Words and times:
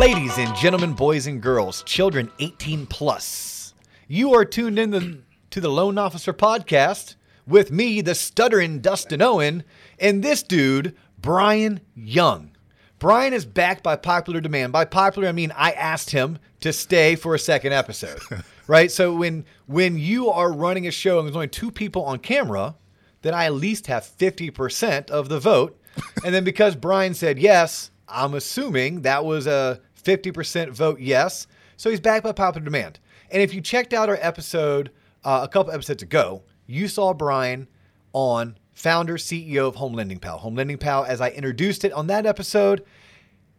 Ladies 0.00 0.38
and 0.38 0.56
gentlemen, 0.56 0.94
boys 0.94 1.26
and 1.26 1.42
girls, 1.42 1.82
children 1.82 2.32
18 2.38 2.86
plus, 2.86 3.74
you 4.08 4.32
are 4.32 4.46
tuned 4.46 4.78
in 4.78 4.92
the, 4.92 5.18
to 5.50 5.60
the 5.60 5.68
Loan 5.68 5.98
Officer 5.98 6.32
Podcast 6.32 7.16
with 7.46 7.70
me, 7.70 8.00
the 8.00 8.14
stuttering 8.14 8.80
Dustin 8.80 9.20
Owen, 9.20 9.62
and 9.98 10.24
this 10.24 10.42
dude, 10.42 10.96
Bryan 11.18 11.80
Young. 11.94 12.52
Bryan 12.98 13.34
is 13.34 13.44
back 13.44 13.82
by 13.82 13.94
popular 13.94 14.40
demand. 14.40 14.72
By 14.72 14.86
popular, 14.86 15.28
I 15.28 15.32
mean 15.32 15.52
I 15.54 15.72
asked 15.72 16.12
him 16.12 16.38
to 16.60 16.72
stay 16.72 17.14
for 17.14 17.34
a 17.34 17.38
second 17.38 17.74
episode, 17.74 18.20
right? 18.66 18.90
So 18.90 19.14
when 19.14 19.44
when 19.66 19.98
you 19.98 20.30
are 20.30 20.50
running 20.50 20.86
a 20.86 20.90
show 20.90 21.18
and 21.18 21.28
there's 21.28 21.36
only 21.36 21.48
two 21.48 21.70
people 21.70 22.06
on 22.06 22.20
camera, 22.20 22.74
then 23.20 23.34
I 23.34 23.44
at 23.44 23.52
least 23.52 23.86
have 23.88 24.04
50% 24.04 25.10
of 25.10 25.28
the 25.28 25.38
vote. 25.38 25.78
and 26.24 26.34
then 26.34 26.44
because 26.44 26.74
Bryan 26.74 27.12
said 27.12 27.38
yes, 27.38 27.90
I'm 28.10 28.34
assuming 28.34 29.02
that 29.02 29.24
was 29.24 29.46
a 29.46 29.80
50% 30.00 30.70
vote 30.70 31.00
yes. 31.00 31.46
So 31.76 31.90
he's 31.90 32.00
back 32.00 32.22
by 32.22 32.32
popular 32.32 32.64
demand. 32.64 33.00
And 33.30 33.42
if 33.42 33.54
you 33.54 33.60
checked 33.60 33.92
out 33.92 34.08
our 34.08 34.18
episode 34.20 34.90
uh, 35.24 35.40
a 35.42 35.48
couple 35.48 35.72
episodes 35.72 36.02
ago, 36.02 36.42
you 36.66 36.88
saw 36.88 37.14
Bryan 37.14 37.68
on 38.12 38.58
founder, 38.72 39.16
CEO 39.16 39.68
of 39.68 39.76
Home 39.76 39.92
Lending 39.94 40.18
Pal. 40.18 40.38
Home 40.38 40.54
Lending 40.54 40.78
Pal, 40.78 41.04
as 41.04 41.20
I 41.20 41.30
introduced 41.30 41.84
it 41.84 41.92
on 41.92 42.06
that 42.08 42.26
episode, 42.26 42.84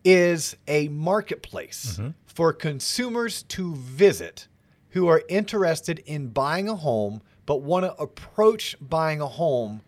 is 0.04 0.56
a 0.68 0.88
marketplace 0.90 2.00
for 2.26 2.54
consumers 2.54 3.44
to 3.44 3.76
visit 3.76 4.48
who 4.90 5.08
are 5.08 5.24
interested 5.30 6.00
in 6.06 6.28
buying 6.30 6.68
a 6.68 6.76
home 6.76 7.22
but 7.46 7.62
want 7.62 7.86
to 7.86 7.94
approach 8.02 8.76
buying 8.82 9.22
a 9.22 9.28
home 9.28 9.82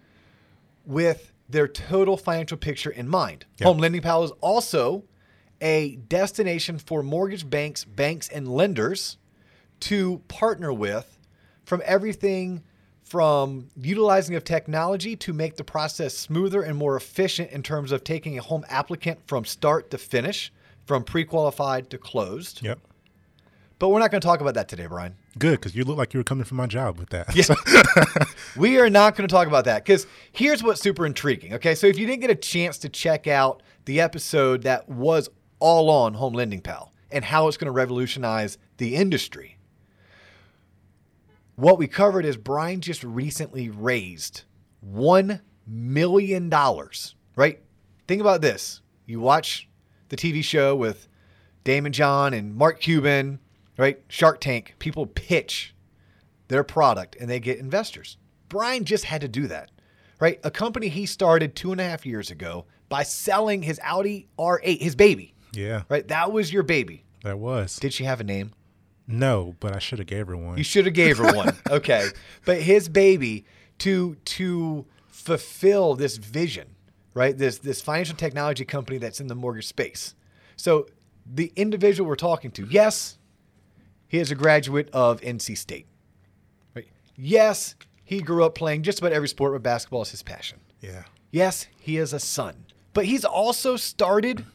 with 0.85 1.33
their 1.49 1.67
total 1.67 2.17
financial 2.17 2.57
picture 2.57 2.89
in 2.89 3.07
mind. 3.07 3.45
Yeah. 3.59 3.67
Home 3.67 3.77
Lending 3.77 4.01
Pal 4.01 4.23
is 4.23 4.31
also 4.41 5.03
a 5.63 5.95
destination 5.95 6.77
for 6.77 7.01
mortgage 7.01 7.49
banks, 7.49 7.85
banks, 7.85 8.27
and 8.27 8.47
lenders 8.47 9.17
to 9.79 10.21
partner 10.27 10.71
with 10.71 11.17
from 11.65 11.81
everything 11.85 12.61
from 13.03 13.69
utilizing 13.79 14.35
of 14.35 14.43
technology 14.43 15.15
to 15.15 15.33
make 15.33 15.55
the 15.55 15.63
process 15.63 16.17
smoother 16.17 16.61
and 16.61 16.77
more 16.77 16.95
efficient 16.95 17.51
in 17.51 17.63
terms 17.63 17.91
of 17.91 18.03
taking 18.03 18.37
a 18.37 18.41
home 18.41 18.65
applicant 18.69 19.19
from 19.27 19.45
start 19.45 19.89
to 19.91 19.97
finish, 19.97 20.51
from 20.85 21.03
pre-qualified 21.03 21.89
to 21.89 21.97
closed. 21.97 22.61
Yep. 22.61 22.79
But 23.79 23.89
we're 23.89 23.99
not 23.99 24.11
going 24.11 24.21
to 24.21 24.25
talk 24.25 24.41
about 24.41 24.53
that 24.55 24.67
today, 24.67 24.85
Bryan. 24.85 25.15
Good, 25.37 25.59
because 25.59 25.75
you 25.75 25.83
look 25.83 25.97
like 25.97 26.13
you 26.13 26.19
were 26.19 26.23
coming 26.23 26.45
from 26.45 26.57
my 26.57 26.67
job 26.67 26.97
with 26.97 27.09
that. 27.09 27.35
Yeah. 27.35 28.25
we 28.57 28.79
are 28.79 28.89
not 28.89 29.15
going 29.15 29.27
to 29.27 29.33
talk 29.33 29.47
about 29.47 29.65
that 29.65 29.83
because 29.83 30.07
here's 30.31 30.63
what's 30.63 30.81
super 30.81 31.05
intriguing. 31.05 31.53
Okay. 31.53 31.75
So 31.75 31.87
if 31.87 31.97
you 31.97 32.05
didn't 32.05 32.21
get 32.21 32.29
a 32.29 32.35
chance 32.35 32.77
to 32.79 32.89
check 32.89 33.27
out 33.27 33.61
the 33.85 33.99
episode 33.99 34.63
that 34.63 34.87
was 34.87 35.29
all 35.63 35.89
on 35.89 36.13
Home 36.15 36.33
Lending 36.33 36.59
Pal 36.59 36.91
and 37.09 37.23
how 37.23 37.47
it's 37.47 37.55
going 37.55 37.67
to 37.67 37.71
revolutionize 37.71 38.57
the 38.77 38.97
industry, 38.97 39.57
what 41.55 41.77
we 41.77 41.87
covered 41.87 42.25
is 42.25 42.35
Bryan 42.35 42.81
just 42.81 43.01
recently 43.01 43.69
raised 43.69 44.43
$1 44.85 45.39
million, 45.65 46.49
right? 46.49 47.61
Think 48.09 48.19
about 48.19 48.41
this. 48.41 48.81
You 49.05 49.21
watch 49.21 49.69
the 50.09 50.17
TV 50.17 50.43
show 50.43 50.75
with 50.75 51.07
Daymond 51.63 51.91
John 51.91 52.33
and 52.33 52.53
Mark 52.53 52.81
Cuban, 52.81 53.39
right? 53.77 54.01
Shark 54.09 54.41
Tank. 54.41 54.75
People 54.79 55.05
pitch 55.05 55.73
their 56.49 56.65
product 56.65 57.15
and 57.21 57.29
they 57.29 57.39
get 57.39 57.59
investors. 57.59 58.17
Bryan 58.49 58.83
just 58.83 59.05
had 59.05 59.21
to 59.21 59.29
do 59.29 59.47
that, 59.47 59.71
right? 60.19 60.41
A 60.43 60.51
company 60.51 60.89
he 60.89 61.05
started 61.05 61.55
two 61.55 61.71
and 61.71 61.79
a 61.79 61.85
half 61.85 62.05
years 62.05 62.31
ago 62.31 62.65
by 62.89 63.03
selling 63.03 63.61
his 63.61 63.79
Audi 63.81 64.27
R8, 64.37 64.81
his 64.81 64.95
baby, 64.95 65.32
yeah, 65.53 65.83
right? 65.89 66.07
That 66.07 66.31
was 66.31 66.51
your 66.51 66.63
baby. 66.63 67.03
that 67.23 67.39
was. 67.39 67.77
Did 67.77 67.93
she 67.93 68.03
have 68.03 68.19
a 68.19 68.23
name? 68.23 68.53
no, 69.05 69.55
but 69.59 69.75
I 69.75 69.79
should 69.79 69.99
have 69.99 70.07
gave 70.07 70.27
her 70.27 70.37
one. 70.37 70.57
You 70.57 70.63
should 70.63 70.85
have 70.85 70.93
gave 70.95 71.17
her 71.17 71.33
one. 71.33 71.55
Okay. 71.69 72.07
But 72.45 72.61
his 72.61 72.87
baby 72.89 73.45
to 73.79 74.15
to 74.25 74.85
fulfill 75.07 75.95
this 75.95 76.17
vision, 76.17 76.75
right? 77.13 77.37
This 77.37 77.57
this 77.59 77.81
financial 77.81 78.15
technology 78.15 78.65
company 78.65 78.97
that's 78.99 79.19
in 79.19 79.27
the 79.27 79.35
mortgage 79.35 79.67
space. 79.67 80.15
So 80.55 80.87
the 81.25 81.51
individual 81.55 82.07
we're 82.07 82.15
talking 82.15 82.51
to, 82.51 82.65
yes, 82.69 83.17
he 84.07 84.19
is 84.19 84.31
a 84.31 84.35
graduate 84.35 84.89
of 84.93 85.19
NC 85.21 85.57
State. 85.57 85.87
Right? 86.75 86.87
Yes, 87.15 87.75
he 88.05 88.19
grew 88.21 88.43
up 88.45 88.55
playing 88.55 88.83
just 88.83 88.99
about 88.99 89.11
every 89.13 89.27
sport, 89.27 89.53
but 89.53 89.63
basketball 89.63 90.01
is 90.03 90.11
his 90.11 90.23
passion. 90.23 90.59
yeah. 90.81 91.03
Yes, 91.31 91.65
he 91.79 91.97
is 91.97 92.13
a 92.13 92.19
son. 92.19 92.53
But 92.93 93.05
he's 93.05 93.25
also 93.25 93.75
started 93.75 94.45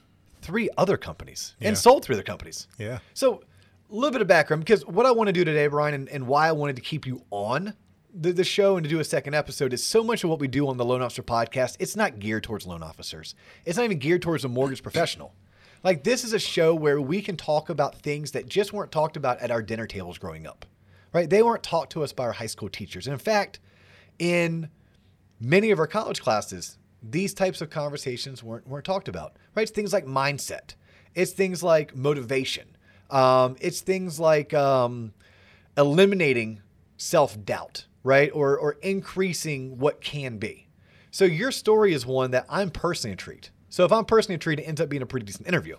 three 0.43 0.69
other 0.78 0.97
companies 0.97 1.54
Yeah. 1.60 1.69
and 1.69 1.78
sold 1.78 2.04
three 2.04 2.15
other 2.15 2.22
companies. 2.22 2.66
Yeah. 2.78 2.99
So, 3.15 3.43
a 3.91 3.94
little 3.94 4.10
bit 4.10 4.21
of 4.21 4.28
background 4.28 4.62
because 4.65 4.84
what 4.87 5.06
I 5.06 5.12
want 5.12 5.28
to 5.28 5.32
do 5.32 5.44
today, 5.44 5.66
Bryan, 5.66 5.94
and, 5.94 6.09
and 6.10 6.26
why 6.26 6.49
I 6.49 6.53
wanted 6.53 6.76
to 6.76 6.82
keep 6.82 7.06
you 7.06 7.22
on 7.31 7.75
the, 8.15 8.32
the 8.32 8.44
show 8.44 8.77
and 8.77 8.84
to 8.84 8.91
do 8.91 9.00
a 9.00 9.04
second 9.04 9.34
episode 9.34 9.72
is 9.72 9.82
so 9.84 10.03
much 10.03 10.25
of 10.25 10.31
what 10.31 10.41
we 10.41 10.48
do 10.48 10.69
on 10.69 10.77
the 10.77 10.84
Loan 10.84 11.00
Officer 11.03 11.22
podcast. 11.22 11.77
It's 11.78 11.97
not 11.97 12.19
geared 12.19 12.43
towards 12.43 12.66
loan 12.66 12.82
officers, 12.82 13.34
it's 13.65 13.77
not 13.77 13.84
even 13.84 13.98
geared 13.98 14.22
towards 14.22 14.44
a 14.44 14.48
mortgage 14.48 14.82
professional. 14.82 15.34
Like, 15.84 16.03
this 16.03 16.25
is 16.25 16.32
a 16.32 16.41
show 16.41 16.75
where 16.75 17.00
we 17.00 17.22
can 17.22 17.37
talk 17.37 17.69
about 17.69 17.94
things 17.97 18.32
that 18.32 18.48
just 18.48 18.72
weren't 18.72 18.91
talked 18.91 19.16
about 19.16 19.38
at 19.38 19.50
our 19.53 19.62
dinner 19.62 19.87
tables 19.87 20.19
growing 20.19 20.44
up, 20.44 20.66
right? 21.12 21.31
They 21.31 21.41
weren't 21.43 21.62
taught 21.62 21.88
to 21.93 22.03
us 22.03 22.12
by 22.12 22.25
our 22.25 22.32
high 22.32 22.47
school 22.47 22.69
teachers. 22.69 23.06
And 23.06 23.12
in 23.12 23.21
fact, 23.21 23.60
in 24.19 24.71
many 25.41 25.71
of 25.71 25.78
our 25.78 25.87
college 25.87 26.21
classes, 26.21 26.78
these 27.03 27.34
types 27.34 27.60
of 27.60 27.70
conversations 27.70 28.42
weren't 28.42 28.66
weren't 28.66 28.84
talked 28.84 29.09
about. 29.09 29.36
Right? 29.54 29.62
It's 29.62 29.70
things 29.70 29.92
like 29.92 30.06
mindset. 30.06 30.75
It's 31.14 31.32
things 31.32 31.62
like 31.62 31.97
motivation. 31.97 32.76
Um, 33.10 33.56
it's 33.60 33.81
things 33.81 34.20
like 34.20 34.53
um, 34.54 35.12
eliminating 35.76 36.60
self 36.97 37.42
doubt, 37.44 37.86
right? 38.03 38.31
Or 38.32 38.59
or 38.59 38.72
increasing 38.82 39.78
what 39.78 40.00
can 40.00 40.38
be. 40.38 40.69
So 41.10 41.25
your 41.25 41.50
story 41.50 41.94
is 41.94 42.04
one 42.04 42.32
that 42.32 42.47
I'm 42.48 42.70
personally 42.70 43.12
intrigued. 43.12 43.50
So 43.70 43.84
if 43.84 43.92
I'm 43.92 44.04
personally 44.04 44.34
intrigued, 44.34 44.60
it 44.60 44.65
ends 44.65 44.80
up 44.80 44.88
being 44.88 45.03
a 45.03 45.06
pretty 45.06 45.26
decent 45.26 45.48
interview. 45.48 45.76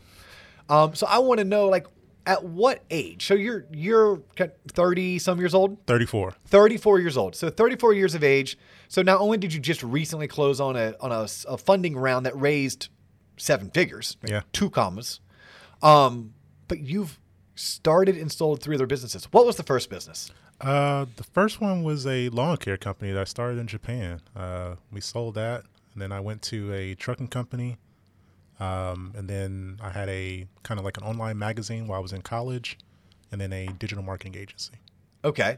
Um, 0.70 0.94
so 0.96 1.08
I 1.08 1.20
want 1.20 1.40
to 1.40 1.44
know, 1.44 1.68
like, 1.68 1.88
at 2.26 2.44
what 2.44 2.84
age? 2.90 3.26
So 3.26 3.34
you're 3.34 3.66
you're 3.72 4.22
30 4.68 5.20
some 5.20 5.40
years 5.40 5.54
old. 5.54 5.78
34. 5.88 6.34
34 6.46 7.00
years 7.00 7.18
old. 7.18 7.36
So 7.36 7.50
34 7.50 7.94
years 7.94 8.16
of 8.16 8.24
age. 8.24 8.58
So 8.88 9.02
not 9.02 9.20
only 9.20 9.38
did 9.38 9.54
you 9.54 9.60
just 9.60 9.84
recently 9.84 10.28
close 10.28 10.60
on 10.60 10.76
a 10.76 10.96
on 11.00 11.12
a, 11.12 11.28
a 11.48 11.58
funding 11.58 11.96
round 11.98 12.26
that 12.26 12.40
raised 12.40 12.90
seven 13.38 13.70
figures. 13.72 14.18
Yeah. 14.26 14.42
two 14.54 14.70
commas, 14.70 15.20
um, 15.82 16.34
but 16.68 16.80
you've 16.80 17.20
started 17.56 18.18
and 18.18 18.32
sold 18.32 18.62
three 18.62 18.76
other 18.76 18.88
businesses. 18.88 19.26
What 19.32 19.46
was 19.46 19.56
the 19.58 19.64
first 19.64 19.90
business? 19.90 20.32
Uh, 20.62 21.06
the 21.16 21.24
first 21.24 21.62
one 21.62 21.84
was 21.84 22.06
a 22.06 22.30
lawn 22.30 22.58
care 22.58 22.78
company 22.78 23.12
that 23.12 23.22
I 23.22 23.24
started 23.24 23.60
in 23.60 23.68
Japan. 23.68 24.22
Uh, 24.36 24.76
we 24.92 25.02
sold 25.02 25.36
that, 25.36 25.64
and 25.94 26.02
then 26.02 26.12
I 26.12 26.20
went 26.20 26.42
to 26.44 26.74
a 26.74 26.96
trucking 26.96 27.30
company. 27.30 27.78
Um, 28.60 29.14
and 29.16 29.28
then 29.30 29.80
I 29.82 29.90
had 29.90 30.10
a 30.10 30.46
kind 30.64 30.80
of 30.80 30.86
like 30.86 30.98
an 30.98 31.04
online 31.04 31.38
magazine 31.38 31.88
while 31.88 32.00
I 32.00 32.02
was 32.02 32.14
in 32.14 32.22
college, 32.22 32.78
and 33.32 33.40
then 33.40 33.54
a 33.54 33.68
digital 33.68 34.04
marketing 34.04 34.36
agency. 34.36 34.74
Okay, 35.24 35.58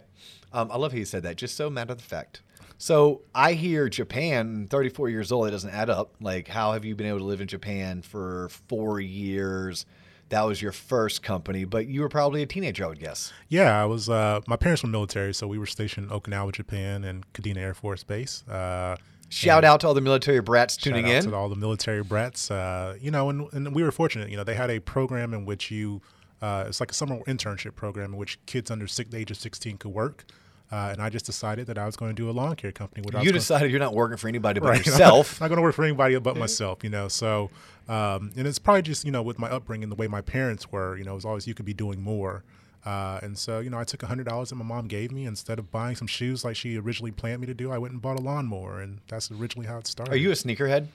um, 0.53 0.71
I 0.71 0.77
love 0.77 0.91
how 0.91 0.97
you 0.97 1.05
said 1.05 1.23
that. 1.23 1.35
Just 1.37 1.55
so 1.55 1.69
matter 1.69 1.93
of 1.93 2.01
fact. 2.01 2.41
So 2.77 3.21
I 3.35 3.53
hear 3.53 3.89
Japan, 3.89 4.67
34 4.67 5.09
years 5.09 5.31
old. 5.31 5.47
It 5.47 5.51
doesn't 5.51 5.69
add 5.69 5.91
up. 5.91 6.15
Like, 6.19 6.47
how 6.47 6.73
have 6.73 6.83
you 6.83 6.95
been 6.95 7.05
able 7.05 7.19
to 7.19 7.25
live 7.25 7.39
in 7.39 7.47
Japan 7.47 8.01
for 8.01 8.49
four 8.67 8.99
years? 8.99 9.85
That 10.29 10.41
was 10.47 10.61
your 10.61 10.71
first 10.71 11.21
company, 11.21 11.63
but 11.65 11.85
you 11.87 12.01
were 12.01 12.09
probably 12.09 12.41
a 12.41 12.47
teenager, 12.47 12.85
I 12.85 12.87
would 12.87 12.99
guess. 12.99 13.33
Yeah, 13.49 13.79
I 13.79 13.85
was. 13.85 14.09
Uh, 14.09 14.41
my 14.47 14.55
parents 14.55 14.81
were 14.81 14.89
military, 14.89 15.33
so 15.33 15.45
we 15.45 15.59
were 15.59 15.67
stationed 15.67 16.09
in 16.09 16.17
Okinawa, 16.17 16.53
Japan, 16.53 17.03
and 17.03 17.31
Kadena 17.33 17.57
Air 17.57 17.73
Force 17.75 18.03
Base. 18.03 18.47
Uh, 18.47 18.95
Shout 19.31 19.63
out 19.63 19.79
to 19.81 19.87
all 19.87 19.93
the 19.93 20.01
military 20.01 20.41
brats 20.41 20.75
tuning 20.77 21.05
Shout 21.05 21.15
out 21.15 21.23
in. 21.25 21.29
to 21.31 21.35
all 21.35 21.49
the 21.49 21.55
military 21.55 22.03
brats. 22.03 22.51
Uh, 22.51 22.97
you 23.01 23.11
know, 23.11 23.29
and, 23.29 23.51
and 23.53 23.73
we 23.73 23.81
were 23.83 23.91
fortunate. 23.91 24.29
You 24.29 24.37
know, 24.37 24.43
they 24.43 24.55
had 24.55 24.69
a 24.69 24.79
program 24.79 25.33
in 25.33 25.45
which 25.45 25.71
you, 25.71 26.01
uh, 26.41 26.65
it's 26.67 26.79
like 26.79 26.91
a 26.91 26.93
summer 26.93 27.19
internship 27.21 27.75
program 27.75 28.11
in 28.13 28.17
which 28.17 28.37
kids 28.45 28.69
under 28.69 28.87
six, 28.87 29.09
the 29.09 29.17
age 29.17 29.31
of 29.31 29.37
16 29.37 29.77
could 29.77 29.91
work. 29.93 30.25
Uh, 30.71 30.89
and 30.93 31.01
I 31.01 31.09
just 31.09 31.25
decided 31.25 31.67
that 31.67 31.77
I 31.77 31.85
was 31.85 31.97
going 31.97 32.15
to 32.15 32.21
do 32.21 32.29
a 32.29 32.31
lawn 32.31 32.55
care 32.55 32.71
company. 32.71 33.03
You 33.05 33.11
gonna- 33.11 33.31
decided 33.31 33.71
you're 33.71 33.79
not 33.79 33.93
working 33.93 34.17
for 34.17 34.27
anybody 34.29 34.59
but 34.59 34.69
Right. 34.69 34.85
yourself. 34.85 35.41
I'm 35.41 35.45
not 35.45 35.49
going 35.49 35.57
to 35.57 35.63
work 35.63 35.75
for 35.75 35.83
anybody 35.83 36.17
but 36.19 36.37
myself, 36.45 36.83
you 36.83 36.89
know. 36.89 37.07
So, 37.09 37.49
um, 37.89 38.31
and 38.37 38.47
it's 38.47 38.59
probably 38.59 38.81
just 38.83 39.03
you 39.05 39.11
know 39.11 39.21
with 39.21 39.37
my 39.37 39.49
upbringing, 39.49 39.89
the 39.89 39.95
way 39.95 40.07
my 40.07 40.21
parents 40.21 40.71
were, 40.71 40.95
you 40.97 41.03
know, 41.03 41.11
it 41.11 41.15
was 41.15 41.25
always 41.25 41.45
you 41.47 41.53
could 41.53 41.65
be 41.65 41.73
doing 41.73 42.01
more. 42.01 42.43
Uh, 42.85 43.19
and 43.21 43.37
so, 43.37 43.59
you 43.59 43.69
know, 43.69 43.77
I 43.77 43.83
took 43.83 44.01
hundred 44.01 44.27
dollars 44.27 44.49
that 44.49 44.55
my 44.55 44.65
mom 44.65 44.87
gave 44.87 45.11
me 45.11 45.25
instead 45.25 45.59
of 45.59 45.71
buying 45.71 45.95
some 45.95 46.07
shoes 46.07 46.43
like 46.43 46.55
she 46.55 46.77
originally 46.77 47.11
planned 47.11 47.41
me 47.41 47.47
to 47.47 47.53
do. 47.53 47.71
I 47.71 47.77
went 47.77 47.93
and 47.93 48.01
bought 48.01 48.19
a 48.19 48.21
lawnmower, 48.21 48.81
and 48.81 48.99
that's 49.07 49.29
originally 49.31 49.67
how 49.67 49.77
it 49.77 49.87
started. 49.87 50.13
Are 50.13 50.17
you 50.17 50.31
a 50.31 50.33
sneakerhead? 50.33 50.87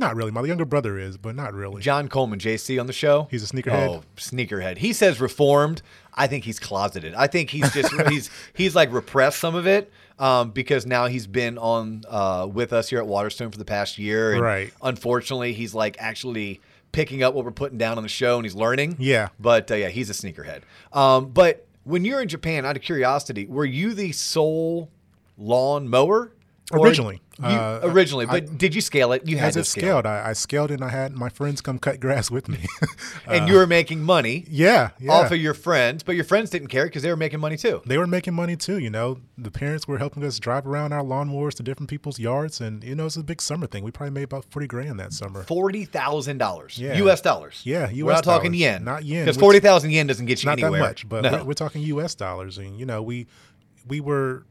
Not 0.00 0.16
really. 0.16 0.30
My 0.30 0.42
younger 0.42 0.64
brother 0.64 0.98
is, 0.98 1.18
but 1.18 1.36
not 1.36 1.52
really. 1.52 1.82
John 1.82 2.08
Coleman, 2.08 2.38
JC 2.38 2.80
on 2.80 2.86
the 2.86 2.92
show. 2.92 3.28
He's 3.30 3.44
a 3.44 3.54
sneakerhead? 3.54 3.88
Oh, 3.88 4.02
sneakerhead. 4.16 4.78
He 4.78 4.94
says 4.94 5.20
reformed. 5.20 5.82
I 6.14 6.26
think 6.26 6.44
he's 6.44 6.58
closeted. 6.58 7.14
I 7.14 7.26
think 7.26 7.50
he's 7.50 7.70
just 7.72 7.92
he's 8.08 8.30
he's 8.54 8.74
like 8.74 8.90
repressed 8.92 9.38
some 9.38 9.54
of 9.54 9.66
it 9.66 9.92
um, 10.18 10.52
because 10.52 10.86
now 10.86 11.06
he's 11.06 11.26
been 11.26 11.58
on 11.58 12.02
uh, 12.08 12.48
with 12.50 12.72
us 12.72 12.88
here 12.88 12.98
at 12.98 13.06
Waterstone 13.06 13.50
for 13.50 13.58
the 13.58 13.64
past 13.66 13.98
year, 13.98 14.32
and 14.32 14.40
Right. 14.40 14.72
Unfortunately, 14.82 15.52
he's 15.52 15.74
like 15.74 15.96
actually 16.00 16.62
picking 16.92 17.22
up 17.22 17.34
what 17.34 17.44
we're 17.44 17.50
putting 17.50 17.78
down 17.78 17.96
on 17.96 18.02
the 18.02 18.08
show 18.08 18.36
and 18.36 18.44
he's 18.44 18.54
learning. 18.54 18.96
Yeah. 18.98 19.28
But 19.38 19.70
uh, 19.70 19.74
yeah, 19.76 19.88
he's 19.88 20.10
a 20.10 20.12
sneakerhead. 20.12 20.62
Um, 20.92 21.30
but 21.30 21.66
when 21.84 22.04
you're 22.04 22.20
in 22.20 22.28
Japan, 22.28 22.66
out 22.66 22.76
of 22.76 22.82
curiosity, 22.82 23.46
were 23.46 23.64
you 23.64 23.94
the 23.94 24.12
sole 24.12 24.90
lawn 25.38 25.88
mower? 25.88 26.32
Or- 26.70 26.86
Originally. 26.86 27.20
You, 27.40 27.46
Uh, 27.46 27.80
originally, 27.84 28.26
I- 28.26 28.30
but 28.40 28.58
did 28.58 28.74
you 28.74 28.80
scale 28.82 29.12
it? 29.12 29.26
You 29.26 29.38
had 29.38 29.48
As 29.48 29.54
to 29.54 29.60
it 29.60 29.64
scale 29.66 29.82
scaled, 29.82 30.06
I, 30.06 30.28
I 30.28 30.32
scaled 30.34 30.70
and 30.70 30.84
I 30.84 30.90
had 30.90 31.14
my 31.16 31.30
friends 31.30 31.62
come 31.62 31.78
cut 31.78 31.98
grass 31.98 32.30
with 32.30 32.48
me. 32.50 32.66
and 33.26 33.48
you 33.48 33.54
were 33.54 33.66
making 33.66 34.02
money 34.02 34.44
yeah, 34.48 34.90
yeah. 34.98 35.10
off 35.10 35.32
of 35.32 35.38
your 35.38 35.54
friends, 35.54 36.02
but 36.02 36.14
your 36.16 36.24
friends 36.24 36.50
didn't 36.50 36.68
care 36.68 36.84
because 36.84 37.02
they 37.02 37.08
were 37.08 37.16
making 37.16 37.40
money 37.40 37.56
too. 37.56 37.80
they 37.86 37.96
were 37.96 38.06
making 38.06 38.34
money 38.34 38.56
too. 38.56 38.78
You 38.78 38.90
know, 38.90 39.20
the 39.38 39.50
parents 39.50 39.88
were 39.88 39.96
helping 39.96 40.22
us 40.22 40.38
drive 40.38 40.66
around 40.66 40.92
our 40.92 41.02
lawnmowers 41.02 41.54
to 41.54 41.62
different 41.62 41.88
people's 41.88 42.18
yards, 42.18 42.60
and 42.60 42.84
you 42.84 42.94
know, 42.94 43.06
it's 43.06 43.16
a 43.16 43.22
big 43.24 43.40
summer 43.40 43.66
thing. 43.66 43.84
We 43.84 43.90
probably 43.90 44.12
made 44.12 44.24
about 44.24 44.44
forty 44.50 44.66
grand 44.66 45.00
that 45.00 45.14
summer. 45.14 45.42
Forty 45.44 45.86
thousand 45.86 46.36
dollars, 46.38 46.78
Yeah. 46.78 46.94
U.S. 46.98 47.22
dollars. 47.22 47.62
Yeah, 47.64 47.86
We're 47.86 48.10
US 48.12 48.16
not 48.16 48.24
talking 48.24 48.52
yen, 48.52 48.84
Not 48.84 49.04
yen, 49.04 49.24
because 49.24 49.38
forty 49.40 49.60
thousand 49.60 49.92
yen 49.92 50.06
doesn't 50.06 50.26
get 50.26 50.42
you 50.42 50.46
Not 50.50 50.58
anywhere. 50.58 50.80
that 50.82 50.86
much, 50.86 51.08
but 51.08 51.22
no. 51.22 51.32
we're, 51.38 51.44
we're 51.44 51.54
talking 51.54 51.80
U.S. 51.82 52.14
dollars, 52.14 52.58
and 52.58 52.78
you 52.78 52.84
know, 52.84 53.02
we 53.02 53.26
we 53.88 54.00
were 54.00 54.44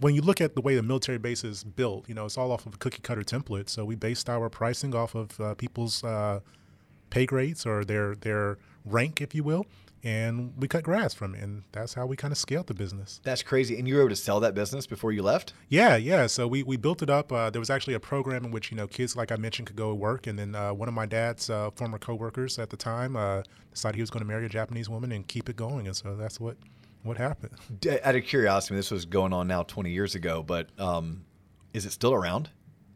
when 0.00 0.14
you 0.14 0.22
look 0.22 0.40
at 0.40 0.54
the 0.54 0.60
way 0.60 0.74
the 0.74 0.82
military 0.82 1.18
base 1.18 1.44
is 1.44 1.64
built, 1.64 2.08
you 2.08 2.14
know, 2.14 2.24
it's 2.24 2.38
all 2.38 2.52
off 2.52 2.66
of 2.66 2.74
a 2.74 2.76
cookie 2.78 3.00
cutter 3.02 3.22
template. 3.22 3.68
So 3.68 3.84
we 3.84 3.94
based 3.94 4.28
our 4.28 4.48
pricing 4.48 4.94
off 4.94 5.14
of 5.14 5.40
uh, 5.40 5.54
people's 5.54 6.04
uh, 6.04 6.40
pay 7.10 7.26
grades 7.26 7.66
or 7.66 7.84
their 7.84 8.14
their 8.14 8.58
rank, 8.84 9.20
if 9.20 9.34
you 9.34 9.42
will, 9.42 9.66
and 10.04 10.52
we 10.56 10.68
cut 10.68 10.84
grass 10.84 11.12
from 11.12 11.34
it, 11.34 11.42
and 11.42 11.64
that's 11.72 11.94
how 11.94 12.06
we 12.06 12.16
kind 12.16 12.30
of 12.32 12.38
scaled 12.38 12.68
the 12.68 12.74
business. 12.74 13.20
That's 13.24 13.42
crazy. 13.42 13.78
And 13.78 13.88
you 13.88 13.96
were 13.96 14.02
able 14.02 14.10
to 14.10 14.16
sell 14.16 14.40
that 14.40 14.54
business 14.54 14.86
before 14.86 15.12
you 15.12 15.22
left? 15.22 15.52
Yeah, 15.68 15.96
yeah. 15.96 16.26
So 16.28 16.46
we, 16.46 16.62
we 16.62 16.76
built 16.76 17.02
it 17.02 17.10
up. 17.10 17.32
Uh, 17.32 17.50
there 17.50 17.60
was 17.60 17.70
actually 17.70 17.94
a 17.94 18.00
program 18.00 18.44
in 18.44 18.50
which 18.50 18.70
you 18.70 18.76
know 18.76 18.86
kids, 18.86 19.16
like 19.16 19.32
I 19.32 19.36
mentioned, 19.36 19.66
could 19.66 19.76
go 19.76 19.92
work, 19.94 20.26
and 20.26 20.38
then 20.38 20.54
uh, 20.54 20.72
one 20.72 20.88
of 20.88 20.94
my 20.94 21.06
dad's 21.06 21.50
uh, 21.50 21.70
former 21.72 21.98
coworkers 21.98 22.58
at 22.58 22.70
the 22.70 22.76
time 22.76 23.16
uh, 23.16 23.42
decided 23.72 23.96
he 23.96 24.02
was 24.02 24.10
going 24.10 24.22
to 24.22 24.28
marry 24.28 24.46
a 24.46 24.48
Japanese 24.48 24.88
woman 24.88 25.10
and 25.12 25.26
keep 25.26 25.48
it 25.48 25.56
going, 25.56 25.86
and 25.86 25.96
so 25.96 26.14
that's 26.14 26.38
what 26.38 26.56
what 27.02 27.16
happened. 27.16 27.52
D- 27.80 27.98
Out 28.02 28.14
of 28.16 28.24
curiosity, 28.24 28.74
this 28.76 28.90
was 28.90 29.04
going 29.04 29.32
on 29.32 29.46
now 29.48 29.62
20 29.62 29.90
years 29.90 30.14
ago, 30.14 30.42
but 30.42 30.68
um, 30.78 31.24
is 31.72 31.86
it 31.86 31.92
still 31.92 32.12
around? 32.14 32.50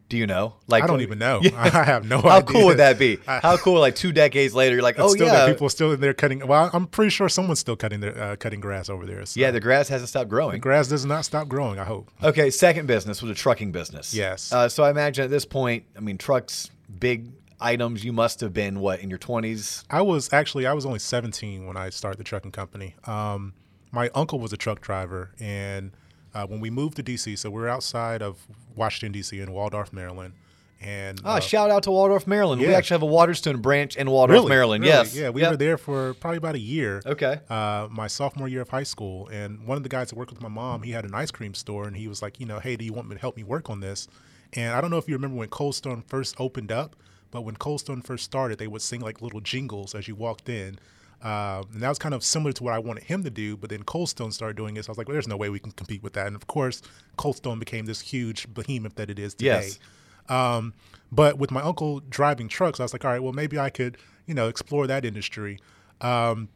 Do 0.09 0.17
you 0.17 0.27
know? 0.27 0.55
Like 0.67 0.83
I 0.83 0.87
don't 0.87 1.01
even 1.01 1.17
know. 1.17 1.39
Yeah. 1.41 1.51
I 1.73 1.83
have 1.83 2.07
no 2.07 2.21
How 2.21 2.37
idea. 2.37 2.43
cool 2.47 2.65
would 2.67 2.77
that 2.77 2.99
be? 2.99 3.17
How 3.25 3.57
cool! 3.57 3.79
Like 3.79 3.95
two 3.95 4.11
decades 4.11 4.53
later, 4.53 4.75
you're 4.75 4.83
like, 4.83 4.99
oh 4.99 5.07
still 5.07 5.25
yeah, 5.25 5.45
there. 5.45 5.53
People 5.55 5.69
still 5.69 5.91
in 5.91 6.01
there 6.01 6.13
cutting. 6.13 6.45
Well, 6.45 6.69
I'm 6.71 6.85
pretty 6.85 7.09
sure 7.09 7.27
someone's 7.29 7.59
still 7.59 7.75
cutting 7.75 7.99
their 8.01 8.15
uh, 8.21 8.35
cutting 8.35 8.59
grass 8.59 8.89
over 8.89 9.07
there. 9.07 9.25
So 9.25 9.39
yeah. 9.39 9.49
The 9.49 9.59
grass 9.61 9.87
hasn't 9.87 10.09
stopped 10.09 10.25
the 10.25 10.35
growing. 10.35 10.59
grass 10.61 10.87
does 10.87 11.03
not 11.03 11.25
stop 11.25 11.47
growing. 11.47 11.79
I 11.79 11.83
hope. 11.85 12.11
Okay, 12.21 12.51
second 12.51 12.85
business 12.85 13.23
was 13.23 13.31
a 13.31 13.33
trucking 13.33 13.71
business. 13.71 14.13
Yes. 14.13 14.53
Uh, 14.53 14.69
so 14.69 14.83
I 14.83 14.91
imagine 14.91 15.23
at 15.23 15.31
this 15.31 15.45
point, 15.45 15.85
I 15.97 15.99
mean, 16.01 16.19
trucks, 16.19 16.69
big 16.99 17.31
items. 17.59 18.03
You 18.03 18.13
must 18.13 18.39
have 18.41 18.53
been 18.53 18.81
what 18.81 18.99
in 18.99 19.09
your 19.09 19.19
20s? 19.19 19.83
I 19.89 20.01
was 20.03 20.31
actually 20.31 20.67
I 20.67 20.73
was 20.73 20.85
only 20.85 20.99
17 20.99 21.65
when 21.65 21.75
I 21.77 21.89
started 21.89 22.19
the 22.19 22.23
trucking 22.25 22.51
company. 22.51 22.93
Um, 23.05 23.53
my 23.93 24.09
uncle 24.13 24.39
was 24.39 24.51
a 24.51 24.57
truck 24.57 24.81
driver, 24.81 25.31
and 25.39 25.91
uh, 26.33 26.45
when 26.47 26.59
we 26.59 26.69
moved 26.69 26.97
to 26.97 27.03
DC, 27.03 27.37
so 27.37 27.49
we 27.49 27.61
are 27.61 27.69
outside 27.69 28.21
of 28.21 28.45
Washington 28.75 29.11
D.C. 29.13 29.39
in 29.39 29.51
Waldorf, 29.53 29.93
Maryland, 29.93 30.33
and 30.81 31.21
Ah, 31.23 31.37
uh, 31.37 31.39
shout 31.39 31.69
out 31.71 31.83
to 31.83 31.91
Waldorf, 31.91 32.25
Maryland. 32.27 32.59
We 32.59 32.73
actually 32.73 32.95
have 32.95 33.03
a 33.03 33.05
Waterstone 33.05 33.61
branch 33.61 33.95
in 33.95 34.09
Waldorf, 34.09 34.35
really, 34.37 34.49
Maryland. 34.49 34.83
really, 34.83 34.95
Yes. 34.95 35.15
yeah, 35.15 35.29
we 35.29 35.41
Yep. 35.41 35.51
were 35.51 35.57
there 35.57 35.77
for 35.77 36.13
probably 36.15 36.37
about 36.39 36.55
a 36.55 36.59
year. 36.59 37.01
Okay. 37.05 37.39
uh, 37.49 37.87
my 37.91 38.07
sophomore 38.07 38.47
year 38.49 38.61
of 38.61 38.69
high 38.69 38.83
school, 38.83 39.27
and 39.29 39.65
one 39.67 39.77
of 39.77 39.83
the 39.83 39.89
guys 39.89 40.09
that 40.09 40.15
worked 40.17 40.31
with 40.31 40.41
my 40.41 40.49
mom, 40.49 40.81
he 40.81 40.91
had 40.91 41.05
an 41.05 41.13
ice 41.13 41.31
cream 41.31 41.53
store, 41.53 41.87
and 41.87 41.95
he 41.95 42.07
was 42.07 42.21
like, 42.21 42.39
you 42.39 42.45
know, 42.45 42.59
hey, 42.59 42.75
do 42.75 42.83
you 42.83 42.91
want 42.93 43.07
me 43.07 43.15
to 43.15 43.21
help 43.21 43.37
me 43.37 43.43
work 43.43 43.69
on 43.69 43.79
this? 43.79 44.07
And 44.53 44.73
I 44.75 44.81
don't 44.81 44.89
know 44.91 44.97
if 44.97 45.07
you 45.07 45.13
remember 45.15 45.37
when 45.37 45.49
Cold 45.49 45.75
Stone 45.75 46.03
first 46.07 46.35
opened 46.39 46.71
up, 46.71 46.95
but 47.31 47.41
when 47.41 47.55
Cold 47.55 47.79
Stone 47.79 48.01
first 48.01 48.23
started, 48.25 48.57
they 48.59 48.67
would 48.67 48.81
sing 48.81 49.01
like 49.01 49.21
little 49.21 49.39
jingles 49.41 49.95
as 49.95 50.07
you 50.07 50.15
walked 50.15 50.49
in. 50.49 50.77
Uh, 51.23 51.63
and 51.71 51.81
that 51.81 51.87
was 51.87 51.97
kind 51.97 52.13
of 52.13 52.21
similar 52.23 52.51
to 52.51 52.63
what 52.63 52.73
I 52.73 52.79
wanted 52.79 53.05
him 53.05 53.23
to 53.23 53.29
do, 53.29 53.55
but 53.55 53.69
then 53.69 53.83
Cold 53.83 54.09
Stone 54.09 54.33
started 54.33 54.57
doing 54.57 54.75
it. 54.75 54.83
So 54.83 54.89
I 54.89 54.91
was 54.91 54.97
like, 54.97 55.07
well, 55.07 55.13
there's 55.13 55.27
no 55.27 55.37
way 55.37 55.49
we 55.49 55.57
can 55.59 55.71
compete 55.71 56.03
with 56.03 56.13
that. 56.13 56.27
And 56.27 56.35
of 56.35 56.47
course, 56.47 56.81
Cold 57.15 57.37
Stone 57.37 57.59
became 57.59 57.85
this 57.85 58.01
huge 58.01 58.53
behemoth 58.53 58.95
that 58.95 59.09
it 59.09 59.17
is 59.17 59.33
today. 59.33 59.69
Yes. 59.71 59.79
Um, 60.27 60.73
but 61.13 61.37
with 61.37 61.49
my 61.49 61.61
uncle 61.61 62.01
driving 62.01 62.49
trucks, 62.49 62.79
I 62.79 62.83
was 62.83 62.91
like, 62.93 63.05
all 63.05 63.11
right, 63.11 63.23
well, 63.23 63.31
maybe 63.31 63.57
I 63.57 63.69
could, 63.69 63.97
you 64.25 64.33
know, 64.33 64.49
explore 64.49 64.85
that 64.87 65.05
industry. 65.05 65.59
Um, 66.01 66.49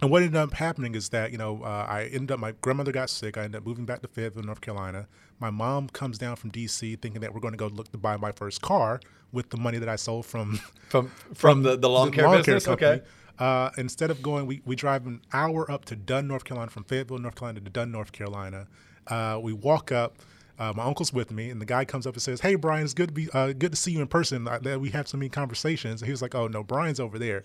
and 0.00 0.10
what 0.10 0.22
ended 0.22 0.36
up 0.36 0.54
happening 0.54 0.94
is 0.94 1.10
that, 1.10 1.30
you 1.30 1.38
know, 1.38 1.62
uh, 1.62 1.86
I 1.88 2.04
ended 2.04 2.32
up, 2.32 2.40
my 2.40 2.52
grandmother 2.62 2.92
got 2.92 3.10
sick. 3.10 3.36
I 3.36 3.42
ended 3.44 3.58
up 3.58 3.66
moving 3.66 3.84
back 3.84 4.00
to 4.02 4.08
Fayetteville, 4.08 4.42
North 4.42 4.60
Carolina. 4.60 5.06
My 5.38 5.50
mom 5.50 5.88
comes 5.88 6.16
down 6.16 6.36
from 6.36 6.50
DC 6.50 6.98
thinking 7.00 7.20
that 7.20 7.34
we're 7.34 7.40
going 7.40 7.52
to 7.52 7.58
go 7.58 7.66
look 7.66 7.90
to 7.92 7.98
buy 7.98 8.16
my 8.16 8.32
first 8.32 8.62
car 8.62 9.00
with 9.32 9.50
the 9.50 9.56
money 9.56 9.78
that 9.78 9.88
I 9.88 9.96
sold 9.96 10.26
from 10.26 10.60
From 10.88 11.10
from 11.34 11.62
the, 11.62 11.76
the 11.76 11.88
lawn 11.88 12.10
care 12.12 12.28
business. 12.28 12.68
okay. 12.68 13.02
Uh, 13.38 13.70
instead 13.76 14.10
of 14.10 14.22
going, 14.22 14.46
we, 14.46 14.62
we 14.64 14.76
drive 14.76 15.06
an 15.06 15.20
hour 15.32 15.70
up 15.70 15.84
to 15.86 15.96
Dunn, 15.96 16.28
North 16.28 16.44
Carolina, 16.44 16.70
from 16.70 16.84
Fayetteville, 16.84 17.18
North 17.18 17.34
Carolina 17.34 17.60
to 17.60 17.70
Dunn, 17.70 17.90
North 17.90 18.12
Carolina. 18.12 18.66
Uh, 19.06 19.38
we 19.42 19.52
walk 19.52 19.92
up. 19.92 20.16
Uh, 20.56 20.72
my 20.72 20.84
uncle's 20.84 21.12
with 21.12 21.32
me, 21.32 21.50
and 21.50 21.60
the 21.60 21.66
guy 21.66 21.84
comes 21.84 22.06
up 22.06 22.14
and 22.14 22.22
says, 22.22 22.40
"Hey, 22.40 22.54
Bryan, 22.54 22.84
it's 22.84 22.94
good 22.94 23.08
to 23.08 23.12
be 23.12 23.28
uh, 23.32 23.48
good 23.48 23.72
to 23.72 23.76
see 23.76 23.90
you 23.90 24.00
in 24.00 24.06
person. 24.06 24.44
That 24.44 24.80
we 24.80 24.90
have 24.90 25.08
so 25.08 25.18
many 25.18 25.28
conversations." 25.28 26.00
And 26.00 26.06
he 26.06 26.12
was 26.12 26.22
like, 26.22 26.36
"Oh 26.36 26.46
no, 26.46 26.62
Bryan's 26.62 27.00
over 27.00 27.18
there." 27.18 27.42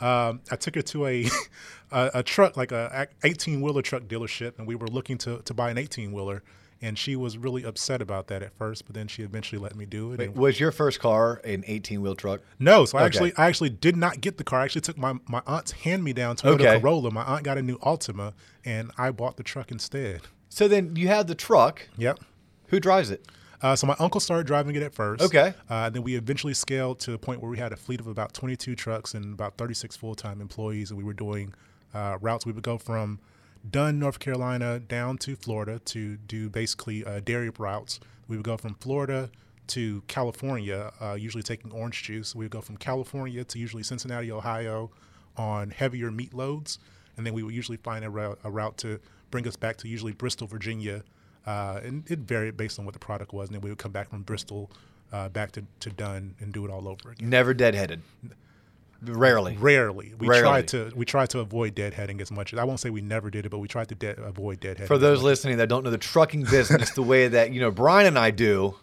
um, 0.00 0.40
I 0.50 0.56
took 0.56 0.74
her 0.74 0.80
to 0.80 1.06
a 1.06 1.26
a, 1.90 2.10
a 2.14 2.22
truck, 2.22 2.56
like 2.56 2.72
a 2.72 3.08
eighteen 3.24 3.60
wheeler 3.60 3.82
truck 3.82 4.04
dealership, 4.04 4.58
and 4.58 4.66
we 4.66 4.74
were 4.74 4.88
looking 4.88 5.18
to 5.18 5.42
to 5.42 5.52
buy 5.52 5.70
an 5.70 5.76
eighteen 5.76 6.12
wheeler. 6.12 6.42
And 6.82 6.98
she 6.98 7.16
was 7.16 7.38
really 7.38 7.62
upset 7.64 8.02
about 8.02 8.26
that 8.26 8.42
at 8.42 8.52
first, 8.54 8.84
but 8.84 8.94
then 8.94 9.08
she 9.08 9.22
eventually 9.22 9.58
let 9.58 9.74
me 9.76 9.86
do 9.86 10.12
it. 10.12 10.20
and 10.20 10.36
Was 10.36 10.60
your 10.60 10.70
first 10.72 11.00
car 11.00 11.40
an 11.42 11.64
18 11.66 12.02
wheel 12.02 12.14
truck? 12.14 12.42
no, 12.58 12.84
so 12.84 12.98
I 12.98 13.02
Okay. 13.02 13.06
actually 13.06 13.32
I 13.38 13.46
actually 13.46 13.70
did 13.70 13.96
not 13.96 14.20
get 14.20 14.36
the 14.36 14.44
car. 14.44 14.60
I 14.60 14.64
actually 14.64 14.82
took 14.82 14.98
my, 14.98 15.14
my 15.26 15.40
aunt's 15.46 15.72
hand 15.72 16.04
me 16.04 16.12
down 16.12 16.36
Toyota 16.36 16.54
Okay. 16.60 16.80
Corolla. 16.80 17.10
My 17.10 17.22
aunt 17.24 17.44
got 17.44 17.56
a 17.56 17.62
new 17.62 17.78
Altima 17.78 18.34
and 18.64 18.90
I 18.98 19.10
bought 19.10 19.36
the 19.38 19.42
truck 19.42 19.70
instead. 19.70 20.20
So 20.50 20.68
then 20.68 20.96
you 20.96 21.08
have 21.08 21.26
the 21.28 21.34
truck. 21.34 21.88
Yep. 21.96 22.20
Who 22.68 22.78
drives 22.80 23.10
it? 23.10 23.24
Uh, 23.62 23.74
so 23.74 23.86
my 23.86 23.96
uncle 23.98 24.20
started 24.20 24.46
driving 24.46 24.76
it 24.76 24.82
at 24.82 24.92
first. 24.94 25.22
Okay. 25.24 25.54
Uh, 25.70 25.88
then 25.88 26.02
we 26.02 26.14
eventually 26.14 26.52
scaled 26.52 26.98
to 27.00 27.10
the 27.10 27.18
point 27.18 27.40
where 27.40 27.50
we 27.50 27.56
had 27.56 27.72
a 27.72 27.76
fleet 27.76 28.00
of 28.00 28.06
about 28.06 28.34
22 28.34 28.74
trucks 28.74 29.14
and 29.14 29.32
about 29.32 29.56
36 29.56 29.96
full-time 29.96 30.42
employees, 30.42 30.90
and 30.90 30.98
we 30.98 31.04
were 31.04 31.14
doing 31.14 31.54
uh, 31.94 32.18
routes. 32.20 32.44
We 32.44 32.52
would 32.52 32.62
go 32.62 32.76
from 32.76 33.18
Dunn, 33.70 33.98
North 33.98 34.18
Carolina, 34.18 34.78
down 34.78 35.18
to 35.18 35.36
Florida 35.36 35.78
to 35.86 36.16
do 36.16 36.48
basically 36.48 37.04
uh, 37.04 37.20
dairy 37.20 37.50
routes. 37.50 38.00
We 38.28 38.36
would 38.36 38.44
go 38.44 38.56
from 38.56 38.74
Florida 38.74 39.30
to 39.68 40.02
California, 40.06 40.92
uh, 41.00 41.14
usually 41.14 41.42
taking 41.42 41.72
orange 41.72 42.02
juice. 42.02 42.34
We 42.34 42.44
would 42.44 42.52
go 42.52 42.60
from 42.60 42.76
California 42.76 43.44
to 43.44 43.58
usually 43.58 43.82
Cincinnati, 43.82 44.30
Ohio, 44.30 44.90
on 45.36 45.70
heavier 45.70 46.10
meat 46.10 46.32
loads, 46.32 46.78
and 47.16 47.26
then 47.26 47.34
we 47.34 47.42
would 47.42 47.54
usually 47.54 47.76
find 47.78 48.04
a 48.04 48.10
route, 48.10 48.38
a 48.44 48.50
route 48.50 48.76
to 48.78 49.00
bring 49.30 49.46
us 49.46 49.56
back 49.56 49.76
to 49.78 49.88
usually 49.88 50.12
Bristol, 50.12 50.46
Virginia, 50.46 51.02
uh, 51.46 51.80
and 51.82 52.08
it 52.10 52.20
varied 52.20 52.56
based 52.56 52.78
on 52.78 52.84
what 52.84 52.94
the 52.94 53.00
product 53.00 53.32
was. 53.32 53.48
And 53.48 53.54
then 53.56 53.62
we 53.62 53.70
would 53.70 53.78
come 53.78 53.92
back 53.92 54.10
from 54.10 54.22
Bristol 54.22 54.70
uh, 55.12 55.28
back 55.28 55.52
to, 55.52 55.64
to 55.80 55.90
Dunn 55.90 56.34
and 56.40 56.52
do 56.52 56.64
it 56.64 56.70
all 56.70 56.88
over 56.88 57.10
again. 57.10 57.28
Never 57.28 57.54
deadheaded. 57.54 58.00
Rarely. 59.08 59.56
Rarely, 59.56 60.14
we 60.18 60.26
Rarely. 60.28 60.42
tried 60.42 60.68
to 60.68 60.92
we 60.94 61.04
tried 61.04 61.30
to 61.30 61.40
avoid 61.40 61.74
deadheading 61.74 62.20
as 62.20 62.30
much. 62.30 62.52
as 62.52 62.58
I 62.58 62.64
won't 62.64 62.80
say 62.80 62.90
we 62.90 63.00
never 63.00 63.30
did 63.30 63.46
it, 63.46 63.50
but 63.50 63.58
we 63.58 63.68
tried 63.68 63.88
to 63.88 63.94
de- 63.94 64.20
avoid 64.22 64.60
deadheading. 64.60 64.86
For 64.86 64.98
those 64.98 65.22
listening 65.22 65.58
that 65.58 65.68
don't 65.68 65.84
know 65.84 65.90
the 65.90 65.98
trucking 65.98 66.44
business 66.50 66.90
the 66.90 67.02
way 67.02 67.28
that 67.28 67.52
you 67.52 67.60
know 67.60 67.70
Bryan 67.70 68.06
and 68.06 68.18
I 68.18 68.30
do, 68.30 68.76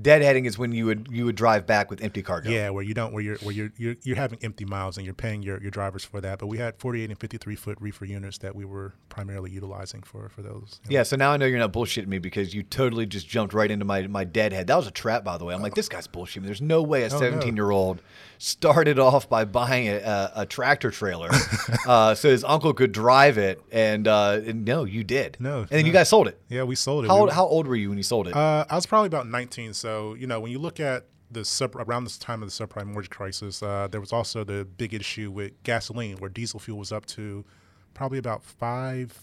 deadheading 0.00 0.46
is 0.46 0.58
when 0.58 0.72
you 0.72 0.86
would 0.86 1.08
you 1.10 1.24
would 1.24 1.36
drive 1.36 1.66
back 1.66 1.90
with 1.90 2.02
empty 2.02 2.22
cargo. 2.22 2.50
Yeah, 2.50 2.70
where 2.70 2.82
you 2.82 2.94
don't, 2.94 3.12
where 3.12 3.22
you're, 3.22 3.36
where 3.38 3.54
you're, 3.54 3.72
you're, 3.76 3.96
you're 4.02 4.16
having 4.16 4.38
empty 4.42 4.64
miles 4.64 4.96
and 4.96 5.04
you're 5.04 5.14
paying 5.14 5.42
your, 5.42 5.60
your 5.60 5.70
drivers 5.70 6.04
for 6.04 6.20
that. 6.20 6.38
But 6.38 6.46
we 6.46 6.58
had 6.58 6.78
48 6.78 7.10
and 7.10 7.18
53 7.18 7.56
foot 7.56 7.78
reefer 7.80 8.04
units 8.04 8.38
that 8.38 8.54
we 8.54 8.64
were 8.64 8.94
primarily 9.08 9.50
utilizing 9.50 10.02
for 10.02 10.28
for 10.28 10.42
those. 10.42 10.80
Yeah, 10.88 11.02
so 11.02 11.16
now 11.16 11.32
I 11.32 11.36
know 11.36 11.46
you're 11.46 11.58
not 11.58 11.72
bullshitting 11.72 12.06
me 12.06 12.18
because 12.18 12.54
you 12.54 12.62
totally 12.62 13.06
just 13.06 13.28
jumped 13.28 13.54
right 13.54 13.70
into 13.70 13.84
my 13.84 14.06
my 14.06 14.24
deadhead. 14.24 14.66
That 14.68 14.76
was 14.76 14.86
a 14.86 14.92
trap, 14.92 15.24
by 15.24 15.38
the 15.38 15.44
way. 15.44 15.54
I'm 15.54 15.62
like, 15.62 15.72
oh. 15.72 15.76
this 15.76 15.88
guy's 15.88 16.06
bullshitting. 16.08 16.44
There's 16.44 16.62
no 16.62 16.82
way 16.82 17.02
a 17.02 17.06
Oh, 17.06 17.18
no. 17.18 17.18
17 17.18 17.56
year 17.56 17.70
old 17.70 18.00
started 18.42 18.98
off 18.98 19.28
by 19.28 19.44
buying 19.44 19.86
a, 19.86 20.32
a, 20.34 20.46
tractor 20.46 20.90
trailer 20.90 21.28
uh, 21.86 22.14
so 22.14 22.30
his 22.30 22.42
uncle 22.42 22.72
could 22.72 22.90
drive 22.90 23.36
it, 23.36 23.60
and, 23.70 24.08
uh, 24.08 24.40
and 24.46 24.64
no, 24.64 24.84
you 24.84 25.04
did. 25.04 25.36
No, 25.38 25.60
and 25.60 25.68
then 25.68 25.84
you 25.84 25.92
guys 25.92 26.08
sold 26.08 26.26
it. 26.26 26.40
Yeah, 26.48 26.62
we 26.62 26.74
sold 26.74 27.04
it. 27.04 27.08
How 27.08 27.16
We 27.16 27.20
old, 27.20 27.28
were- 27.28 27.34
how 27.34 27.44
old 27.46 27.66
were 27.66 27.76
you 27.76 27.90
when 27.90 27.98
you 27.98 28.02
sold 28.02 28.28
it? 28.28 28.34
Uh, 28.34 28.64
I 28.68 28.74
was 28.76 28.86
probably 28.86 29.08
about 29.08 29.28
19. 29.28 29.74
So, 29.74 30.14
you 30.14 30.26
know, 30.26 30.40
when 30.40 30.50
you 30.50 30.58
look 30.58 30.80
at 30.80 31.04
the 31.30 31.44
sub 31.44 31.76
around 31.76 32.04
this 32.04 32.16
time 32.16 32.42
of 32.42 32.48
the 32.48 32.66
subprime 32.66 32.86
mortgage 32.86 33.10
crisis, 33.10 33.62
uh, 33.62 33.88
there 33.90 34.00
was 34.00 34.10
also 34.12 34.42
the 34.42 34.64
big 34.64 34.94
issue 34.94 35.30
with 35.30 35.52
gasoline, 35.62 36.16
where 36.16 36.30
diesel 36.30 36.58
fuel 36.58 36.78
was 36.78 36.92
up 36.92 37.04
to 37.06 37.44
probably 37.92 38.18
about 38.18 38.42
five 38.42 39.20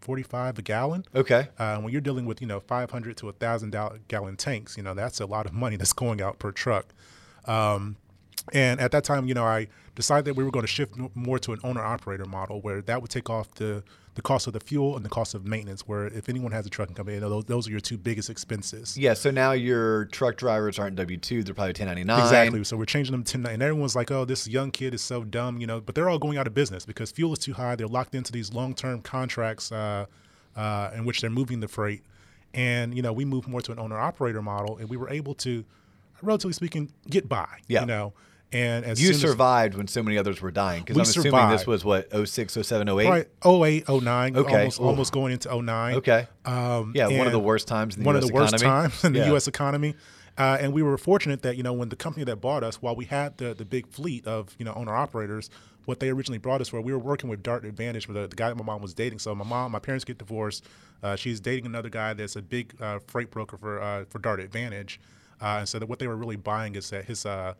forty-five 0.00 0.58
a 0.58 0.62
gallon. 0.62 1.04
okay. 1.14 1.48
Uh, 1.58 1.78
when 1.80 1.92
you're 1.92 2.00
dealing 2.00 2.24
with 2.24 2.40
you 2.40 2.46
know 2.46 2.60
500 2.60 3.16
to 3.18 3.28
a 3.28 3.32
thousand 3.32 3.76
gallon 4.08 4.36
tanks, 4.36 4.76
you 4.78 4.82
know 4.82 4.94
that's 4.94 5.20
a 5.20 5.26
lot 5.26 5.44
of 5.44 5.52
money 5.52 5.76
that's 5.76 5.92
going 5.92 6.22
out 6.22 6.38
per 6.38 6.50
truck. 6.50 6.94
Um, 7.44 7.96
And 8.52 8.80
at 8.80 8.90
that 8.92 9.04
time, 9.04 9.26
you 9.26 9.34
know, 9.34 9.44
I 9.44 9.68
decided 9.94 10.26
that 10.26 10.34
we 10.34 10.44
were 10.44 10.50
going 10.50 10.64
to 10.64 10.70
shift 10.70 10.94
more 11.14 11.38
to 11.38 11.52
an 11.52 11.60
owner 11.64 11.82
operator 11.82 12.26
model 12.26 12.60
where 12.60 12.82
that 12.82 13.00
would 13.00 13.10
take 13.10 13.30
off 13.30 13.52
the 13.54 13.82
the 14.16 14.22
cost 14.22 14.46
of 14.46 14.52
the 14.52 14.60
fuel 14.60 14.94
and 14.94 15.04
the 15.04 15.08
cost 15.08 15.34
of 15.34 15.44
maintenance. 15.44 15.88
Where 15.88 16.06
if 16.06 16.28
anyone 16.28 16.52
has 16.52 16.66
a 16.66 16.70
trucking 16.70 16.94
company, 16.94 17.16
you 17.16 17.20
know, 17.20 17.30
those, 17.30 17.44
those 17.46 17.68
are 17.68 17.70
your 17.70 17.80
two 17.80 17.98
biggest 17.98 18.30
expenses. 18.30 18.96
Yeah. 18.96 19.14
So 19.14 19.30
now 19.30 19.52
your 19.52 20.04
truck 20.06 20.36
drivers 20.36 20.78
aren't 20.78 20.96
W 20.96 21.16
two; 21.16 21.42
they're 21.42 21.54
probably 21.54 21.72
ten 21.72 21.86
ninety 21.86 22.04
nine. 22.04 22.20
Exactly. 22.20 22.62
So 22.64 22.76
we're 22.76 22.84
changing 22.84 23.12
them 23.12 23.24
to 23.24 23.32
10 23.32 23.46
and 23.46 23.62
everyone's 23.62 23.96
like, 23.96 24.10
"Oh, 24.10 24.24
this 24.24 24.46
young 24.46 24.70
kid 24.70 24.94
is 24.94 25.02
so 25.02 25.24
dumb," 25.24 25.58
you 25.58 25.66
know. 25.66 25.80
But 25.80 25.94
they're 25.94 26.08
all 26.08 26.18
going 26.18 26.38
out 26.38 26.46
of 26.46 26.54
business 26.54 26.84
because 26.84 27.10
fuel 27.10 27.32
is 27.32 27.38
too 27.38 27.54
high. 27.54 27.76
They're 27.76 27.86
locked 27.88 28.14
into 28.14 28.30
these 28.30 28.52
long 28.52 28.74
term 28.74 29.00
contracts 29.00 29.72
uh, 29.72 30.06
uh, 30.54 30.90
in 30.94 31.04
which 31.04 31.20
they're 31.20 31.30
moving 31.30 31.60
the 31.60 31.68
freight. 31.68 32.02
And 32.52 32.94
you 32.94 33.02
know, 33.02 33.12
we 33.12 33.24
moved 33.24 33.48
more 33.48 33.62
to 33.62 33.72
an 33.72 33.78
owner 33.78 33.98
operator 33.98 34.42
model, 34.42 34.76
and 34.76 34.88
we 34.88 34.96
were 34.96 35.10
able 35.10 35.34
to, 35.36 35.64
relatively 36.22 36.52
speaking, 36.52 36.92
get 37.08 37.28
by. 37.28 37.48
Yeah. 37.66 37.80
You 37.80 37.86
know. 37.86 38.12
And 38.54 38.84
as 38.84 39.00
You 39.00 39.08
soon 39.08 39.14
as- 39.16 39.20
survived 39.20 39.74
when 39.76 39.88
so 39.88 40.02
many 40.02 40.16
others 40.16 40.40
were 40.40 40.50
dying 40.50 40.82
because 40.84 40.96
I'm 40.96 41.02
assuming 41.02 41.50
this 41.50 41.66
was 41.66 41.84
what 41.84 42.08
06, 42.26 42.52
07, 42.62 42.88
08? 42.88 43.08
Right, 43.08 43.28
08, 43.44 43.88
09, 43.88 44.36
Okay. 44.36 44.56
almost, 44.58 44.80
Ooh. 44.80 44.84
almost 44.84 45.12
going 45.12 45.32
into 45.32 45.50
09. 45.50 45.96
Okay. 45.96 46.26
Um, 46.44 46.92
Yeah, 46.94 47.08
one 47.08 47.26
of 47.26 47.32
the 47.32 47.38
worst 47.40 47.66
times 47.68 47.96
in 47.96 48.02
the 48.02 48.06
one 48.06 48.14
US 48.16 48.22
of 48.24 48.28
the 48.30 48.34
worst 48.34 48.58
times 48.58 49.04
in 49.04 49.12
the 49.12 49.18
Yeah. 49.20 49.26
U.S. 49.30 49.48
economy. 49.48 49.94
Uh, 50.36 50.56
and 50.60 50.72
we 50.72 50.82
were 50.82 50.96
fortunate 50.98 51.42
that 51.42 51.56
you 51.56 51.62
know 51.62 51.72
when 51.72 51.88
the 51.90 51.96
company 51.96 52.24
that 52.24 52.36
bought 52.40 52.64
us, 52.64 52.82
while 52.82 52.96
we 52.96 53.04
had 53.04 53.38
the 53.38 53.54
the 53.54 53.64
big 53.64 53.86
fleet 53.86 54.26
of 54.26 54.54
you 54.58 54.64
know 54.64 54.72
owner 54.74 54.92
operators, 54.94 55.48
what 55.84 56.00
they 56.00 56.08
originally 56.10 56.38
brought 56.38 56.60
us 56.60 56.68
for, 56.68 56.80
we 56.80 56.92
were 56.92 56.98
working 56.98 57.30
with 57.30 57.40
Dart 57.42 57.64
Advantage, 57.64 58.08
with 58.08 58.16
the, 58.16 58.26
the 58.26 58.34
guy 58.34 58.48
that 58.48 58.56
my 58.56 58.64
mom 58.64 58.82
was 58.82 58.94
dating. 58.94 59.20
So 59.20 59.32
my 59.34 59.44
mom, 59.44 59.70
my 59.70 59.78
parents 59.78 60.04
get 60.04 60.18
divorced. 60.18 60.64
Uh, 61.04 61.14
she's 61.14 61.38
dating 61.38 61.66
another 61.66 61.88
guy 61.88 62.14
that's 62.14 62.34
a 62.34 62.42
big 62.42 62.74
uh, 62.80 62.98
freight 63.06 63.30
broker 63.30 63.56
for 63.56 63.80
uh, 63.80 64.04
for 64.10 64.18
Dart 64.18 64.40
Advantage. 64.40 64.98
Uh, 65.40 65.58
and 65.60 65.68
so 65.68 65.78
that 65.78 65.86
what 65.88 65.98
they 66.00 66.08
were 66.08 66.16
really 66.16 66.36
buying 66.36 66.74
is 66.74 66.90
that 66.90 67.04
his 67.04 67.24
uh, 67.26 67.54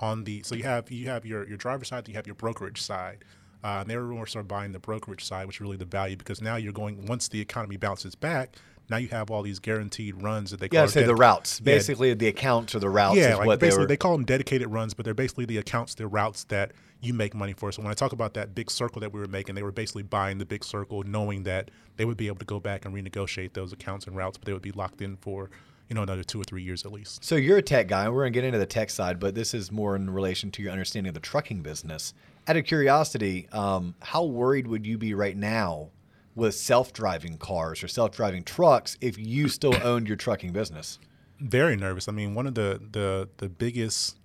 on 0.00 0.24
the 0.24 0.42
so 0.42 0.54
you 0.54 0.64
have 0.64 0.90
you 0.90 1.06
have 1.08 1.24
your 1.24 1.46
your 1.46 1.56
driver's 1.56 1.88
side, 1.88 2.08
you 2.08 2.14
have 2.14 2.26
your 2.26 2.34
brokerage 2.34 2.80
side. 2.82 3.24
Uh, 3.62 3.80
and 3.82 3.90
they 3.90 3.96
were 3.96 4.04
more 4.04 4.26
sort 4.26 4.42
of 4.42 4.48
buying 4.48 4.72
the 4.72 4.78
brokerage 4.78 5.22
side, 5.22 5.46
which 5.46 5.58
is 5.58 5.60
really 5.60 5.76
the 5.76 5.84
value 5.84 6.16
because 6.16 6.40
now 6.40 6.56
you're 6.56 6.72
going 6.72 7.04
once 7.04 7.28
the 7.28 7.40
economy 7.42 7.76
bounces 7.76 8.14
back. 8.14 8.56
Now 8.88 8.96
you 8.96 9.08
have 9.08 9.30
all 9.30 9.42
these 9.42 9.58
guaranteed 9.60 10.22
runs 10.22 10.50
that 10.50 10.60
they 10.60 10.68
Yeah, 10.72 10.80
call 10.80 10.88
say 10.88 11.02
the 11.04 11.14
routes. 11.14 11.60
Yeah, 11.60 11.64
Basically, 11.76 12.14
the 12.14 12.26
accounts 12.28 12.74
or 12.74 12.78
the 12.80 12.88
routes 12.88 13.16
yeah, 13.16 13.32
is 13.34 13.38
like 13.38 13.46
what 13.46 13.60
they 13.60 13.70
were. 13.76 13.86
they 13.86 13.98
call 13.98 14.12
them 14.12 14.24
dedicated 14.24 14.68
runs, 14.68 14.94
but 14.94 15.04
they're 15.04 15.14
basically 15.14 15.44
the 15.44 15.58
accounts, 15.58 15.94
the 15.94 16.08
routes 16.08 16.44
that 16.44 16.72
you 17.02 17.12
make 17.14 17.34
money 17.34 17.52
for. 17.52 17.70
So 17.70 17.82
when 17.82 17.90
I 17.90 17.94
talk 17.94 18.12
about 18.12 18.32
that 18.34 18.54
big 18.54 18.70
circle 18.70 19.00
that 19.00 19.12
we 19.12 19.20
were 19.20 19.28
making, 19.28 19.54
they 19.54 19.62
were 19.62 19.70
basically 19.72 20.02
buying 20.04 20.38
the 20.38 20.46
big 20.46 20.64
circle, 20.64 21.02
knowing 21.02 21.44
that 21.44 21.70
they 21.98 22.04
would 22.06 22.16
be 22.16 22.26
able 22.26 22.38
to 22.38 22.44
go 22.46 22.58
back 22.60 22.84
and 22.84 22.94
renegotiate 22.94 23.52
those 23.52 23.72
accounts 23.72 24.06
and 24.06 24.16
routes, 24.16 24.38
but 24.38 24.46
they 24.46 24.52
would 24.54 24.62
be 24.62 24.72
locked 24.72 25.02
in 25.02 25.18
for 25.18 25.50
you 25.90 25.96
know 25.96 26.02
another 26.02 26.22
two 26.22 26.40
or 26.40 26.44
three 26.44 26.62
years 26.62 26.86
at 26.86 26.92
least. 26.92 27.22
So 27.22 27.36
you're 27.36 27.58
a 27.58 27.62
tech 27.62 27.88
guy. 27.88 28.04
and 28.04 28.14
We're 28.14 28.22
gonna 28.22 28.30
get 28.30 28.44
into 28.44 28.58
the 28.58 28.64
tech 28.64 28.88
side, 28.88 29.20
but 29.20 29.34
this 29.34 29.52
is 29.52 29.70
more 29.70 29.96
in 29.96 30.08
relation 30.08 30.50
to 30.52 30.62
your 30.62 30.72
understanding 30.72 31.08
of 31.08 31.14
the 31.14 31.20
trucking 31.20 31.60
business. 31.60 32.14
Out 32.48 32.56
of 32.56 32.64
curiosity, 32.64 33.48
um, 33.52 33.94
how 34.00 34.24
worried 34.24 34.66
would 34.66 34.86
you 34.86 34.96
be 34.96 35.12
right 35.12 35.36
now 35.36 35.90
with 36.34 36.54
self-driving 36.54 37.36
cars 37.36 37.82
or 37.82 37.88
self-driving 37.88 38.44
trucks 38.44 38.96
if 39.02 39.18
you 39.18 39.48
still 39.48 39.74
owned 39.82 40.08
your 40.08 40.16
trucking 40.16 40.52
business? 40.52 40.98
very 41.40 41.74
nervous. 41.76 42.06
I 42.08 42.12
mean, 42.12 42.34
one 42.34 42.46
of 42.46 42.54
the 42.54 42.80
the 42.92 43.28
the 43.38 43.48
biggest 43.48 44.18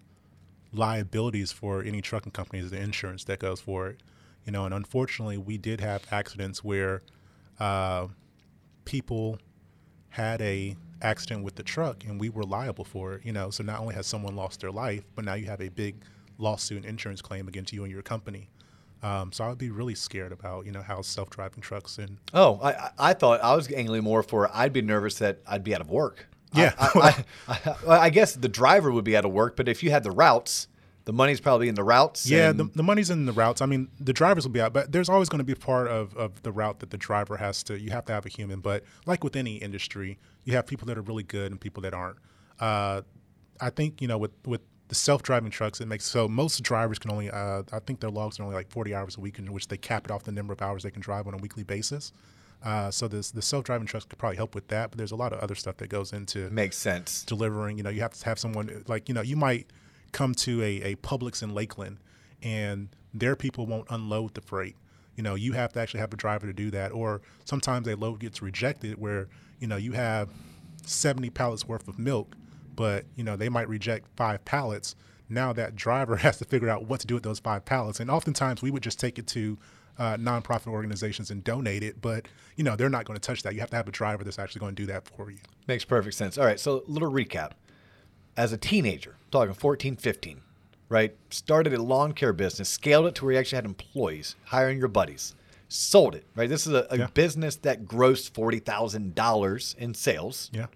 liabilities 0.74 1.52
for 1.52 1.82
any 1.82 2.02
trucking 2.02 2.34
company 2.34 2.62
is 2.62 2.72
the 2.72 2.80
insurance 2.80 3.24
that 3.26 3.40
goes 3.40 3.62
for 3.62 3.88
it. 3.88 4.04
You 4.46 4.52
know, 4.52 4.66
and 4.66 4.74
unfortunately, 4.74 5.38
we 5.38 5.58
did 5.58 5.82
have 5.82 6.04
accidents 6.12 6.64
where 6.64 7.02
uh, 7.60 8.08
people 8.84 9.40
had 10.10 10.42
a 10.42 10.76
accident 11.06 11.44
with 11.44 11.56
the 11.56 11.64
truck, 11.64 12.04
and 12.04 12.20
we 12.20 12.30
were 12.30 12.44
liable 12.44 12.84
for 12.84 13.14
it. 13.14 13.26
You 13.26 13.32
know, 13.32 13.50
so 13.52 13.64
not 13.64 13.80
only 13.80 13.96
has 13.96 14.08
someone 14.08 14.36
lost 14.36 14.60
their 14.62 14.72
life, 14.72 15.04
but 15.16 15.24
now 15.24 15.36
you 15.36 15.46
have 15.46 15.62
a 15.62 15.70
big 15.70 15.96
lawsuit 16.38 16.78
and 16.80 16.86
insurance 16.86 17.22
claim 17.22 17.48
against 17.48 17.72
you 17.72 17.84
and 17.84 17.92
your 17.92 18.02
company. 18.02 18.50
Um, 19.04 19.32
so 19.32 19.44
I 19.44 19.50
would 19.50 19.58
be 19.60 19.70
really 19.70 19.94
scared 19.96 20.32
about 20.32 20.66
you 20.66 20.72
know 20.72 20.82
how 20.82 21.02
self-driving 21.02 21.62
trucks 21.62 21.98
and 22.00 22.18
Oh, 22.34 22.60
I, 22.64 22.90
I- 22.98 23.14
thought 23.14 23.40
I 23.42 23.56
was 23.56 23.72
angling 23.72 24.04
more 24.04 24.24
for 24.24 24.50
I'd 24.54 24.74
be 24.74 24.82
nervous 24.82 25.20
that 25.20 25.40
I'd 25.48 25.64
be 25.64 25.76
out 25.76 25.82
of 25.82 25.90
work. 25.92 26.28
Yeah. 26.54 26.74
I, 26.80 27.24
I, 27.48 27.56
I, 27.88 27.98
I 28.06 28.10
guess 28.10 28.34
the 28.34 28.48
driver 28.48 28.90
would 28.92 29.04
be 29.04 29.16
out 29.18 29.26
of 29.26 29.32
work, 29.32 29.56
but 29.58 29.68
if 29.68 29.84
you 29.84 29.92
had 29.92 30.04
the 30.04 30.12
routes, 30.12 30.68
the 31.06 31.14
money's 31.14 31.40
probably 31.40 31.70
in 31.70 31.76
the 31.76 31.84
routes. 31.84 32.28
Yeah, 32.28 32.52
the, 32.52 32.66
the 32.66 32.84
money's 32.84 33.12
in 33.12 33.26
the 33.26 33.32
routes. 33.32 33.62
I 33.62 33.68
mean, 33.68 33.90
the 34.00 34.12
drivers 34.12 34.46
will 34.46 34.52
be 34.52 34.62
out, 34.62 34.74
but 34.74 34.92
there's 34.92 35.08
always 35.08 35.30
going 35.30 35.40
to 35.40 35.46
be 35.46 35.54
part 35.54 35.88
of, 35.88 36.16
of 36.18 36.42
the 36.42 36.52
route 36.52 36.80
that 36.80 36.90
the 36.90 36.98
driver 36.98 37.38
has 37.38 37.62
to. 37.64 37.80
You 37.80 37.92
have 37.92 38.06
to 38.06 38.14
have 38.14 38.26
a 38.26 38.30
human, 38.30 38.60
but 38.60 38.84
like 39.06 39.24
with 39.24 39.36
any 39.36 39.58
industry, 39.58 40.18
you 40.44 40.54
have 40.54 40.66
people 40.66 40.88
that 40.88 40.98
are 40.98 41.04
really 41.04 41.24
good 41.24 41.52
and 41.52 41.62
people 41.62 41.82
that 41.84 41.94
aren't. 41.94 42.18
Uh, 42.60 43.02
I 43.62 43.70
think 43.70 44.02
you 44.02 44.08
know 44.08 44.18
with 44.18 44.32
with 44.46 44.62
the 44.88 44.96
self-driving 44.96 45.52
trucks, 45.52 45.80
it 45.82 45.88
makes 45.88 46.06
so 46.06 46.28
most 46.28 46.62
drivers 46.64 46.98
can 46.98 47.12
only. 47.12 47.30
Uh, 47.30 47.64
I 47.72 47.80
think 47.80 48.00
their 48.00 48.10
logs 48.10 48.40
are 48.40 48.44
only 48.44 48.56
like 48.56 48.70
40 48.70 48.96
hours 48.96 49.18
a 49.18 49.22
week, 49.22 49.38
in 49.38 49.52
which 49.54 49.68
they 49.68 49.78
cap 49.78 50.06
it 50.06 50.12
off 50.12 50.24
the 50.24 50.32
number 50.32 50.54
of 50.54 50.62
hours 50.62 50.84
they 50.84 50.92
can 50.92 51.02
drive 51.02 51.28
on 51.28 51.36
a 51.36 51.38
weekly 51.38 51.64
basis. 51.64 52.12
Uh, 52.64 52.90
so 52.90 53.08
this 53.08 53.30
the 53.30 53.44
self-driving 53.44 53.86
trucks 53.86 54.06
could 54.06 54.18
probably 54.18 54.38
help 54.38 54.56
with 54.56 54.68
that, 54.70 54.90
but 54.90 54.98
there's 54.98 55.12
a 55.12 55.16
lot 55.16 55.34
of 55.34 55.40
other 55.40 55.54
stuff 55.56 55.78
that 55.78 55.88
goes 55.88 56.14
into 56.14 56.50
makes 56.50 56.78
sense. 56.78 57.24
delivering. 57.24 57.78
You 57.78 57.84
know, 57.84 57.92
you 57.92 58.02
have 58.02 58.14
to 58.14 58.26
have 58.26 58.40
someone 58.40 58.84
like 58.88 59.08
you 59.08 59.14
know 59.14 59.22
you 59.22 59.36
might 59.36 59.68
come 60.16 60.34
to 60.34 60.64
a, 60.64 60.82
a 60.82 60.96
Publix 60.96 61.44
in 61.44 61.54
Lakeland, 61.54 61.98
and 62.42 62.88
their 63.14 63.36
people 63.36 63.66
won't 63.66 63.86
unload 63.90 64.34
the 64.34 64.42
freight. 64.42 64.78
You 65.18 65.24
know, 65.24 65.36
you 65.36 65.52
have 65.52 65.74
to 65.74 65.80
actually 65.82 66.00
have 66.00 66.14
a 66.14 66.18
driver 66.18 66.48
to 66.48 66.54
do 66.54 66.72
that. 66.72 66.94
Or 66.94 67.22
sometimes 67.44 67.88
a 67.88 67.96
load 67.96 68.20
gets 68.20 68.42
rejected 68.42 68.98
where 68.98 69.28
you 69.60 69.68
know 69.68 69.76
you 69.76 69.92
have 69.92 70.30
seventy 70.86 71.30
pallets 71.30 71.68
worth 71.68 71.88
of 71.88 72.00
milk, 72.00 72.36
but 72.76 73.06
you 73.16 73.24
know 73.24 73.36
they 73.36 73.50
might 73.50 73.68
reject 73.68 74.08
five 74.16 74.44
pallets. 74.46 74.96
Now 75.28 75.52
that 75.54 75.76
driver 75.76 76.16
has 76.26 76.38
to 76.38 76.46
figure 76.46 76.70
out 76.70 76.86
what 76.86 77.02
to 77.02 77.08
do 77.08 77.14
with 77.14 77.24
those 77.24 77.40
five 77.40 77.66
pallets, 77.66 78.00
and 78.00 78.10
oftentimes 78.10 78.62
we 78.62 78.72
would 78.72 78.84
just 78.84 79.00
take 79.00 79.20
it 79.20 79.28
to 79.28 79.58
uh, 79.98 80.16
nonprofit 80.16 80.68
organizations 80.68 81.30
and 81.30 81.44
donate 81.44 81.84
it. 81.84 82.02
But 82.02 82.28
you 82.56 82.64
know 82.64 82.78
they're 82.78 82.90
not 82.90 83.04
going 83.04 83.20
to 83.20 83.26
touch 83.26 83.44
that. 83.44 83.54
You 83.54 83.60
have 83.60 83.70
to 83.72 83.76
have 83.76 83.90
a 83.90 83.92
driver 83.92 84.24
that's 84.24 84.40
actually 84.40 84.60
going 84.60 84.76
to 84.76 84.82
do 84.82 84.88
that 84.88 85.10
for 85.10 85.30
you. 85.30 85.40
Makes 85.68 85.84
perfect 85.84 86.16
sense. 86.16 86.38
All 86.38 86.46
right, 86.46 86.60
so 86.60 86.84
a 86.88 86.90
little 86.90 87.12
recap. 87.12 87.52
As 88.38 88.52
a 88.52 88.58
teenager, 88.58 89.16
talking 89.32 89.54
14, 89.54 89.96
15, 89.96 90.42
right? 90.90 91.16
Started 91.30 91.74
a 91.74 91.82
lawn 91.82 92.12
care 92.14 92.34
business, 92.34 92.68
scaled 92.70 93.06
it 93.08 93.16
to 93.16 93.26
where 93.26 93.34
you 93.34 93.40
actually 93.40 93.56
had 93.58 93.66
employees, 93.66 94.36
hiring 94.46 94.78
your 94.78 94.88
buddies, 94.90 95.36
sold 95.70 96.16
it, 96.16 96.26
right? 96.36 96.50
This 96.50 96.68
is 96.68 96.74
a, 96.74 96.86
a 96.90 96.98
Yeah. 97.00 97.08
business 97.14 97.56
that 97.58 97.86
grossed 97.86 98.32
$40,000 98.32 99.78
in 99.78 99.94
sales. 99.94 100.50
Yeah. 100.54 100.68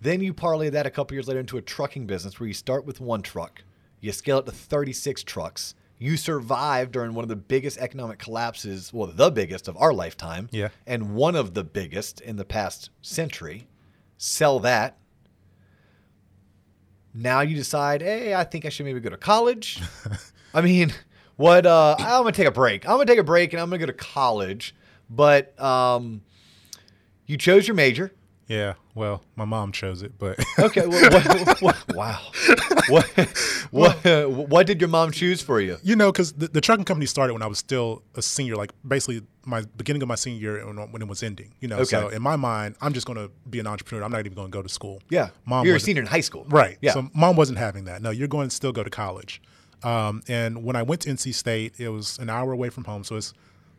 Then 0.00 0.20
you 0.20 0.32
parlay 0.34 0.70
that 0.70 0.86
a 0.86 0.90
couple 0.90 1.14
years 1.14 1.28
later 1.28 1.40
into 1.40 1.58
a 1.58 1.62
trucking 1.62 2.06
business 2.06 2.40
where 2.40 2.46
you 2.48 2.54
start 2.54 2.84
with 2.84 3.00
one 3.00 3.22
truck, 3.22 3.62
you 4.00 4.10
scale 4.12 4.38
it 4.38 4.46
to 4.46 4.52
36 4.52 5.22
trucks. 5.22 5.74
You 5.98 6.16
survive 6.16 6.90
during 6.90 7.14
one 7.14 7.22
of 7.22 7.28
the 7.28 7.36
biggest 7.36 7.78
economic 7.78 8.18
collapses, 8.18 8.92
well, 8.92 9.06
the 9.14 9.30
biggest 9.30 9.68
of 9.68 9.76
our 9.76 9.92
lifetime, 9.92 10.48
Yeah. 10.50 10.70
and 10.86 11.14
one 11.14 11.36
of 11.36 11.54
the 11.54 11.62
biggest 11.62 12.20
in 12.20 12.34
the 12.36 12.44
past 12.44 12.90
century. 13.02 13.68
Sell 14.18 14.58
that. 14.60 14.96
Now 17.14 17.40
you 17.40 17.54
decide, 17.54 18.02
hey, 18.02 18.34
I 18.34 18.44
think 18.44 18.64
I 18.64 18.68
should 18.68 18.86
maybe 18.86 19.00
go 19.00 19.10
to 19.10 19.16
college. 19.16 19.80
I 20.54 20.60
mean, 20.60 20.92
what? 21.36 21.66
Uh, 21.66 21.96
I'm 21.98 22.22
gonna 22.22 22.32
take 22.32 22.46
a 22.46 22.52
break. 22.52 22.86
I'm 22.86 22.92
gonna 22.96 23.06
take 23.06 23.18
a 23.18 23.24
break, 23.24 23.52
and 23.52 23.60
I'm 23.60 23.68
gonna 23.68 23.78
go 23.78 23.86
to 23.86 23.92
college. 23.92 24.74
But 25.10 25.58
um, 25.60 26.22
you 27.26 27.36
chose 27.36 27.68
your 27.68 27.74
major. 27.74 28.12
Yeah, 28.48 28.74
well, 28.94 29.22
my 29.36 29.44
mom 29.44 29.72
chose 29.72 30.02
it, 30.02 30.18
but 30.18 30.38
Okay. 30.58 30.86
Well, 30.86 31.10
what, 31.10 31.62
what, 31.62 31.94
wow. 31.94 32.20
What, 32.88 33.06
what, 33.70 34.30
what 34.30 34.66
did 34.66 34.80
your 34.80 34.88
mom 34.88 35.10
choose 35.10 35.40
for 35.40 35.60
you? 35.60 35.78
you 35.82 35.96
know, 35.96 36.12
because 36.12 36.32
the, 36.32 36.48
the 36.48 36.60
trucking 36.60 36.84
company 36.84 37.06
started 37.06 37.32
when 37.32 37.42
I 37.42 37.46
was 37.46 37.58
still 37.58 38.02
a 38.14 38.20
senior, 38.22 38.56
like 38.56 38.72
basically 38.86 39.22
my 39.44 39.62
beginning 39.76 40.02
of 40.02 40.08
my 40.08 40.14
senior 40.14 40.40
year 40.40 40.66
when, 40.66 40.76
when 40.92 41.02
it 41.02 41.08
was 41.08 41.22
ending. 41.22 41.52
You 41.60 41.68
know, 41.68 41.76
okay. 41.78 41.84
so 41.84 42.08
in 42.08 42.22
my 42.22 42.36
mind, 42.36 42.76
I'm 42.80 42.92
just 42.92 43.06
going 43.06 43.18
to 43.18 43.30
be 43.48 43.60
an 43.60 43.66
entrepreneur. 43.66 44.04
I'm 44.04 44.12
not 44.12 44.20
even 44.20 44.34
going 44.34 44.48
to 44.48 44.52
go 44.52 44.62
to 44.62 44.68
school. 44.68 45.02
Yeah. 45.10 45.30
mom. 45.44 45.66
You're 45.66 45.76
a 45.76 45.80
senior 45.80 46.02
in 46.02 46.08
high 46.08 46.20
school. 46.20 46.44
Right. 46.48 46.78
Yeah. 46.80 46.92
So 46.92 47.10
mom 47.14 47.36
wasn't 47.36 47.58
having 47.58 47.84
that. 47.84 48.02
No, 48.02 48.10
you're 48.10 48.28
going 48.28 48.48
to 48.48 48.54
still 48.54 48.72
go 48.72 48.82
to 48.82 48.90
college. 48.90 49.42
Um, 49.82 50.22
and 50.28 50.62
when 50.64 50.76
I 50.76 50.82
went 50.82 51.02
to 51.02 51.10
NC 51.10 51.34
State, 51.34 51.74
it 51.78 51.88
was 51.88 52.18
an 52.18 52.30
hour 52.30 52.52
away 52.52 52.68
from 52.68 52.84
home, 52.84 53.02
so 53.02 53.16
it's 53.16 53.34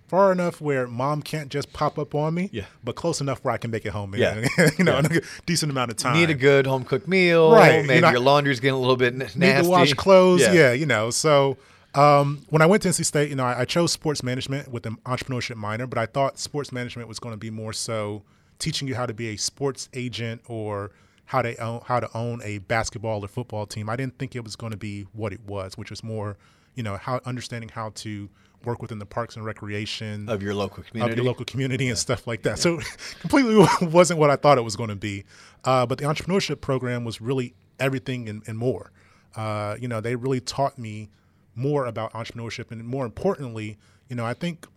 far 0.08 0.32
enough 0.32 0.60
where 0.62 0.86
mom 0.86 1.22
can't 1.22 1.50
just 1.50 1.72
pop 1.74 1.98
up 1.98 2.14
on 2.14 2.34
me. 2.34 2.50
Yeah. 2.52 2.66
But 2.84 2.96
close 2.96 3.22
enough 3.22 3.44
where 3.44 3.54
I 3.54 3.58
can 3.58 3.72
make 3.72 3.86
it 3.86 3.90
home. 3.94 4.14
In, 4.14 4.20
Yeah. 4.20 4.46
you 4.78 4.84
know, 4.84 4.94
Yeah. 4.94 5.00
in 5.00 5.18
a 5.18 5.22
decent 5.46 5.72
amount 5.72 5.92
of 5.92 5.98
time. 5.98 6.16
Need 6.18 6.30
a 6.30 6.36
good 6.36 6.68
home 6.68 6.84
cooked 6.84 7.08
meal. 7.08 7.52
Right, 7.52 7.86
Maybe 7.86 7.96
you 7.96 8.02
know, 8.02 8.12
your 8.12 8.20
laundry's 8.20 8.60
getting 8.60 8.76
a 8.76 8.80
little 8.80 8.98
bit 8.98 9.16
nasty. 9.16 9.40
need 9.40 9.64
to 9.64 9.68
wash 9.68 9.94
clothes. 9.94 10.42
Yeah, 10.42 10.74
you 10.74 10.86
know. 10.86 11.10
So 11.10 11.58
um, 11.96 12.44
when 12.50 12.62
I 12.62 12.66
went 12.66 12.84
to 12.84 12.90
NC 12.90 13.06
State, 13.06 13.30
you 13.30 13.36
know, 13.36 13.46
I, 13.46 13.62
I 13.62 13.66
chose 13.66 13.92
sports 13.92 14.24
management 14.24 14.70
with 14.70 14.86
an 14.86 14.98
entrepreneurship 15.06 15.56
minor, 15.56 15.86
but 15.88 15.98
I 15.98 16.06
thought 16.06 16.40
sports 16.40 16.72
management 16.72 17.08
was 17.08 17.20
going 17.20 17.34
to 17.34 17.38
be 17.38 17.50
more 17.50 17.74
so 17.74 18.24
teaching 18.60 18.88
you 18.88 18.96
how 18.96 19.06
to 19.06 19.14
be 19.14 19.28
a 19.30 19.38
sports 19.38 19.90
agent 19.94 20.42
or 20.48 20.92
how 21.26 21.42
to 21.42 21.56
own, 21.62 21.82
how 21.86 22.00
to 22.00 22.10
own 22.18 22.42
a 22.44 22.58
basketball 22.60 23.24
or 23.24 23.28
football 23.28 23.66
team. 23.66 23.90
I 23.90 23.96
didn't 23.96 24.18
think 24.18 24.36
it 24.36 24.44
was 24.44 24.56
going 24.56 24.72
to 24.72 24.78
be 24.78 25.04
what 25.14 25.34
it 25.34 25.42
was, 25.46 25.78
which 25.78 25.90
was 25.90 26.04
more, 26.04 26.38
you 26.76 26.84
know, 26.84 26.98
how 26.98 27.22
understanding 27.26 27.70
how 27.70 27.92
to 27.96 28.30
work 28.66 28.82
within 28.82 28.98
the 28.98 29.06
parks 29.06 29.36
and 29.36 29.44
recreation 29.46 30.30
Of 30.30 30.42
your 30.42 30.54
local 30.56 30.84
community. 30.84 31.12
of 31.12 31.18
your 31.18 31.26
local 31.26 31.44
community 31.46 31.90
and 31.90 31.98
stuff 31.98 32.26
like 32.26 32.44
that. 32.44 32.60
So 32.60 32.80
completely 33.20 33.66
wasn't 33.82 34.20
what 34.20 34.30
I 34.30 34.38
thought 34.38 34.58
it 34.58 34.62
was 34.62 34.76
going 34.78 34.90
to 34.90 34.96
be. 34.96 35.26
Uh, 35.66 35.86
but 35.86 35.98
the 35.98 36.06
entrepreneurship 36.06 36.62
program 36.62 37.04
was 37.04 37.20
really 37.20 37.54
everything 37.80 38.30
and, 38.30 38.42
and 38.48 38.58
more. 38.58 38.92
uh, 39.36 39.76
you 39.80 39.88
know, 39.88 40.00
they 40.00 40.16
really 40.16 40.40
taught 40.40 40.78
me 40.80 41.10
more 41.56 41.86
about 41.86 42.14
entrepreneurship. 42.14 42.72
And 42.72 42.84
more 42.86 43.06
importantly, 43.06 43.78
you 44.10 44.16
know, 44.16 44.26
I 44.26 44.34
think 44.34 44.68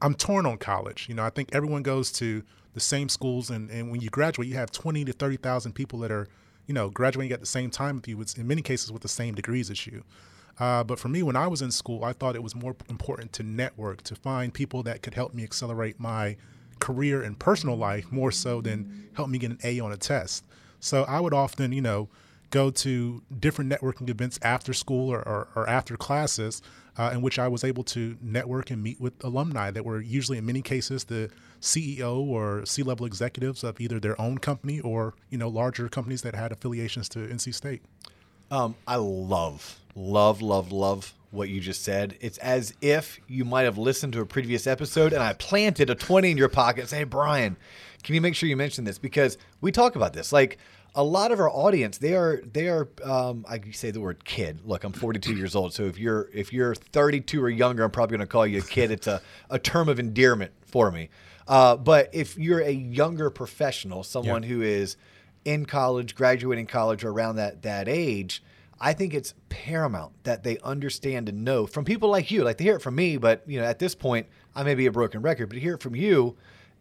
I'm 0.00 0.14
torn 0.14 0.46
on 0.46 0.58
college. 0.58 1.06
You 1.08 1.14
know, 1.14 1.24
I 1.24 1.30
think 1.30 1.50
everyone 1.52 1.82
goes 1.82 2.12
to 2.12 2.42
the 2.74 2.80
same 2.80 3.08
schools, 3.08 3.48
and, 3.48 3.70
and 3.70 3.90
when 3.90 4.00
you 4.00 4.10
graduate, 4.10 4.48
you 4.48 4.54
have 4.56 4.70
20 4.70 5.04
to 5.06 5.12
30,000 5.12 5.72
people 5.72 5.98
that 6.00 6.10
are, 6.10 6.28
you 6.66 6.74
know, 6.74 6.90
graduating 6.90 7.32
at 7.32 7.40
the 7.40 7.46
same 7.46 7.70
time 7.70 7.96
with 7.96 8.06
you, 8.06 8.20
it's 8.20 8.34
in 8.34 8.46
many 8.46 8.60
cases 8.60 8.92
with 8.92 9.02
the 9.02 9.08
same 9.08 9.34
degrees 9.34 9.70
as 9.70 9.86
you. 9.86 10.04
Uh, 10.58 10.84
but 10.84 10.98
for 10.98 11.08
me, 11.08 11.22
when 11.22 11.36
I 11.36 11.46
was 11.46 11.62
in 11.62 11.70
school, 11.70 12.04
I 12.04 12.12
thought 12.12 12.34
it 12.34 12.42
was 12.42 12.54
more 12.54 12.76
important 12.88 13.32
to 13.34 13.42
network, 13.42 14.02
to 14.02 14.14
find 14.14 14.52
people 14.52 14.82
that 14.84 15.02
could 15.02 15.14
help 15.14 15.34
me 15.34 15.42
accelerate 15.42 15.98
my 16.00 16.36
career 16.78 17.22
and 17.22 17.38
personal 17.38 17.76
life 17.76 18.10
more 18.10 18.30
so 18.30 18.60
than 18.60 19.08
help 19.14 19.28
me 19.28 19.38
get 19.38 19.50
an 19.50 19.58
A 19.64 19.80
on 19.80 19.92
a 19.92 19.96
test. 19.96 20.44
So 20.80 21.04
I 21.04 21.20
would 21.20 21.34
often, 21.34 21.72
you 21.72 21.80
know, 21.80 22.08
go 22.50 22.70
to 22.70 23.22
different 23.38 23.70
networking 23.70 24.08
events 24.08 24.38
after 24.42 24.72
school 24.72 25.12
or, 25.12 25.18
or, 25.18 25.48
or 25.54 25.68
after 25.68 25.96
classes 25.96 26.62
uh, 26.98 27.10
in 27.12 27.22
which 27.22 27.38
I 27.38 27.48
was 27.48 27.64
able 27.64 27.84
to 27.84 28.16
network 28.22 28.70
and 28.70 28.82
meet 28.82 29.00
with 29.00 29.12
alumni 29.22 29.70
that 29.70 29.84
were 29.84 30.00
usually, 30.00 30.38
in 30.38 30.46
many 30.46 30.62
cases, 30.62 31.04
the 31.04 31.30
CEO 31.60 32.18
or 32.18 32.64
C-level 32.64 33.06
executives 33.06 33.64
of 33.64 33.80
either 33.80 34.00
their 34.00 34.20
own 34.20 34.38
company 34.38 34.80
or 34.80 35.14
you 35.30 35.38
know 35.38 35.48
larger 35.48 35.88
companies 35.88 36.22
that 36.22 36.34
had 36.34 36.52
affiliations 36.52 37.08
to 37.10 37.18
NC 37.20 37.54
State. 37.54 37.82
Um, 38.50 38.76
I 38.86 38.96
love, 38.96 39.80
love, 39.94 40.40
love, 40.40 40.70
love 40.70 41.14
what 41.32 41.48
you 41.48 41.60
just 41.60 41.82
said. 41.82 42.16
It's 42.20 42.38
as 42.38 42.72
if 42.80 43.18
you 43.26 43.44
might 43.44 43.62
have 43.62 43.76
listened 43.76 44.12
to 44.14 44.20
a 44.20 44.26
previous 44.26 44.66
episode 44.66 45.12
and 45.12 45.22
I 45.22 45.32
planted 45.34 45.90
a 45.90 45.94
20 45.94 46.30
in 46.30 46.38
your 46.38 46.48
pocket 46.48 46.88
say, 46.88 46.98
hey, 46.98 47.04
Bryan, 47.04 47.56
can 48.04 48.14
you 48.14 48.20
make 48.20 48.36
sure 48.36 48.48
you 48.48 48.56
mention 48.56 48.84
this? 48.84 48.98
Because 48.98 49.36
we 49.60 49.72
talk 49.72 49.96
about 49.96 50.12
this. 50.12 50.32
Like 50.32 50.58
a 50.96 51.04
lot 51.04 51.30
of 51.30 51.38
our 51.38 51.50
audience, 51.50 51.98
they 51.98 52.14
are, 52.14 52.40
they 52.52 52.68
are, 52.68 52.88
um, 53.04 53.44
I 53.48 53.60
say 53.72 53.90
the 53.90 54.00
word 54.00 54.24
kid. 54.24 54.60
Look, 54.64 54.82
I'm 54.82 54.92
42 54.92 55.34
years 55.34 55.54
old. 55.54 55.74
So 55.74 55.84
if 55.84 55.98
you're, 55.98 56.30
if 56.32 56.54
you're 56.54 56.74
32 56.74 57.42
or 57.42 57.50
younger, 57.50 57.84
I'm 57.84 57.90
probably 57.90 58.16
going 58.16 58.26
to 58.26 58.32
call 58.32 58.46
you 58.46 58.58
a 58.58 58.62
kid. 58.62 58.90
It's 58.90 59.06
a, 59.06 59.20
a 59.50 59.58
term 59.58 59.90
of 59.90 60.00
endearment 60.00 60.52
for 60.64 60.90
me. 60.90 61.10
Uh, 61.46 61.76
but 61.76 62.08
if 62.12 62.38
you're 62.38 62.62
a 62.62 62.70
younger 62.70 63.28
professional, 63.28 64.02
someone 64.02 64.42
yeah. 64.42 64.48
who 64.48 64.62
is 64.62 64.96
in 65.44 65.66
college, 65.66 66.14
graduating 66.14 66.66
college, 66.66 67.04
or 67.04 67.10
around 67.10 67.36
that 67.36 67.62
that 67.62 67.88
age, 67.88 68.42
I 68.80 68.92
think 68.92 69.14
it's 69.14 69.34
paramount 69.48 70.12
that 70.24 70.42
they 70.42 70.58
understand 70.58 71.28
and 71.28 71.44
know 71.44 71.66
from 71.66 71.84
people 71.84 72.10
like 72.10 72.30
you. 72.30 72.42
Like 72.42 72.58
they 72.58 72.64
hear 72.64 72.76
it 72.76 72.82
from 72.82 72.96
me, 72.96 73.16
but 73.16 73.42
you 73.46 73.60
know, 73.60 73.64
at 73.64 73.78
this 73.78 73.94
point, 73.94 74.26
I 74.54 74.64
may 74.64 74.74
be 74.74 74.86
a 74.86 74.92
broken 74.92 75.22
record, 75.22 75.48
but 75.48 75.58
hear 75.58 75.74
it 75.74 75.82
from 75.82 75.94
you. 75.94 76.36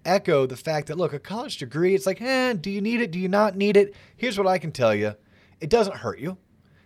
Echo 0.05 0.45
the 0.45 0.55
fact 0.55 0.87
that 0.87 0.97
look, 0.97 1.13
a 1.13 1.19
college 1.19 1.57
degree, 1.57 1.95
it's 1.95 2.05
like, 2.05 2.21
eh, 2.21 2.53
do 2.53 2.69
you 2.69 2.81
need 2.81 3.01
it? 3.01 3.11
Do 3.11 3.19
you 3.19 3.27
not 3.27 3.55
need 3.55 3.75
it? 3.75 3.95
Here's 4.15 4.37
what 4.37 4.47
I 4.47 4.57
can 4.57 4.71
tell 4.71 4.93
you: 4.93 5.15
it 5.59 5.69
doesn't 5.69 5.97
hurt 5.97 6.19
you. 6.19 6.37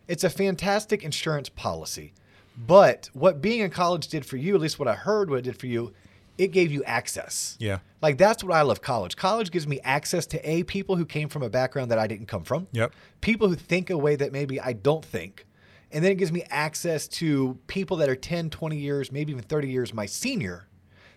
It's 0.08 0.24
a 0.24 0.30
fantastic 0.30 1.04
insurance 1.04 1.50
policy. 1.50 2.14
But 2.58 3.10
what 3.14 3.42
being 3.42 3.62
in 3.62 3.70
college 3.70 4.08
did 4.08 4.26
for 4.26 4.38
you, 4.38 4.56
at 4.56 4.62
least 4.62 4.80
what 4.80 4.88
I 4.88 4.96
heard, 4.96 5.30
what 5.30 5.40
it 5.40 5.44
did 5.44 5.58
for 5.58 5.68
you, 5.68 5.94
it 6.38 6.52
gave 6.52 6.72
you 6.72 6.84
access. 6.86 7.58
Yeah. 7.60 7.80
Like 8.02 8.18
that's 8.18 8.44
what 8.44 8.54
I 8.54 8.62
love 8.62 8.82
college. 8.82 9.16
College 9.16 9.52
gives 9.52 9.68
me 9.68 9.80
access 9.84 10.26
to 10.28 10.50
a 10.50 10.64
people 10.64 10.96
who 10.96 11.06
came 11.06 11.30
from 11.30 11.44
a 11.44 11.50
background 11.50 11.92
that 11.92 12.00
I 12.00 12.08
didn't 12.08 12.28
come 12.28 12.44
from. 12.44 12.68
Yep. 12.72 12.94
People 13.22 13.50
who 13.50 13.56
think 13.56 13.90
a 13.90 13.98
way 13.98 14.16
that 14.16 14.32
maybe 14.32 14.60
I 14.60 14.74
don't 14.74 15.04
think. 15.04 15.46
And 15.92 16.04
then 16.04 16.12
it 16.12 16.16
gives 16.16 16.32
me 16.32 16.44
access 16.50 17.08
to 17.08 17.58
people 17.68 17.98
that 17.98 18.10
are 18.10 18.16
10, 18.16 18.50
20 18.50 18.78
years, 18.78 19.12
maybe 19.12 19.32
even 19.32 19.44
30 19.44 19.70
years 19.70 19.94
my 19.94 20.06
senior 20.06 20.69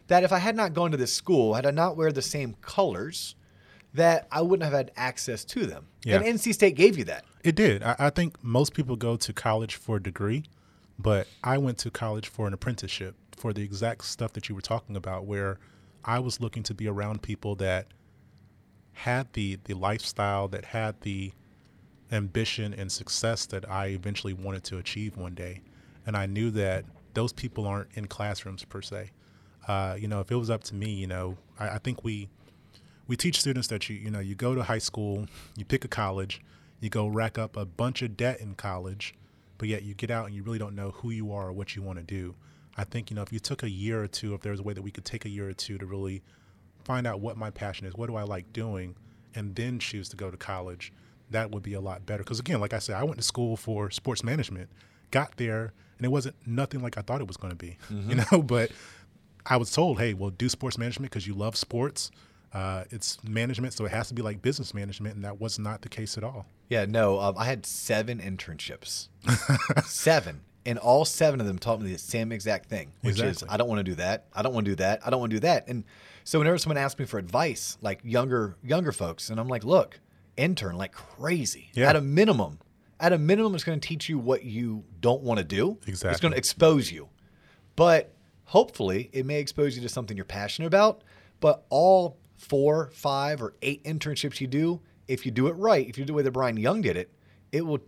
that 0.08 0.24
if 0.24 0.32
I 0.32 0.38
had 0.38 0.56
not 0.56 0.74
gone 0.74 0.90
to 0.90 0.96
this 0.96 1.12
school, 1.12 1.54
had 1.54 1.66
I 1.66 1.70
not 1.70 1.96
wear 1.96 2.12
the 2.12 2.22
same 2.22 2.54
colors, 2.60 3.34
that 3.94 4.26
I 4.30 4.42
wouldn't 4.42 4.64
have 4.64 4.72
had 4.72 4.90
access 4.96 5.44
to 5.46 5.66
them. 5.66 5.86
Yeah. 6.04 6.16
And 6.16 6.38
NC 6.38 6.54
State 6.54 6.74
gave 6.74 6.98
you 6.98 7.04
that. 7.04 7.24
It 7.44 7.54
did. 7.54 7.82
I, 7.82 7.96
I 7.98 8.10
think 8.10 8.42
most 8.42 8.74
people 8.74 8.96
go 8.96 9.16
to 9.16 9.32
college 9.32 9.76
for 9.76 9.96
a 9.96 10.02
degree, 10.02 10.44
but 10.98 11.26
I 11.44 11.58
went 11.58 11.78
to 11.78 11.90
college 11.90 12.28
for 12.28 12.46
an 12.46 12.54
apprenticeship 12.54 13.14
for 13.36 13.52
the 13.52 13.62
exact 13.62 14.04
stuff 14.04 14.32
that 14.34 14.48
you 14.48 14.54
were 14.54 14.60
talking 14.60 14.96
about, 14.96 15.24
where 15.24 15.58
I 16.04 16.18
was 16.20 16.40
looking 16.40 16.62
to 16.64 16.74
be 16.74 16.88
around 16.88 17.22
people 17.22 17.54
that 17.56 17.86
had 18.94 19.32
the 19.32 19.58
the 19.64 19.74
lifestyle, 19.74 20.48
that 20.48 20.66
had 20.66 21.00
the 21.00 21.32
ambition 22.10 22.74
and 22.74 22.92
success 22.92 23.46
that 23.46 23.68
I 23.70 23.86
eventually 23.86 24.32
wanted 24.34 24.64
to 24.64 24.78
achieve 24.78 25.16
one 25.16 25.34
day, 25.34 25.60
and 26.06 26.16
I 26.16 26.26
knew 26.26 26.50
that 26.52 26.84
those 27.14 27.32
people 27.32 27.66
aren't 27.66 27.88
in 27.94 28.06
classrooms 28.06 28.64
per 28.64 28.82
se. 28.82 29.10
Uh, 29.68 29.96
you 29.98 30.08
know, 30.08 30.20
if 30.20 30.30
it 30.30 30.36
was 30.36 30.50
up 30.50 30.64
to 30.64 30.74
me, 30.74 30.90
you 30.90 31.06
know, 31.06 31.36
I, 31.58 31.70
I 31.70 31.78
think 31.78 32.04
we 32.04 32.28
we 33.06 33.16
teach 33.16 33.40
students 33.40 33.68
that 33.68 33.88
you 33.88 33.96
you 33.96 34.10
know 34.10 34.20
you 34.20 34.34
go 34.34 34.54
to 34.54 34.62
high 34.62 34.78
school, 34.78 35.26
you 35.56 35.64
pick 35.64 35.84
a 35.84 35.88
college, 35.88 36.40
you 36.80 36.90
go 36.90 37.06
rack 37.06 37.38
up 37.38 37.56
a 37.56 37.64
bunch 37.64 38.02
of 38.02 38.16
debt 38.16 38.40
in 38.40 38.54
college, 38.54 39.14
but 39.58 39.68
yet 39.68 39.82
you 39.82 39.94
get 39.94 40.10
out 40.10 40.26
and 40.26 40.34
you 40.34 40.42
really 40.42 40.58
don't 40.58 40.74
know 40.74 40.90
who 40.90 41.10
you 41.10 41.32
are 41.32 41.48
or 41.48 41.52
what 41.52 41.76
you 41.76 41.82
want 41.82 41.98
to 41.98 42.04
do. 42.04 42.34
I 42.76 42.84
think, 42.84 43.10
you 43.10 43.16
know, 43.16 43.22
if 43.22 43.32
you 43.32 43.38
took 43.38 43.62
a 43.62 43.70
year 43.70 44.02
or 44.02 44.08
two, 44.08 44.34
if 44.34 44.40
there's 44.40 44.60
a 44.60 44.62
way 44.62 44.72
that 44.74 44.82
we 44.82 44.90
could 44.90 45.04
take 45.04 45.24
a 45.24 45.28
year 45.28 45.48
or 45.48 45.52
two 45.52 45.78
to 45.78 45.86
really 45.86 46.22
find 46.84 47.06
out 47.06 47.20
what 47.20 47.36
my 47.36 47.50
passion 47.50 47.86
is, 47.86 47.94
what 47.94 48.08
do 48.08 48.16
I 48.16 48.22
like 48.22 48.52
doing, 48.52 48.96
and 49.34 49.54
then 49.54 49.78
choose 49.78 50.08
to 50.08 50.16
go 50.16 50.30
to 50.30 50.36
college, 50.36 50.92
that 51.30 51.50
would 51.50 51.62
be 51.62 51.74
a 51.74 51.80
lot 51.80 52.06
better. 52.06 52.22
Because 52.22 52.40
again, 52.40 52.60
like 52.60 52.72
I 52.72 52.78
said, 52.78 52.96
I 52.96 53.04
went 53.04 53.18
to 53.18 53.22
school 53.22 53.56
for 53.56 53.90
sports 53.90 54.24
management, 54.24 54.70
got 55.10 55.36
there, 55.36 55.72
and 55.98 56.06
it 56.06 56.10
wasn't 56.10 56.34
nothing 56.46 56.82
like 56.82 56.98
I 56.98 57.02
thought 57.02 57.20
it 57.20 57.28
was 57.28 57.36
going 57.36 57.52
to 57.52 57.56
be, 57.56 57.78
mm-hmm. 57.90 58.10
you 58.10 58.16
know, 58.16 58.42
but 58.42 58.70
I 59.46 59.56
was 59.56 59.70
told, 59.70 59.98
hey, 59.98 60.14
well, 60.14 60.30
do 60.30 60.48
sports 60.48 60.78
management 60.78 61.10
because 61.10 61.26
you 61.26 61.34
love 61.34 61.56
sports. 61.56 62.10
Uh, 62.52 62.84
it's 62.90 63.22
management, 63.24 63.72
so 63.72 63.84
it 63.86 63.90
has 63.90 64.08
to 64.08 64.14
be 64.14 64.22
like 64.22 64.42
business 64.42 64.74
management, 64.74 65.14
and 65.14 65.24
that 65.24 65.40
was 65.40 65.58
not 65.58 65.80
the 65.82 65.88
case 65.88 66.18
at 66.18 66.24
all. 66.24 66.46
Yeah, 66.68 66.84
no, 66.86 67.18
um, 67.18 67.34
I 67.38 67.46
had 67.46 67.64
seven 67.64 68.18
internships, 68.18 69.08
seven, 69.84 70.42
and 70.66 70.78
all 70.78 71.04
seven 71.04 71.40
of 71.40 71.46
them 71.46 71.58
taught 71.58 71.80
me 71.80 71.90
the 71.90 71.98
same 71.98 72.30
exact 72.30 72.68
thing, 72.68 72.92
which 73.00 73.12
exactly. 73.20 73.46
is 73.46 73.52
I 73.52 73.56
don't 73.56 73.68
want 73.68 73.78
to 73.78 73.84
do 73.84 73.94
that. 73.94 74.26
I 74.34 74.42
don't 74.42 74.52
want 74.52 74.66
to 74.66 74.72
do 74.72 74.76
that. 74.76 75.00
I 75.04 75.10
don't 75.10 75.20
want 75.20 75.30
to 75.30 75.36
do 75.36 75.40
that. 75.40 75.66
And 75.68 75.84
so 76.24 76.38
whenever 76.38 76.58
someone 76.58 76.76
asks 76.76 76.98
me 76.98 77.06
for 77.06 77.18
advice, 77.18 77.78
like 77.80 78.00
younger 78.04 78.56
younger 78.62 78.92
folks, 78.92 79.30
and 79.30 79.40
I'm 79.40 79.48
like, 79.48 79.64
look, 79.64 79.98
intern 80.36 80.76
like 80.76 80.92
crazy. 80.92 81.70
Yeah. 81.72 81.88
At 81.88 81.96
a 81.96 82.02
minimum, 82.02 82.58
at 83.00 83.14
a 83.14 83.18
minimum, 83.18 83.54
it's 83.54 83.64
going 83.64 83.80
to 83.80 83.86
teach 83.86 84.08
you 84.10 84.18
what 84.18 84.44
you 84.44 84.84
don't 85.00 85.22
want 85.22 85.38
to 85.38 85.44
do. 85.44 85.78
Exactly. 85.86 86.10
It's 86.10 86.20
going 86.20 86.32
to 86.32 86.38
expose 86.38 86.92
you, 86.92 87.08
but 87.76 88.14
hopefully, 88.52 89.10
it 89.12 89.26
may 89.26 89.40
expose 89.40 89.76
you 89.76 89.82
to 89.82 89.88
something 89.88 90.16
you're 90.16 90.24
passionate 90.24 90.66
about. 90.66 91.02
But 91.40 91.64
all 91.70 92.18
four, 92.36 92.90
five, 92.92 93.42
or 93.42 93.54
eight 93.62 93.82
internships 93.84 94.40
you 94.40 94.46
do, 94.46 94.80
if 95.08 95.26
you 95.26 95.32
do 95.32 95.48
it 95.48 95.52
right, 95.52 95.88
if 95.88 95.98
you 95.98 96.04
do 96.04 96.06
it 96.06 96.06
the 96.06 96.14
way 96.14 96.22
that 96.22 96.30
Bryan 96.30 96.56
Young 96.56 96.80
did 96.80 96.96
it, 96.96 97.12
it 97.50 97.66
will 97.66 97.80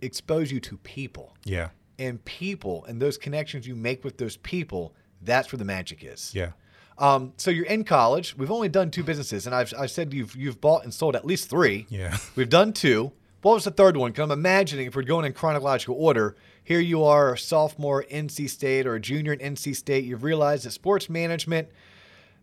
expose 0.00 0.50
you 0.50 0.60
to 0.60 0.76
people. 0.78 1.36
Yeah 1.44 1.68
and 1.98 2.24
people 2.24 2.84
and 2.86 3.00
those 3.00 3.16
connections 3.16 3.66
you 3.66 3.74
make 3.74 4.04
with 4.04 4.18
those 4.18 4.36
people, 4.38 4.94
that's 5.22 5.52
where 5.52 5.58
the 5.58 5.64
magic 5.64 6.04
is. 6.04 6.34
Yeah. 6.34 6.52
Um, 6.98 7.32
so 7.36 7.50
you're 7.50 7.66
in 7.66 7.84
college. 7.84 8.36
We've 8.36 8.50
only 8.50 8.68
done 8.68 8.90
two 8.90 9.02
businesses, 9.02 9.46
and 9.46 9.54
I've, 9.54 9.72
I've 9.76 9.90
said 9.90 10.14
you've 10.14 10.36
you've 10.36 10.60
bought 10.60 10.84
and 10.84 10.94
sold 10.94 11.16
at 11.16 11.24
least 11.24 11.50
three. 11.50 11.86
Yeah. 11.88 12.16
We've 12.36 12.48
done 12.48 12.72
two. 12.72 13.12
What 13.44 13.54
was 13.54 13.64
the 13.64 13.70
third 13.70 13.96
one? 13.96 14.10
Because 14.10 14.24
I'm 14.24 14.38
imagining 14.38 14.86
if 14.86 14.96
we're 14.96 15.02
going 15.02 15.24
in 15.24 15.32
chronological 15.32 15.96
order, 15.96 16.34
here 16.62 16.80
you 16.80 17.04
are, 17.04 17.34
a 17.34 17.38
sophomore 17.38 18.04
NC 18.10 18.48
State 18.48 18.86
or 18.86 18.94
a 18.94 19.00
junior 19.00 19.34
in 19.34 19.54
NC 19.54 19.76
State. 19.76 20.04
You've 20.04 20.24
realized 20.24 20.64
that 20.64 20.72
sports 20.72 21.08
management– 21.08 21.68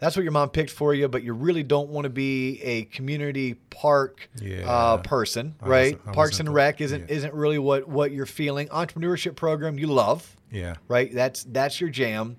that's 0.02 0.16
what 0.16 0.24
your 0.24 0.32
mom 0.32 0.50
picked 0.50 0.72
for 0.72 0.96
you, 0.96 1.08
but 1.08 1.24
you 1.24 1.32
really 1.32 1.62
don't 1.62 1.90
want 1.90 2.06
to 2.06 2.10
be 2.10 2.60
a 2.64 2.86
community 2.86 3.54
park 3.70 4.32
yeah. 4.42 4.68
uh, 4.68 4.98
person, 4.98 5.54
right? 5.62 6.04
Was, 6.08 6.16
Parks 6.16 6.40
and 6.40 6.52
Rec 6.52 6.82
isn't 6.82 7.08
yeah. 7.08 7.16
isn't 7.16 7.34
really 7.36 7.60
what 7.60 7.88
what 7.88 8.12
you're 8.12 8.26
feeling. 8.26 8.68
Entrepreneurship 8.70 9.36
program 9.36 9.78
you 9.78 9.86
love, 9.86 10.36
yeah, 10.52 10.74
right? 10.88 11.14
That's 11.14 11.44
that's 11.44 11.80
your 11.80 11.92
jam. 11.92 12.38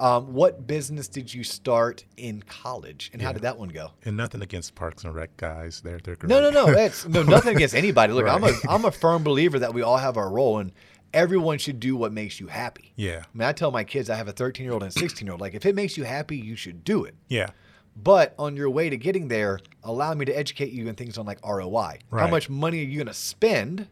Um, 0.00 0.32
what 0.32 0.66
business 0.66 1.08
did 1.08 1.32
you 1.32 1.44
start 1.44 2.04
in 2.16 2.42
college, 2.42 3.10
and 3.12 3.20
yeah. 3.20 3.28
how 3.28 3.32
did 3.32 3.42
that 3.42 3.58
one 3.58 3.68
go? 3.68 3.90
And 4.04 4.16
nothing 4.16 4.40
against 4.40 4.74
Parks 4.74 5.04
and 5.04 5.14
Rec 5.14 5.36
guys, 5.36 5.82
they're 5.82 5.98
they're 5.98 6.16
great. 6.16 6.30
No, 6.30 6.40
no, 6.40 6.50
no, 6.50 6.68
it's 6.68 7.06
no 7.06 7.22
nothing 7.36 7.54
against 7.54 7.74
anybody. 7.74 8.14
Look, 8.14 8.24
right. 8.24 8.34
I'm 8.34 8.44
a 8.44 8.52
I'm 8.68 8.84
a 8.86 8.90
firm 8.90 9.22
believer 9.22 9.58
that 9.58 9.74
we 9.74 9.82
all 9.82 9.98
have 9.98 10.16
our 10.16 10.30
role, 10.30 10.58
and 10.58 10.72
everyone 11.12 11.58
should 11.58 11.80
do 11.80 11.96
what 11.96 12.12
makes 12.12 12.40
you 12.40 12.46
happy. 12.46 12.92
Yeah. 12.96 13.22
I 13.22 13.38
mean, 13.38 13.48
I 13.48 13.52
tell 13.52 13.70
my 13.70 13.84
kids 13.84 14.10
I 14.10 14.16
have 14.16 14.28
a 14.28 14.32
13 14.32 14.64
year 14.64 14.72
old 14.72 14.82
and 14.82 14.90
a 14.90 14.98
16 14.98 15.26
year 15.26 15.32
old, 15.32 15.40
like, 15.40 15.54
if 15.54 15.66
it 15.66 15.74
makes 15.74 15.96
you 15.96 16.04
happy, 16.04 16.36
you 16.36 16.56
should 16.56 16.84
do 16.84 17.04
it. 17.04 17.14
Yeah. 17.28 17.50
But 17.96 18.34
on 18.38 18.56
your 18.56 18.70
way 18.70 18.88
to 18.88 18.96
getting 18.96 19.28
there, 19.28 19.60
allow 19.82 20.14
me 20.14 20.24
to 20.24 20.32
educate 20.32 20.72
you 20.72 20.88
in 20.88 20.94
things 20.94 21.18
on 21.18 21.26
like 21.26 21.44
ROI. 21.44 21.98
Right. 22.10 22.22
How 22.22 22.28
much 22.28 22.48
money 22.48 22.80
are 22.80 22.88
you 22.88 22.96
going 22.96 23.08
to 23.08 23.14
spend 23.14 23.88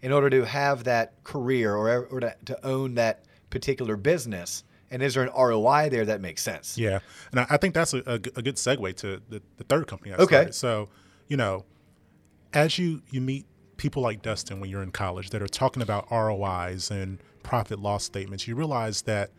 in 0.00 0.12
order 0.12 0.30
to 0.30 0.44
have 0.44 0.84
that 0.84 1.22
career 1.22 1.74
or, 1.74 2.06
or 2.06 2.20
to, 2.20 2.34
to 2.46 2.66
own 2.66 2.94
that 2.94 3.24
particular 3.50 3.96
business? 3.96 4.64
And 4.92 5.02
is 5.02 5.14
there 5.14 5.24
an 5.24 5.30
ROI 5.36 5.88
there 5.90 6.04
that 6.04 6.20
makes 6.20 6.42
sense? 6.42 6.76
Yeah. 6.76 7.00
And 7.30 7.40
I, 7.40 7.46
I 7.50 7.56
think 7.56 7.74
that's 7.74 7.94
a, 7.94 8.02
a, 8.06 8.14
a, 8.14 8.18
good 8.18 8.56
segue 8.56 8.94
to 8.96 9.22
the, 9.28 9.42
the 9.56 9.64
third 9.64 9.86
company 9.86 10.12
I 10.12 10.16
started. 10.16 10.36
Okay. 10.36 10.50
So, 10.52 10.90
you 11.28 11.36
know, 11.36 11.64
as 12.52 12.78
you, 12.78 13.02
you 13.10 13.20
meet 13.22 13.46
people 13.78 14.02
like 14.02 14.22
Dustin 14.22 14.60
when 14.60 14.68
you're 14.68 14.82
in 14.82 14.92
college 14.92 15.30
that 15.30 15.42
are 15.42 15.48
talking 15.48 15.82
about 15.82 16.10
ROIs 16.10 16.90
and 16.90 17.18
profit 17.42 17.78
loss 17.78 18.04
statements, 18.04 18.46
you 18.46 18.54
realize 18.54 19.02
that 19.02 19.30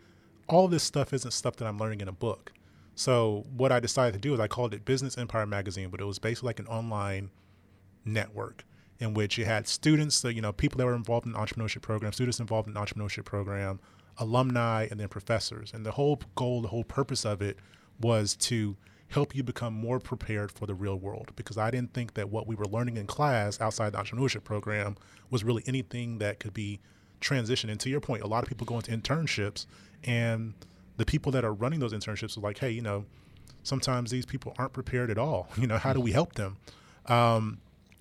all 0.48 0.68
this 0.68 0.82
stuff 0.82 1.12
isn't 1.12 1.30
stuff 1.30 1.56
that 1.56 1.66
I'm 1.66 1.78
learning 1.78 2.00
in 2.00 2.08
a 2.08 2.12
book. 2.12 2.52
So 2.94 3.44
what 3.56 3.72
I 3.72 3.80
decided 3.80 4.12
to 4.14 4.18
do 4.18 4.34
is 4.34 4.40
I 4.40 4.46
called 4.46 4.74
it 4.74 4.84
Business 4.84 5.16
Empire 5.16 5.46
Magazine, 5.46 5.88
but 5.88 6.00
it 6.00 6.04
was 6.04 6.18
basically 6.18 6.48
like 6.48 6.58
an 6.58 6.66
online 6.66 7.30
network. 8.04 8.64
in 9.00 9.14
which 9.14 9.36
you 9.36 9.44
had 9.44 9.66
students, 9.66 10.14
so, 10.16 10.28
you 10.28 10.40
know, 10.40 10.52
people 10.52 10.78
that 10.78 10.84
were 10.86 10.94
involved 10.94 11.26
in 11.26 11.32
entrepreneurship 11.32 11.82
program, 11.82 12.12
students 12.12 12.38
involved 12.38 12.68
in 12.68 12.74
entrepreneurship 12.74 13.24
program, 13.24 13.80
alumni, 14.18 14.86
and 14.90 15.00
then 15.00 15.08
professors. 15.08 15.72
And 15.72 15.84
the 15.84 15.92
whole 15.92 16.20
goal, 16.34 16.62
the 16.62 16.68
whole 16.68 16.84
purpose 16.84 17.24
of 17.24 17.42
it 17.42 17.58
was 18.00 18.36
to 18.36 18.76
help 19.08 19.34
you 19.34 19.42
become 19.42 19.74
more 19.74 20.00
prepared 20.00 20.50
for 20.50 20.66
the 20.66 20.74
real 20.74 20.96
world 20.96 21.30
because 21.36 21.56
I 21.56 21.70
didn't 21.70 21.92
think 21.92 22.14
that 22.14 22.30
what 22.30 22.46
we 22.46 22.54
were 22.54 22.64
learning 22.64 22.96
in 22.96 23.06
class 23.06 23.60
outside 23.60 23.92
the 23.92 23.98
entrepreneurship 23.98 24.44
program 24.44 24.96
was 25.30 25.44
really 25.44 25.62
anything 25.66 26.18
that 26.18 26.40
could 26.40 26.54
be 26.54 26.80
transitioned. 27.20 27.70
And 27.70 27.78
to 27.80 27.90
your 27.90 28.00
point, 28.00 28.22
a 28.22 28.26
lot 28.26 28.42
of 28.42 28.48
people 28.48 28.66
go 28.66 28.76
into 28.76 28.90
internships 28.90 29.66
and 30.02 30.54
the 30.96 31.04
people 31.04 31.32
that 31.32 31.44
are 31.44 31.52
running 31.52 31.80
those 31.80 31.92
internships 31.92 32.36
are 32.36 32.40
like, 32.40 32.58
hey, 32.58 32.70
you 32.70 32.82
know, 32.82 33.04
sometimes 33.62 34.10
these 34.10 34.26
people 34.26 34.54
aren't 34.58 34.72
prepared 34.72 35.10
at 35.10 35.18
all. 35.18 35.48
You 35.56 35.66
know, 35.66 35.78
how 35.78 35.92
do 35.92 36.00
we 36.00 36.12
help 36.12 36.34
them? 36.34 36.56
Um, 37.06 37.58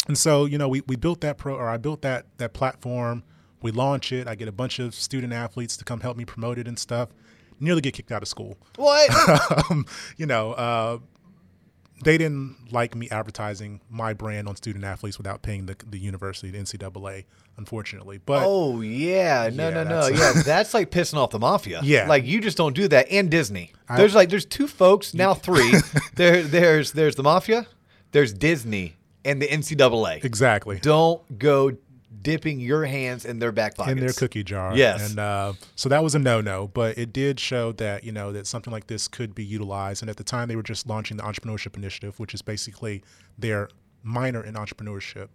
and 0.07 0.17
so, 0.17 0.45
you 0.45 0.57
know, 0.57 0.67
we, 0.67 0.81
we 0.87 0.95
built 0.95 1.21
that 1.21 1.37
pro 1.37 1.55
or 1.55 1.69
I 1.69 1.77
built 1.77 2.01
that 2.01 2.25
that 2.37 2.53
platform. 2.53 3.23
We 3.63 3.71
launch 3.71 4.11
it. 4.11 4.27
I 4.27 4.35
get 4.35 4.47
a 4.47 4.51
bunch 4.51 4.77
of 4.77 4.93
student 4.93 5.33
athletes 5.33 5.75
to 5.77 5.83
come 5.85 6.01
help 6.01 6.15
me 6.17 6.25
promote 6.25 6.59
it 6.59 6.67
and 6.67 6.77
stuff. 6.77 7.09
Nearly 7.59 7.81
get 7.81 7.93
kicked 7.93 8.11
out 8.11 8.21
of 8.21 8.27
school. 8.27 8.57
What? 8.75 9.09
um, 9.71 9.85
you 10.17 10.25
know, 10.25 10.51
uh, 10.53 10.97
they 12.03 12.17
didn't 12.17 12.57
like 12.71 12.95
me 12.95 13.07
advertising 13.09 13.79
my 13.89 14.13
brand 14.13 14.47
on 14.49 14.55
student 14.57 14.83
athletes 14.83 15.17
without 15.17 15.41
paying 15.41 15.65
the, 15.67 15.77
the 15.89 15.97
university, 15.97 16.51
the 16.51 16.57
NCAA, 16.57 17.23
unfortunately. 17.57 18.17
But 18.17 18.43
oh 18.45 18.81
yeah, 18.81 19.49
no, 19.53 19.69
Yeah, 19.69 19.75
no, 19.75 19.83
no, 19.83 20.01
that's- 20.09 20.35
yeah. 20.35 20.41
That's 20.45 20.73
like 20.73 20.91
pissing 20.91 21.15
off 21.15 21.29
the 21.29 21.39
mafia. 21.39 21.79
Yeah. 21.83 22.07
like 22.07 22.25
you 22.25 22.41
just 22.41 22.57
don't 22.57 22.75
do 22.75 22.87
that. 22.89 23.07
And 23.09 23.29
Disney. 23.31 23.71
there's 23.95 24.15
like 24.15 24.29
there's 24.29 24.45
two 24.45 24.67
folks 24.67 25.13
now, 25.13 25.33
three. 25.47 25.73
there, 26.15 26.43
there's 26.43 26.91
there's 26.91 27.15
the 27.15 27.23
mafia, 27.23 27.67
there's 28.11 28.33
Disney, 28.33 28.97
and 29.23 29.41
the 29.41 29.47
NCAA. 29.47 30.25
exactly. 30.25 30.79
Don't 30.79 31.39
go 31.39 31.71
dipping 32.21 32.59
your 32.59 32.85
hands 32.85 33.25
in 33.25 33.39
their 33.39 33.51
back 33.51 33.75
pockets. 33.75 33.91
in 33.93 33.99
their 33.99 34.13
cookie 34.13 34.43
jar. 34.43 34.75
Yes. 34.75 35.09
And 35.09 35.19
uh, 35.19 35.53
so 35.75 35.89
that 35.89 36.03
was 36.03 36.15
a 36.15 36.19
no 36.19 36.41
no, 36.41 36.67
but 36.67 36.97
it 36.97 37.11
did 37.13 37.39
show 37.39 37.71
that, 37.73 38.03
you 38.03 38.11
know, 38.11 38.31
that 38.31 38.47
something 38.47 38.71
like 38.71 38.87
this 38.87 39.07
could 39.07 39.33
be 39.33 39.43
utilized. 39.43 40.01
And 40.03 40.09
at 40.09 40.17
the 40.17 40.23
time, 40.23 40.47
they 40.47 40.55
were 40.55 40.63
just 40.63 40.87
launching 40.87 41.17
the 41.17 41.23
Entrepreneurship 41.23 41.75
Initiative, 41.75 42.19
which 42.19 42.33
is 42.33 42.41
basically 42.41 43.03
their 43.37 43.69
minor 44.03 44.43
in 44.43 44.55
entrepreneurship. 44.55 45.29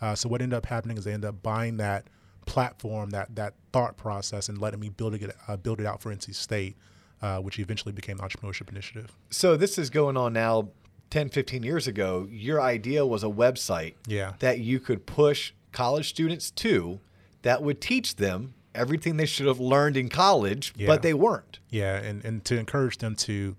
Uh, 0.00 0.14
so 0.14 0.28
what 0.28 0.40
ended 0.42 0.56
up 0.56 0.66
happening 0.66 0.96
is 0.96 1.04
they 1.04 1.12
ended 1.12 1.28
up 1.28 1.42
buying 1.42 1.76
that 1.76 2.06
platform, 2.46 3.10
that 3.10 3.34
that 3.36 3.54
thought 3.72 3.96
process, 3.96 4.48
and 4.48 4.58
letting 4.58 4.80
me 4.80 4.88
build 4.88 5.14
it 5.14 5.36
uh, 5.48 5.56
build 5.56 5.80
it 5.80 5.86
out 5.86 6.00
for 6.02 6.14
NC 6.14 6.34
State, 6.34 6.76
uh, 7.20 7.38
which 7.38 7.58
eventually 7.58 7.92
became 7.92 8.16
the 8.16 8.22
Entrepreneurship 8.24 8.68
Initiative. 8.68 9.12
So 9.30 9.56
this 9.56 9.78
is 9.78 9.90
going 9.90 10.16
on 10.16 10.32
now 10.32 10.70
10, 11.10 11.28
15 11.28 11.62
years 11.62 11.86
ago. 11.86 12.26
Your 12.30 12.60
idea 12.60 13.04
was 13.06 13.22
a 13.22 13.28
website 13.28 13.94
Yeah. 14.06 14.32
that 14.40 14.58
you 14.60 14.80
could 14.80 15.06
push 15.06 15.52
college 15.72 16.08
students 16.08 16.50
too 16.50 17.00
that 17.42 17.62
would 17.62 17.80
teach 17.80 18.16
them 18.16 18.54
everything 18.74 19.16
they 19.16 19.26
should 19.26 19.46
have 19.46 19.60
learned 19.60 19.96
in 19.96 20.08
college, 20.08 20.72
Yeah. 20.76 20.86
but 20.86 21.02
they 21.02 21.12
weren't. 21.12 21.58
Yeah, 21.70 21.96
and, 21.96 22.24
and 22.24 22.44
to 22.46 22.58
encourage 22.58 22.98
them 22.98 23.14
to 23.16 23.56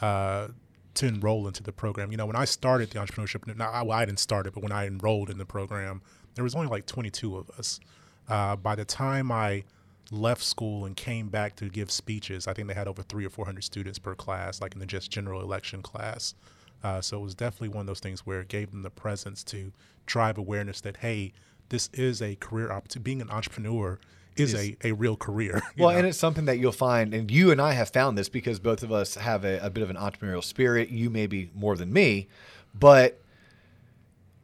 uh, 0.00 0.48
to 0.94 1.06
enroll 1.06 1.46
into 1.46 1.62
the 1.62 1.72
program. 1.72 2.10
You 2.10 2.16
know, 2.16 2.26
when 2.26 2.36
I 2.36 2.44
started 2.44 2.90
the 2.90 2.98
entrepreneurship, 2.98 3.54
now 3.56 3.70
I, 3.70 3.82
well, 3.82 3.96
I 3.98 4.04
didn't 4.04 4.18
start 4.18 4.46
it, 4.46 4.54
but 4.54 4.62
when 4.62 4.72
I 4.72 4.86
enrolled 4.86 5.30
in 5.30 5.38
the 5.38 5.46
program, 5.46 6.02
there 6.34 6.42
was 6.44 6.54
only 6.54 6.66
like 6.66 6.86
22 6.86 7.36
of 7.36 7.48
us. 7.50 7.78
Uh, 8.28 8.56
by 8.56 8.74
the 8.74 8.84
time 8.84 9.30
I 9.30 9.64
left 10.10 10.42
school 10.42 10.84
and 10.86 10.96
came 10.96 11.28
back 11.28 11.54
to 11.56 11.68
give 11.68 11.90
speeches, 11.90 12.48
I 12.48 12.52
think 12.54 12.66
they 12.68 12.74
had 12.74 12.88
over 12.88 13.02
three 13.02 13.24
or 13.24 13.30
400 13.30 13.62
students 13.62 13.98
per 13.98 14.14
class, 14.14 14.60
like 14.60 14.74
in 14.74 14.80
the 14.80 14.86
just 14.86 15.10
general 15.10 15.40
election 15.42 15.80
class. 15.82 16.34
Uh, 16.82 17.00
so 17.00 17.18
it 17.18 17.22
was 17.22 17.34
definitely 17.34 17.68
one 17.68 17.82
of 17.82 17.86
those 17.86 18.00
things 18.00 18.20
where 18.26 18.40
it 18.40 18.48
gave 18.48 18.70
them 18.70 18.82
the 18.82 18.90
presence 18.90 19.44
to 19.44 19.72
drive 20.06 20.38
awareness 20.38 20.80
that 20.80 20.98
hey, 20.98 21.32
this 21.68 21.88
is 21.92 22.20
a 22.20 22.34
career 22.36 22.70
opportunity. 22.70 23.00
Being 23.00 23.22
an 23.22 23.30
entrepreneur 23.30 23.98
is 24.36 24.54
a, 24.54 24.76
a 24.82 24.92
real 24.92 25.16
career. 25.16 25.60
Well, 25.78 25.90
know? 25.90 25.98
and 25.98 26.06
it's 26.06 26.18
something 26.18 26.46
that 26.46 26.58
you'll 26.58 26.72
find, 26.72 27.14
and 27.14 27.30
you 27.30 27.50
and 27.50 27.60
I 27.60 27.72
have 27.72 27.90
found 27.90 28.18
this 28.18 28.28
because 28.28 28.58
both 28.58 28.82
of 28.82 28.92
us 28.92 29.14
have 29.14 29.44
a, 29.44 29.58
a 29.58 29.70
bit 29.70 29.82
of 29.82 29.90
an 29.90 29.96
entrepreneurial 29.96 30.44
spirit. 30.44 30.90
You 30.90 31.10
maybe 31.10 31.50
more 31.54 31.76
than 31.76 31.92
me, 31.92 32.28
but 32.74 33.20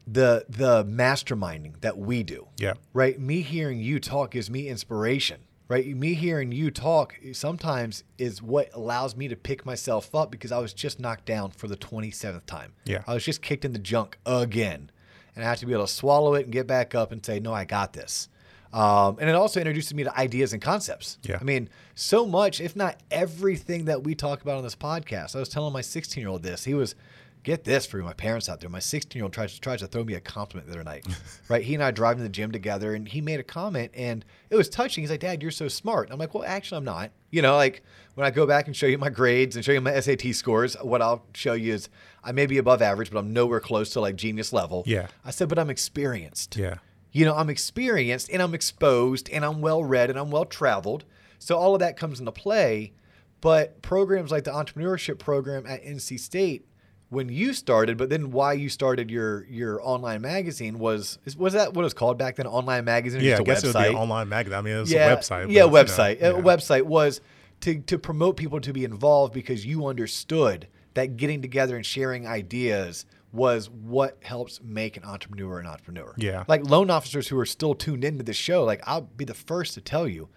the 0.07 0.45
the 0.47 0.85
masterminding 0.85 1.81
that 1.81 1.97
we 1.97 2.23
do, 2.23 2.47
yeah. 2.57 2.73
right? 2.93 3.19
Me 3.19 3.41
hearing 3.41 3.79
you 3.79 3.99
talk 3.99 4.31
gives 4.31 4.49
me 4.49 4.67
inspiration, 4.67 5.41
right? 5.67 5.85
Me 5.87 6.13
hearing 6.13 6.51
you 6.51 6.71
talk 6.71 7.19
sometimes 7.33 8.03
is 8.17 8.41
what 8.41 8.69
allows 8.73 9.15
me 9.15 9.27
to 9.27 9.35
pick 9.35 9.65
myself 9.65 10.13
up 10.15 10.31
because 10.31 10.51
I 10.51 10.59
was 10.59 10.73
just 10.73 10.99
knocked 10.99 11.25
down 11.25 11.51
for 11.51 11.67
the 11.67 11.77
27th 11.77 12.45
time. 12.45 12.73
Yeah. 12.85 13.03
I 13.07 13.13
was 13.13 13.23
just 13.23 13.41
kicked 13.41 13.65
in 13.65 13.73
the 13.73 13.79
junk 13.79 14.17
again. 14.25 14.91
And 15.35 15.45
I 15.45 15.49
have 15.49 15.59
to 15.59 15.67
be 15.67 15.73
able 15.73 15.85
to 15.85 15.93
swallow 15.93 16.33
it 16.33 16.45
and 16.45 16.51
get 16.51 16.65
back 16.65 16.95
up 16.95 17.11
and 17.11 17.23
say, 17.23 17.39
no, 17.39 17.53
I 17.53 17.63
got 17.63 17.93
this. 17.93 18.27
Um, 18.73 19.17
and 19.19 19.29
it 19.29 19.35
also 19.35 19.59
introduces 19.59 19.93
me 19.93 20.03
to 20.03 20.17
ideas 20.17 20.51
and 20.53 20.61
concepts. 20.61 21.19
Yeah. 21.23 21.37
I 21.39 21.43
mean, 21.43 21.69
so 21.95 22.25
much, 22.25 22.59
if 22.59 22.75
not 22.75 22.97
everything 23.11 23.85
that 23.85 24.03
we 24.03 24.15
talk 24.15 24.41
about 24.41 24.57
on 24.57 24.63
this 24.63 24.75
podcast. 24.75 25.35
I 25.35 25.39
was 25.39 25.49
telling 25.49 25.73
my 25.73 25.81
16 25.81 26.19
year 26.19 26.29
old 26.29 26.43
this. 26.43 26.63
He 26.63 26.73
was, 26.73 26.95
get 27.43 27.63
this 27.63 27.85
for 27.85 27.97
my 27.97 28.13
parents 28.13 28.49
out 28.49 28.59
there. 28.59 28.69
My 28.69 28.79
16 28.79 29.17
year 29.17 29.23
old 29.23 29.33
tries, 29.33 29.57
tries 29.59 29.79
to 29.79 29.87
throw 29.87 30.03
me 30.03 30.15
a 30.15 30.19
compliment 30.19 30.67
the 30.67 30.73
other 30.73 30.83
night. 30.83 31.05
right? 31.49 31.63
He 31.63 31.73
and 31.75 31.83
I 31.83 31.91
driving 31.91 32.19
to 32.19 32.23
the 32.23 32.29
gym 32.29 32.51
together 32.51 32.93
and 32.93 33.07
he 33.07 33.21
made 33.21 33.39
a 33.39 33.43
comment 33.43 33.91
and 33.95 34.25
it 34.49 34.55
was 34.55 34.69
touching. 34.69 35.03
He's 35.03 35.11
like, 35.11 35.21
Dad, 35.21 35.41
you're 35.41 35.51
so 35.51 35.67
smart. 35.67 36.07
And 36.07 36.13
I'm 36.13 36.19
like, 36.19 36.33
well, 36.33 36.43
actually, 36.43 36.77
I'm 36.77 36.85
not. 36.85 37.11
You 37.29 37.41
know, 37.41 37.55
like 37.55 37.83
when 38.15 38.25
I 38.25 38.31
go 38.31 38.45
back 38.45 38.67
and 38.67 38.75
show 38.75 38.85
you 38.85 38.97
my 38.97 39.09
grades 39.09 39.55
and 39.55 39.63
show 39.63 39.71
you 39.71 39.81
my 39.81 39.99
SAT 39.99 40.33
scores, 40.35 40.75
what 40.81 41.01
I'll 41.01 41.25
show 41.33 41.53
you 41.53 41.73
is 41.73 41.89
I 42.23 42.31
may 42.31 42.45
be 42.45 42.57
above 42.57 42.81
average, 42.81 43.11
but 43.11 43.19
I'm 43.19 43.33
nowhere 43.33 43.59
close 43.59 43.91
to 43.91 44.01
like 44.01 44.15
genius 44.15 44.51
level. 44.51 44.83
Yeah. 44.85 45.07
I 45.23 45.31
said, 45.31 45.49
but 45.49 45.59
I'm 45.59 45.69
experienced. 45.69 46.57
Yeah. 46.57 46.75
You 47.11 47.25
know, 47.25 47.35
I'm 47.35 47.49
experienced 47.49 48.29
and 48.29 48.41
I'm 48.41 48.53
exposed 48.53 49.29
and 49.29 49.45
I'm 49.45 49.61
well 49.61 49.83
read 49.83 50.09
and 50.09 50.19
I'm 50.19 50.31
well 50.31 50.45
traveled. 50.45 51.05
So 51.39 51.57
all 51.57 51.73
of 51.73 51.79
that 51.79 51.97
comes 51.97 52.19
into 52.19 52.31
play. 52.31 52.93
But 53.41 53.81
programs 53.81 54.31
like 54.31 54.43
the 54.43 54.51
entrepreneurship 54.51 55.19
program 55.19 55.65
at 55.67 55.83
NC 55.83 56.19
State, 56.19 56.67
when 57.09 57.29
you 57.29 57.53
started, 57.53 57.97
but 57.97 58.09
then 58.09 58.31
why 58.31 58.53
you 58.53 58.69
started 58.69 59.09
your 59.09 59.45
your 59.45 59.81
online 59.81 60.21
magazine 60.21 60.77
was 60.77 61.19
was 61.37 61.53
that 61.53 61.73
what 61.73 61.81
it 61.81 61.85
was 61.85 61.93
called 61.93 62.17
back 62.17 62.35
then? 62.35 62.47
Online 62.47 62.83
magazine, 62.83 63.21
or 63.21 63.23
Yeah, 63.23 63.35
I 63.35 63.37
just 63.37 63.41
a 63.41 63.45
guess 63.45 63.63
it 63.63 63.77
would 63.77 63.89
be 63.91 63.95
online 63.95 64.29
magazine. 64.29 64.57
I 64.57 64.61
mean, 64.61 64.75
it 64.75 64.79
was 64.79 64.91
yeah, 64.91 65.11
a 65.11 65.15
website. 65.15 65.29
Yeah, 65.29 65.45
but, 65.45 65.51
you 65.51 65.59
know, 65.59 65.69
website. 65.69 66.19
yeah. 66.19 66.27
A 66.27 66.41
website 66.41 66.83
was 66.83 67.21
to 67.61 67.79
to 67.79 67.97
promote 67.97 68.37
people 68.37 68.59
to 68.61 68.73
be 68.73 68.83
involved 68.83 69.33
because 69.33 69.65
you 69.65 69.87
understood 69.87 70.67
that 70.95 71.15
getting 71.17 71.41
together 71.41 71.75
and 71.75 71.85
sharing 71.85 72.27
ideas 72.27 73.05
was 73.31 73.69
what 73.69 74.17
helps 74.23 74.61
make 74.63 74.97
an 74.97 75.03
entrepreneur 75.03 75.59
an 75.59 75.67
entrepreneur. 75.67 76.13
Yeah. 76.17 76.43
Like 76.47 76.63
loan 76.69 76.89
officers 76.89 77.27
who 77.27 77.37
are 77.39 77.45
still 77.45 77.75
tuned 77.75 78.03
into 78.03 78.23
the 78.23 78.33
show, 78.33 78.63
like 78.63 78.81
I'll 78.85 79.01
be 79.01 79.25
the 79.25 79.33
first 79.33 79.75
to 79.75 79.81
tell 79.81 80.07
you, 80.07 80.27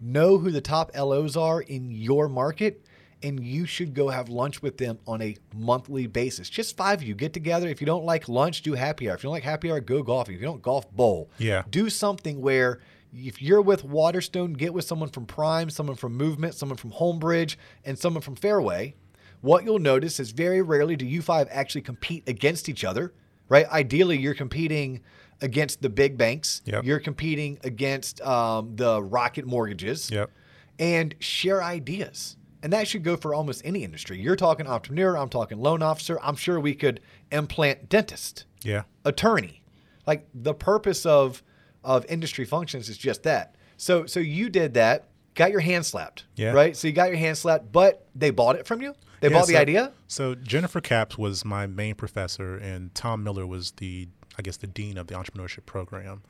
know 0.00 0.38
who 0.38 0.50
the 0.50 0.60
top 0.60 0.90
LOs 0.96 1.36
are 1.36 1.60
in 1.60 1.90
your 1.90 2.28
market 2.28 2.84
and 3.26 3.44
you 3.44 3.66
should 3.66 3.92
go 3.94 4.08
have 4.08 4.28
lunch 4.28 4.62
with 4.62 4.78
them 4.78 4.98
on 5.06 5.20
a 5.22 5.36
monthly 5.54 6.06
basis. 6.06 6.48
Just 6.48 6.76
five 6.76 7.00
of 7.00 7.08
you 7.08 7.14
get 7.14 7.32
together. 7.32 7.68
If 7.68 7.80
you 7.80 7.86
don't 7.86 8.04
like 8.04 8.28
lunch, 8.28 8.62
do 8.62 8.74
happy 8.74 9.08
hour. 9.08 9.14
If 9.16 9.22
you 9.22 9.28
don't 9.28 9.32
like 9.34 9.42
happy 9.42 9.70
hour, 9.70 9.80
go 9.80 10.02
golfing. 10.02 10.34
If 10.34 10.40
you 10.40 10.46
don't 10.46 10.62
golf, 10.62 10.90
bowl. 10.92 11.30
Yeah. 11.38 11.62
Do 11.70 11.90
something 11.90 12.40
where 12.40 12.80
if 13.12 13.40
you're 13.40 13.62
with 13.62 13.82
Waterstone, 13.84 14.52
get 14.52 14.74
with 14.74 14.84
someone 14.84 15.08
from 15.08 15.26
Prime, 15.26 15.70
someone 15.70 15.96
from 15.96 16.14
Movement, 16.16 16.54
someone 16.54 16.76
from 16.76 16.92
Homebridge, 16.92 17.56
and 17.84 17.98
someone 17.98 18.22
from 18.22 18.36
Fairway. 18.36 18.94
What 19.40 19.64
you'll 19.64 19.78
notice 19.78 20.18
is 20.20 20.30
very 20.32 20.62
rarely 20.62 20.96
do 20.96 21.06
you 21.06 21.22
five 21.22 21.48
actually 21.50 21.82
compete 21.82 22.28
against 22.28 22.68
each 22.68 22.84
other, 22.84 23.12
right? 23.48 23.66
Ideally, 23.68 24.18
you're 24.18 24.34
competing 24.34 25.02
against 25.40 25.82
the 25.82 25.88
big 25.88 26.16
banks. 26.16 26.62
Yep. 26.64 26.84
You're 26.84 27.00
competing 27.00 27.58
against 27.64 28.20
um, 28.22 28.74
the 28.76 29.02
rocket 29.02 29.46
mortgages 29.46 30.10
Yep. 30.10 30.30
and 30.78 31.14
share 31.20 31.62
ideas. 31.62 32.36
And 32.66 32.72
that 32.72 32.88
should 32.88 33.04
go 33.04 33.16
for 33.16 33.32
almost 33.32 33.62
any 33.64 33.84
industry. 33.84 34.18
You're 34.20 34.34
talking 34.34 34.66
entrepreneur, 34.66 35.16
I'm 35.16 35.28
talking 35.28 35.60
loan 35.60 35.84
officer. 35.84 36.18
I'm 36.20 36.34
sure 36.34 36.58
we 36.58 36.74
could 36.74 36.98
implant 37.30 37.88
dentist 37.88 38.44
Yeah. 38.64 38.82
attorney. 39.04 39.62
Like 40.04 40.26
the 40.34 40.52
purpose 40.52 41.06
of 41.06 41.44
of 41.84 42.04
industry 42.06 42.44
functions 42.44 42.88
is 42.88 42.98
just 42.98 43.22
that. 43.22 43.54
So 43.76 44.04
so 44.06 44.18
you 44.18 44.50
did 44.50 44.74
that, 44.74 45.06
got 45.36 45.52
your 45.52 45.60
hand 45.60 45.86
slapped, 45.86 46.24
Yeah. 46.34 46.50
right? 46.50 46.76
So 46.76 46.88
you 46.88 46.92
got 46.92 47.06
your 47.08 47.18
hand 47.18 47.38
slapped, 47.38 47.70
but 47.70 48.08
they 48.16 48.30
bought 48.30 48.56
it 48.56 48.66
from 48.66 48.82
you. 48.82 48.96
They 49.20 49.28
Yeah, 49.28 49.34
bought 49.38 49.46
the 49.46 49.58
idea. 49.58 49.92
So 50.08 50.34
Jennifer 50.34 50.80
Capps 50.80 51.16
was 51.16 51.44
my 51.44 51.68
main 51.68 51.94
professor, 51.94 52.56
and 52.56 52.92
Tom 52.96 53.22
Miller 53.22 53.46
was 53.46 53.74
the, 53.76 54.08
I 54.36 54.42
guess, 54.42 54.56
the 54.56 54.66
dean 54.66 54.98
of 54.98 55.06
the 55.06 55.14
entrepreneurship 55.14 55.66
program. 55.66 56.22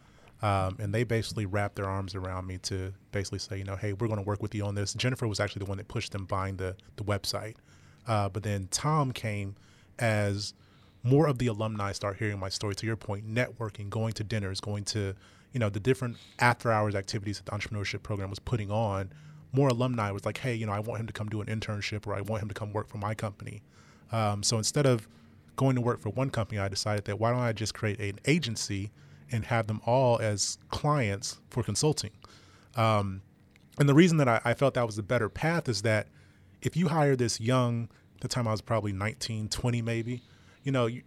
Um, 0.42 0.76
and 0.78 0.94
they 0.94 1.04
basically 1.04 1.46
wrapped 1.46 1.76
their 1.76 1.86
arms 1.86 2.14
around 2.14 2.46
me 2.46 2.58
to 2.58 2.92
basically 3.10 3.38
say, 3.38 3.58
you 3.58 3.64
know, 3.64 3.76
hey, 3.76 3.94
we're 3.94 4.06
going 4.06 4.20
to 4.20 4.26
work 4.26 4.42
with 4.42 4.54
you 4.54 4.64
on 4.64 4.74
this. 4.74 4.92
Jennifer 4.94 5.26
was 5.26 5.40
actually 5.40 5.60
the 5.60 5.66
one 5.66 5.78
that 5.78 5.88
pushed 5.88 6.12
them 6.12 6.26
buying 6.26 6.56
the 6.56 6.76
the 6.96 7.04
website, 7.04 7.54
uh, 8.06 8.28
but 8.28 8.42
then 8.42 8.68
Tom 8.70 9.12
came 9.12 9.56
as 9.98 10.52
more 11.02 11.26
of 11.26 11.38
the 11.38 11.46
alumni 11.46 11.92
start 11.92 12.18
hearing 12.18 12.38
my 12.38 12.50
story. 12.50 12.74
To 12.74 12.86
your 12.86 12.96
point, 12.96 13.32
networking, 13.32 13.88
going 13.88 14.12
to 14.14 14.24
dinners, 14.24 14.60
going 14.60 14.84
to 14.86 15.14
you 15.52 15.60
know 15.60 15.70
the 15.70 15.80
different 15.80 16.18
after 16.38 16.70
hours 16.70 16.94
activities 16.94 17.38
that 17.38 17.46
the 17.46 17.52
entrepreneurship 17.52 18.02
program 18.02 18.28
was 18.28 18.38
putting 18.38 18.70
on. 18.70 19.12
More 19.52 19.68
alumni 19.68 20.10
was 20.10 20.26
like, 20.26 20.38
hey, 20.38 20.54
you 20.54 20.66
know, 20.66 20.72
I 20.72 20.80
want 20.80 21.00
him 21.00 21.06
to 21.06 21.14
come 21.14 21.28
do 21.28 21.40
an 21.40 21.46
internship, 21.46 22.06
or 22.06 22.14
I 22.14 22.20
want 22.20 22.42
him 22.42 22.48
to 22.48 22.54
come 22.54 22.72
work 22.72 22.88
for 22.88 22.98
my 22.98 23.14
company. 23.14 23.62
Um, 24.12 24.42
so 24.42 24.58
instead 24.58 24.84
of 24.84 25.08
going 25.56 25.76
to 25.76 25.80
work 25.80 26.00
for 26.00 26.10
one 26.10 26.28
company, 26.28 26.60
I 26.60 26.68
decided 26.68 27.06
that 27.06 27.18
why 27.18 27.30
don't 27.30 27.40
I 27.40 27.54
just 27.54 27.72
create 27.72 27.98
an 28.00 28.20
agency 28.26 28.90
and 29.32 29.46
have 29.46 29.66
them 29.66 29.80
all 29.86 30.18
as 30.18 30.58
clients 30.70 31.38
for 31.50 31.62
consulting. 31.62 32.10
Um, 32.76 33.22
and 33.78 33.88
the 33.88 33.94
reason 33.94 34.18
that 34.18 34.28
I, 34.28 34.40
I 34.44 34.54
felt 34.54 34.74
that 34.74 34.86
was 34.86 34.96
the 34.96 35.02
better 35.02 35.28
path 35.28 35.68
is 35.68 35.82
that 35.82 36.08
if 36.62 36.76
you 36.76 36.88
hire 36.88 37.16
this 37.16 37.40
young, 37.40 37.88
the 38.20 38.28
time 38.28 38.48
I 38.48 38.52
was 38.52 38.60
probably 38.60 38.92
19, 38.92 39.48
20 39.48 39.82
maybe, 39.82 40.22
you 40.62 40.72
know, 40.72 40.86
you, 40.86 41.02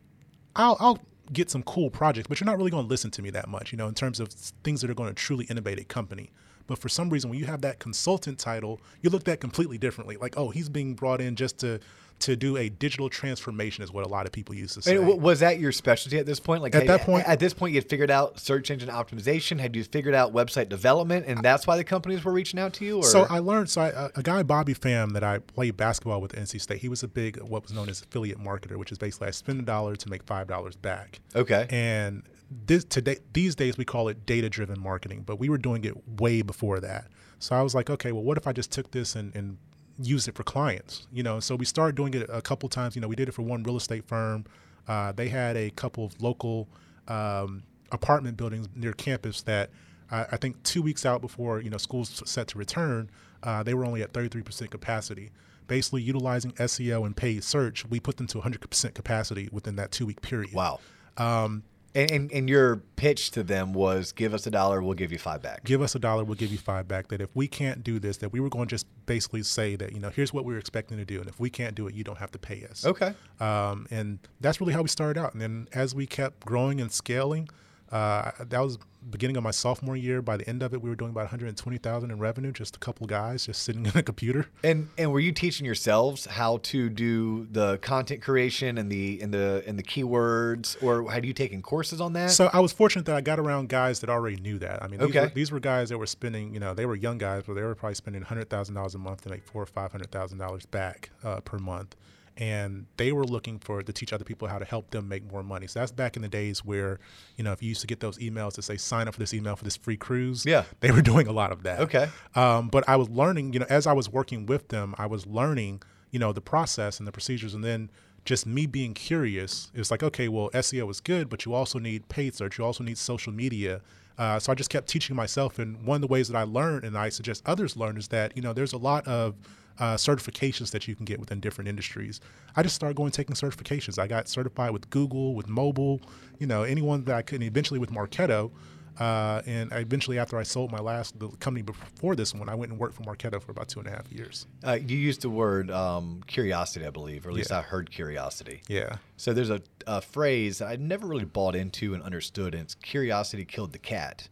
I'll, 0.55 0.77
I'll 0.79 0.99
get 1.32 1.49
some 1.49 1.63
cool 1.63 1.89
projects, 1.89 2.27
but 2.27 2.39
you're 2.39 2.45
not 2.45 2.58
really 2.58 2.71
going 2.71 2.86
to 2.86 2.89
listen 2.89 3.12
to 3.12 3.21
me 3.21 3.29
that 3.32 3.47
much, 3.47 3.71
you 3.71 3.77
know, 3.77 3.88
in 3.88 3.95
terms 3.95 4.19
of 4.19 4.29
things 4.29 4.82
that 4.82 4.89
are 4.89 4.95
going 4.95 5.10
to 5.10 5.15
truly 5.15 5.45
innovate 5.45 5.79
a 5.79 5.84
company. 5.84 6.32
But 6.67 6.77
for 6.77 6.89
some 6.89 7.10
reason, 7.10 7.32
when 7.32 7.39
you 7.39 7.45
have 7.45 7.62
that 7.62 7.79
consultant 7.79 8.38
title, 8.38 8.79
you 9.01 9.10
look 9.10 9.27
at 9.27 9.41
completely 9.41 9.79
differently. 9.79 10.17
Like, 10.17 10.38
oh, 10.38 10.49
he's 10.49 10.69
being 10.69 10.93
brought 10.93 11.19
in 11.19 11.36
just 11.36 11.58
to 11.60 11.79
to 12.19 12.36
do 12.36 12.58
a 12.58 12.69
digital 12.69 13.10
transformation 13.10 13.84
is 13.84 13.91
what 13.91 14.05
a 14.05 14.08
lot 14.08 14.25
of 14.25 14.32
people 14.32 14.53
used 14.55 14.73
to 14.75 14.82
say. 14.82 14.91
And 14.95 15.01
w- 15.05 15.19
was 15.21 15.39
that 15.39 15.60
your 15.60 15.71
specialty 15.71 16.17
at 16.17 16.25
this 16.25 16.39
point? 16.39 16.62
Like 16.62 16.75
At 16.75 16.82
had- 16.84 16.89
that 16.89 17.01
point- 17.05 17.27
at 17.27 17.39
this 17.39 17.53
point, 17.53 17.73
you 17.73 17.79
had 17.79 17.89
figured 17.89 18.12
out 18.12 18.39
search 18.39 18.69
engine 18.71 18.89
optimization. 18.89 19.60
Had 19.60 19.75
you 19.75 19.84
figured 19.84 20.13
out 20.15 20.34
website 20.34 20.69
development, 20.69 21.25
and 21.27 21.41
that's 21.43 21.65
why 21.67 21.77
the 21.77 21.84
companies 21.84 22.23
were 22.23 22.32
reaching 22.32 22.60
out 22.60 22.73
to 22.73 22.86
you? 22.86 22.97
Or 22.97 23.03
So 23.03 23.25
I 23.29 23.39
learned. 23.39 23.69
So 23.69 23.82
I, 23.82 23.88
a- 23.89 24.10
a 24.15 24.23
guy, 24.23 24.43
Bobby 24.43 24.73
Pham, 24.73 25.13
that 25.13 25.23
I 25.23 25.39
played 25.39 25.77
basketball 25.77 26.21
with 26.21 26.34
at 26.34 26.39
NC 26.43 26.60
State. 26.62 26.79
He 26.79 26.89
was 26.89 27.03
a 27.03 27.08
big, 27.08 27.39
what 27.41 27.63
was 27.63 27.71
known 27.73 27.89
as 27.89 28.01
affiliate 28.01 28.39
marketer, 28.39 28.75
which 28.77 28.91
is 28.91 28.97
basically 28.97 29.27
I 29.27 29.32
spend 29.32 29.60
a 29.60 29.63
dollar 29.63 29.95
to 29.95 30.10
make 30.10 30.23
five 30.23 30.47
dollars 30.47 30.75
back. 30.75 31.19
okay, 31.36 31.67
And 31.69 32.23
this 32.65 32.84
today, 32.84 33.17
these 33.34 33.55
days, 33.55 33.77
we 33.77 33.86
call 33.86 34.08
it 34.08 34.25
data-driven 34.25 34.79
marketing, 34.79 35.23
but 35.25 35.38
we 35.39 35.49
were 35.49 35.58
doing 35.60 35.86
it 35.86 35.93
way 36.19 36.41
before 36.41 36.79
that. 36.79 37.08
So 37.38 37.55
I 37.55 37.62
was 37.62 37.73
like, 37.75 37.89
okay, 37.89 38.12
well, 38.12 38.23
what 38.23 38.38
if 38.38 38.47
I 38.47 38.53
just 38.53 38.71
took 38.71 38.91
this 38.91 39.15
and, 39.15 39.34
and 39.36 39.58
used 40.01 40.27
it 40.27 40.35
for 40.35 40.43
clients? 40.43 41.07
You 41.12 41.23
know, 41.23 41.39
so 41.39 41.55
we 41.55 41.65
started 41.65 41.95
doing 41.95 42.13
it 42.13 42.29
a 42.31 42.41
couple 42.41 42.69
times. 42.69 42.95
You 42.95 43.01
know, 43.01 43.07
we 43.07 43.15
did 43.15 43.27
it 43.29 43.33
for 43.33 43.41
one 43.41 43.63
real 43.63 43.77
estate 43.77 44.05
firm. 44.05 44.45
Uh, 44.88 45.12
they 45.12 45.29
had 45.29 45.55
a 45.55 45.69
couple 45.71 46.05
of 46.05 46.21
local 46.21 46.67
um, 47.07 47.63
apartment 47.91 48.38
buildings 48.38 48.67
near 48.75 48.93
campus 48.93 49.41
that 49.43 49.69
I, 50.12 50.25
I 50.31 50.38
think 50.38 50.62
two 50.63 50.81
weeks 50.81 51.05
out 51.05 51.21
before 51.21 51.62
you 51.62 51.69
know 51.69 51.77
school's 51.77 52.21
set 52.29 52.47
to 52.49 52.57
return, 52.57 53.09
uh, 53.43 53.63
they 53.63 53.73
were 53.73 53.85
only 53.85 54.01
at 54.01 54.13
33% 54.13 54.69
capacity. 54.69 55.31
Basically, 55.67 56.01
utilizing 56.01 56.51
SEO 56.53 57.05
and 57.05 57.15
paid 57.15 57.43
search, 57.43 57.85
we 57.88 57.99
put 57.99 58.17
them 58.17 58.25
to 58.27 58.39
100% 58.39 58.93
capacity 58.95 59.49
within 59.51 59.75
that 59.75 59.91
two-week 59.91 60.21
period. 60.21 60.51
wow. 60.51 60.79
Um, 61.15 61.63
And, 61.99 62.12
and 62.12 62.31
and 62.31 62.49
your 62.49 62.77
pitch 62.95 63.31
to 63.31 63.43
them 63.43 63.73
was, 63.73 64.12
"Give 64.12 64.33
us 64.33 64.47
a 64.47 64.51
dollar, 64.51 64.81
we'll 64.81 64.93
give 64.93 65.12
you 65.12 65.17
five 65.17 65.41
back." 65.41 65.63
give 65.63 65.81
us 65.81 65.95
a 65.95 65.99
dollar, 65.99 66.23
we'll 66.23 66.35
give 66.35 66.51
you 66.51 66.57
five 66.57 66.88
back. 66.88 67.09
That 67.09 67.21
if 67.21 67.29
we 67.35 67.47
can't 67.47 67.83
do 67.83 67.99
this, 67.99 68.17
that 68.17 68.31
we 68.31 68.39
were 68.39 68.49
going 68.49 68.67
to 68.67 68.73
just 68.73 68.88
basically 69.05 69.43
say 69.43 69.75
that, 69.75 69.91
you 69.91 69.99
know, 69.99 70.09
here's 70.09 70.33
what 70.33 70.45
we 70.45 70.53
were 70.53 70.59
expecting 70.59 70.97
to 70.97 71.05
do. 71.05 71.19
And 71.19 71.27
if 71.29 71.39
we 71.39 71.49
can't 71.49 71.75
do 71.75 71.88
it, 71.88 71.95
you 71.95 72.03
don't 72.03 72.17
have 72.17 72.31
to 72.31 72.39
pay 72.39 72.65
us. 72.69 72.85
Okay. 72.85 73.13
Um, 73.39 73.88
and 73.91 74.19
that's 74.39 74.59
really 74.59 74.73
how 74.73 74.81
we 74.81 74.88
started 74.88 75.19
out. 75.19 75.33
And 75.33 75.41
then 75.41 75.67
as 75.73 75.93
we 75.93 76.05
kept 76.05 76.45
growing 76.45 76.79
and 76.81 76.91
scaling, 76.91 77.49
uh, 77.91 78.32
that 78.39 78.60
was 78.60 78.78
beginning 79.10 79.38
of 79.38 79.43
my 79.43 79.52
sophomore 79.52 79.95
year. 79.95 80.21
By 80.21 80.38
the 80.38 80.47
end 80.47 80.62
of 80.62 80.73
it, 80.73 80.82
we 80.82 80.89
were 80.89 80.95
doing 80.95 81.12
about 81.12 81.21
120,000 81.21 82.12
in 82.12 82.19
revenue, 82.19 82.52
just 82.52 82.75
a 82.75 82.80
couple 82.80 83.08
guys 83.08 83.45
just 83.45 83.63
sitting 83.63 83.86
in 83.93 83.97
a 83.97 84.04
computer. 84.04 84.47
And 84.63 84.89
and 84.97 85.12
were 85.12 85.19
you 85.19 85.32
teaching 85.32 85.65
yourselves 85.65 86.25
how 86.25 86.58
to 86.63 86.89
do 86.89 87.47
the 87.52 87.78
content 87.80 88.21
creation 88.21 88.78
and 88.78 88.91
the 88.91 89.19
and 89.21 89.34
the 89.34 89.63
and 89.65 89.80
the 89.80 89.84
keywords, 89.84 90.82
or 90.84 91.10
had 91.12 91.25
you 91.25 91.34
taken 91.34 91.62
courses 91.62 92.02
on 92.02 92.13
that? 92.13 92.32
So 92.32 92.49
I 92.54 92.60
was 92.60 92.71
fortunate 92.73 93.06
that 93.06 93.15
I 93.15 93.21
got 93.21 93.39
around 93.39 93.69
guys 93.69 94.02
that 94.02 94.10
already 94.10 94.38
knew 94.38 94.60
that. 94.60 94.84
I 94.84 94.88
mean, 94.88 94.99
these, 94.99 95.10
Okay. 95.10 95.21
were, 95.21 95.30
these 95.30 95.52
were 95.52 95.60
guys 95.60 95.89
that 95.89 95.97
were 95.97 96.06
spending, 96.08 96.54
you 96.54 96.60
know, 96.60 96.73
they 96.73 96.86
were 96.86 96.95
young 96.95 97.17
guys, 97.17 97.43
but 97.47 97.54
they 97.56 97.62
were 97.62 97.75
probably 97.75 97.95
spending 97.95 98.21
hundred 98.21 98.49
thousand 98.49 98.75
dollars 98.75 98.95
a 98.95 98.99
month 98.99 99.21
to 99.21 99.30
make 99.30 99.43
four 99.43 99.63
or 99.63 99.65
five 99.67 99.91
hundred 99.91 100.12
thousand 100.12 100.38
dollars 100.38 100.65
back 100.65 101.10
uh, 101.23 101.39
per 101.41 101.58
month, 101.58 101.95
and 102.39 102.86
they 102.97 103.12
were 103.12 103.25
looking 103.25 103.60
for 103.60 103.84
to 103.84 103.93
teach 103.93 104.13
other 104.13 104.23
people 104.23 104.47
how 104.47 104.58
to 104.58 104.65
help 104.65 104.89
them 104.91 105.08
make 105.10 105.30
more 105.32 105.43
money. 105.43 105.67
So 105.67 105.80
that's 105.80 105.91
back 105.91 106.15
in 106.15 106.21
the 106.21 106.28
days 106.30 106.63
where, 106.65 106.99
you 107.36 107.43
know, 107.43 107.52
if 107.52 107.62
you 107.62 107.69
used 107.69 107.82
to 107.82 107.88
get 107.88 107.99
those 107.99 108.17
emails 108.17 108.54
to 108.54 108.62
say 108.62 108.78
sign 108.78 109.08
up 109.08 109.13
for 109.13 109.19
this 109.19 109.34
email 109.34 109.56
for 109.58 109.65
this 109.65 109.75
free 109.75 109.97
cruise, 109.97 110.45
Yeah. 110.45 110.63
they 110.80 110.89
were 110.91 111.02
doing 111.13 111.28
a 111.28 111.32
lot 111.34 111.52
of 111.52 111.63
that. 111.63 111.80
Okay. 111.82 112.08
Um, 112.36 112.69
but 112.69 112.88
I 112.88 112.95
was 112.95 113.10
learning, 113.10 113.54
you 113.54 113.60
know, 113.60 113.65
as 113.69 113.86
I 113.86 113.93
was 113.93 114.10
working 114.10 114.45
with 114.45 114.69
them, 114.69 114.95
I 114.97 115.06
was 115.06 115.28
learning, 115.28 115.84
you 116.12 116.17
know, 116.19 116.32
the 116.34 116.41
process 116.41 116.97
and 116.99 117.06
the 117.08 117.12
procedures, 117.12 117.54
and 117.54 117.63
then 117.63 117.91
just 118.25 118.45
me 118.45 118.65
being 118.65 118.93
curious. 118.93 119.69
It's 119.75 119.91
like, 119.91 120.02
okay, 120.04 120.28
well, 120.30 120.49
SEO 120.54 120.89
is 120.89 121.02
good, 121.02 121.30
but 121.30 121.45
you 121.45 121.54
also 121.54 121.78
need 121.78 122.08
paid 122.10 122.36
search. 122.36 122.58
You 122.58 122.63
also 122.65 122.84
need 122.84 122.97
social 122.97 123.34
media. 123.34 123.82
Uh, 124.17 124.38
so 124.39 124.52
I 124.52 124.56
just 124.56 124.69
kept 124.69 124.88
teaching 124.89 125.15
myself, 125.15 125.60
and 125.60 125.84
one 125.86 125.95
of 125.95 126.02
the 126.02 126.08
ways 126.08 126.28
that 126.28 126.38
I 126.38 126.43
learned, 126.43 126.84
and 126.84 126.97
I 126.97 127.08
suggest 127.10 127.41
others 127.45 127.78
learn, 127.78 127.97
is 127.97 128.10
that 128.10 128.36
you 128.36 128.41
know 128.41 128.52
there's 128.54 128.73
a 128.73 128.78
lot 128.78 129.08
of 129.08 129.36
uh, 129.80 129.96
certifications 129.96 130.72
that 130.72 130.88
you 130.88 130.96
can 130.96 131.06
get 131.06 131.20
within 131.20 131.39
different 131.39 131.68
industries. 131.68 132.20
I 132.56 132.63
just 132.63 132.76
started 132.76 132.96
going 132.96 133.12
taking 133.12 133.36
certifications. 133.36 133.98
I 133.98 134.08
got 134.08 134.28
certified 134.28 134.72
with 134.72 134.89
Google, 134.89 135.36
with 135.36 135.48
mobile, 135.48 136.02
you 136.38 136.48
know, 136.48 136.63
anyone 136.63 137.04
that 137.06 137.15
I 137.15 137.22
could, 137.22 137.36
and 137.42 137.44
eventually 137.44 137.80
with 137.80 137.92
Marketo. 137.92 138.52
Uh, 139.00 139.42
and 139.46 139.72
I 139.72 139.78
eventually, 139.78 140.20
after 140.20 140.38
I 140.38 140.44
sold 140.44 140.74
my 140.74 140.80
last 140.80 141.18
the 141.18 141.30
company 141.30 141.62
before 141.62 142.18
this 142.18 142.36
one, 142.36 142.50
I 142.50 142.56
went 142.56 142.72
and 142.72 142.80
worked 142.80 142.96
for 142.96 143.04
Marketo 143.04 143.42
for 143.42 143.52
about 143.52 143.70
two 143.70 143.80
and 143.80 143.88
a 143.88 143.92
half 143.92 144.12
years. 144.12 144.46
Uh, 144.62 144.74
you 144.74 144.98
used 144.98 145.22
the 145.22 145.30
word 145.30 145.72
um, 145.72 146.22
curiosity, 146.28 146.86
I 146.86 146.89
believe, 146.89 147.26
or 147.26 147.30
at 147.30 147.36
least 147.36 147.52
Yeah. 147.52 147.60
I 147.60 147.62
heard 147.62 147.89
curiosity. 147.89 148.62
Yeah. 148.68 148.98
So 149.15 149.32
there's 149.32 149.50
a, 149.52 149.62
a 149.88 150.02
phrase 150.02 150.62
I 150.62 150.76
never 150.76 151.08
really 151.08 151.24
bought 151.24 151.56
into 151.56 151.94
and 151.94 152.04
understood, 152.04 152.54
and 152.54 152.63
it's 152.63 152.76
curiosity 152.76 153.46
killed 153.46 153.72
the 153.72 153.80
cat. 153.80 154.28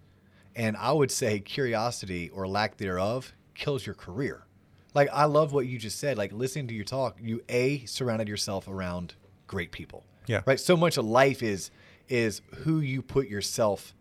And 0.53 0.75
I 0.75 0.91
would 0.91 1.11
say 1.11 1.39
curiosity 1.39 2.29
or 2.31 2.45
lack 2.45 2.75
thereof 2.75 3.33
kills 3.55 3.85
your 3.85 3.95
career. 3.95 4.46
Like 4.97 5.09
I 5.13 5.25
love 5.25 5.53
what 5.53 5.67
you 5.67 5.77
just 5.77 5.99
said. 5.99 6.17
Like 6.17 6.33
listening 6.33 6.67
to 6.69 6.73
your 6.73 6.83
talk, 6.83 7.17
you 7.21 7.43
a 7.49 7.85
surrounded 7.85 8.27
yourself 8.27 8.67
around 8.67 9.13
great 9.45 9.71
people. 9.71 10.03
Yeah. 10.25 10.41
Right. 10.47 10.59
So 10.59 10.75
much 10.75 10.97
of 10.97 11.05
life 11.05 11.43
is 11.43 11.69
is 12.09 12.41
who 12.63 12.79
you 12.79 13.03
put 13.03 13.27
yourself 13.27 13.93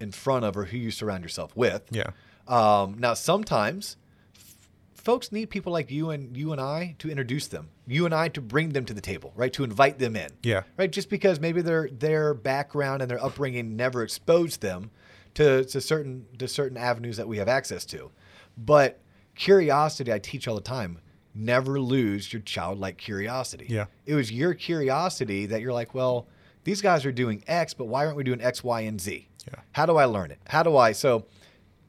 in 0.00 0.10
front 0.10 0.46
of 0.46 0.56
or 0.56 0.64
who 0.64 0.78
you 0.78 0.90
surround 0.90 1.22
yourself 1.22 1.54
with. 1.54 1.82
Yeah. 1.90 2.12
Um, 2.46 2.96
now, 2.98 3.12
sometimes 3.12 3.98
f- 4.34 4.56
folks 4.94 5.32
need 5.32 5.50
people 5.50 5.70
like 5.70 5.90
you 5.90 6.08
and 6.08 6.34
you 6.34 6.52
and 6.52 6.62
I 6.62 6.94
to 7.00 7.10
introduce 7.10 7.46
them. 7.48 7.68
You 7.86 8.06
and 8.06 8.14
I 8.14 8.28
to 8.28 8.40
bring 8.40 8.70
them 8.70 8.86
to 8.86 8.94
the 8.94 9.02
table, 9.02 9.34
right? 9.36 9.52
To 9.52 9.64
invite 9.64 9.98
them 9.98 10.16
in. 10.16 10.30
Yeah. 10.42 10.62
Right. 10.78 10.90
Just 10.90 11.10
because 11.10 11.40
maybe 11.40 11.60
their 11.60 11.90
their 11.90 12.32
background 12.32 13.02
and 13.02 13.10
their 13.10 13.22
upbringing 13.22 13.76
never 13.76 14.02
exposed 14.02 14.62
them 14.62 14.92
to, 15.34 15.66
to 15.66 15.78
certain 15.82 16.24
to 16.38 16.48
certain 16.48 16.78
avenues 16.78 17.18
that 17.18 17.28
we 17.28 17.36
have 17.36 17.48
access 17.48 17.84
to. 17.84 18.10
But 18.56 18.98
curiosity, 19.38 20.12
I 20.12 20.18
teach 20.18 20.46
all 20.46 20.54
the 20.54 20.60
time. 20.60 20.98
Never 21.34 21.80
lose 21.80 22.32
your 22.32 22.42
childlike 22.42 22.98
curiosity. 22.98 23.66
Yeah. 23.68 23.86
It 24.04 24.14
was 24.14 24.30
your 24.30 24.54
curiosity 24.54 25.46
that 25.46 25.60
you're 25.60 25.72
like, 25.72 25.94
well, 25.94 26.26
these 26.64 26.82
guys 26.82 27.06
are 27.06 27.12
doing 27.12 27.42
X, 27.46 27.72
but 27.72 27.86
why 27.86 28.04
aren't 28.04 28.16
we 28.16 28.24
doing 28.24 28.42
X, 28.42 28.62
Y, 28.62 28.80
and 28.82 29.00
Z? 29.00 29.28
Yeah. 29.46 29.60
How 29.72 29.86
do 29.86 29.96
I 29.96 30.04
learn 30.04 30.30
it? 30.30 30.38
How 30.48 30.62
do 30.62 30.76
I? 30.76 30.92
So, 30.92 31.24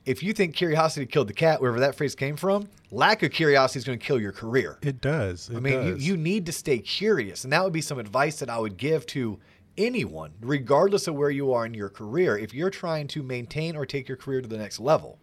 if 0.06 0.24
you 0.24 0.34
think 0.34 0.56
curiosity 0.56 1.06
killed 1.06 1.28
the 1.28 1.34
cat, 1.34 1.62
wherever 1.62 1.80
that 1.82 1.94
phrase 1.94 2.16
came 2.16 2.38
from, 2.38 2.70
lack 2.90 3.22
of 3.22 3.32
curiosity 3.32 3.80
is 3.80 3.86
going 3.86 4.00
to 4.00 4.06
kill 4.06 4.20
your 4.20 4.32
career. 4.32 4.78
It 4.82 5.02
does. 5.02 5.50
It 5.50 5.58
I 5.58 5.60
mean, 5.60 5.86
you, 5.86 5.96
you 5.98 6.18
need 6.18 6.46
to 6.46 6.52
stay 6.52 6.80
curious. 6.80 7.44
And 7.44 7.54
that 7.54 7.64
would 7.64 7.74
be 7.74 7.82
some 7.82 8.00
advice 8.00 8.40
that 8.40 8.50
I 8.50 8.58
would 8.58 8.78
give 8.78 9.06
to 9.08 9.40
anyone, 9.78 10.32
regardless 10.42 11.08
of 11.08 11.16
where 11.16 11.30
you 11.30 11.54
are 11.54 11.66
in 11.66 11.74
your 11.74 11.90
career, 11.90 12.38
if 12.38 12.54
you're 12.54 12.70
trying 12.70 13.08
to 13.10 13.22
maintain 13.22 13.76
or 13.76 13.86
take 13.86 14.08
your 14.08 14.18
career 14.18 14.42
to 14.42 14.48
the 14.48 14.58
next 14.58 14.80
level. 14.80 15.20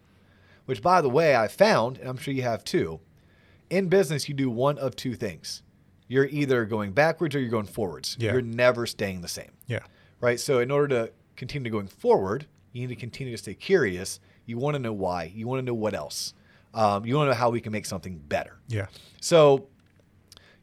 Which, 0.67 0.81
by 0.83 1.01
the 1.01 1.09
way, 1.09 1.35
I 1.35 1.47
found, 1.47 1.97
and 1.97 2.07
I'm 2.07 2.17
sure 2.17 2.33
you 2.33 2.43
have 2.43 2.63
too, 2.63 2.99
in 3.71 3.89
business, 3.89 4.29
you 4.29 4.35
do 4.35 4.49
one 4.49 4.77
of 4.77 4.95
two 4.95 5.15
things. 5.15 5.63
You're 6.07 6.27
either 6.27 6.63
going 6.65 6.91
backwards 6.93 7.35
or 7.35 7.39
you're 7.39 7.49
going 7.49 7.65
forwards. 7.65 8.15
Yeah. 8.19 8.33
You're 8.33 8.41
never 8.43 8.85
staying 8.85 9.21
the 9.21 9.27
same 9.27 9.51
Yeah. 9.65 9.79
right? 10.21 10.39
So 10.39 10.59
in 10.59 10.69
order 10.71 10.87
to 11.07 11.11
continue 11.35 11.71
going 11.71 11.87
forward, 11.87 12.45
you 12.71 12.81
need 12.81 12.93
to 12.93 12.99
continue 12.99 13.33
to 13.33 13.37
stay 13.41 13.55
curious. 13.55 14.19
You 14.45 14.57
want 14.57 14.75
to 14.75 14.79
know 14.79 14.93
why. 14.93 15.31
You 15.35 15.47
want 15.47 15.59
to 15.59 15.65
know 15.65 15.73
what 15.73 15.93
else. 15.95 16.33
Um, 16.73 17.05
you 17.05 17.15
want 17.15 17.27
to 17.27 17.31
know 17.31 17.37
how 17.39 17.49
we 17.49 17.59
can 17.59 17.71
make 17.71 17.85
something 17.85 18.17
better. 18.19 18.57
Yeah. 18.67 18.85
So 19.19 19.67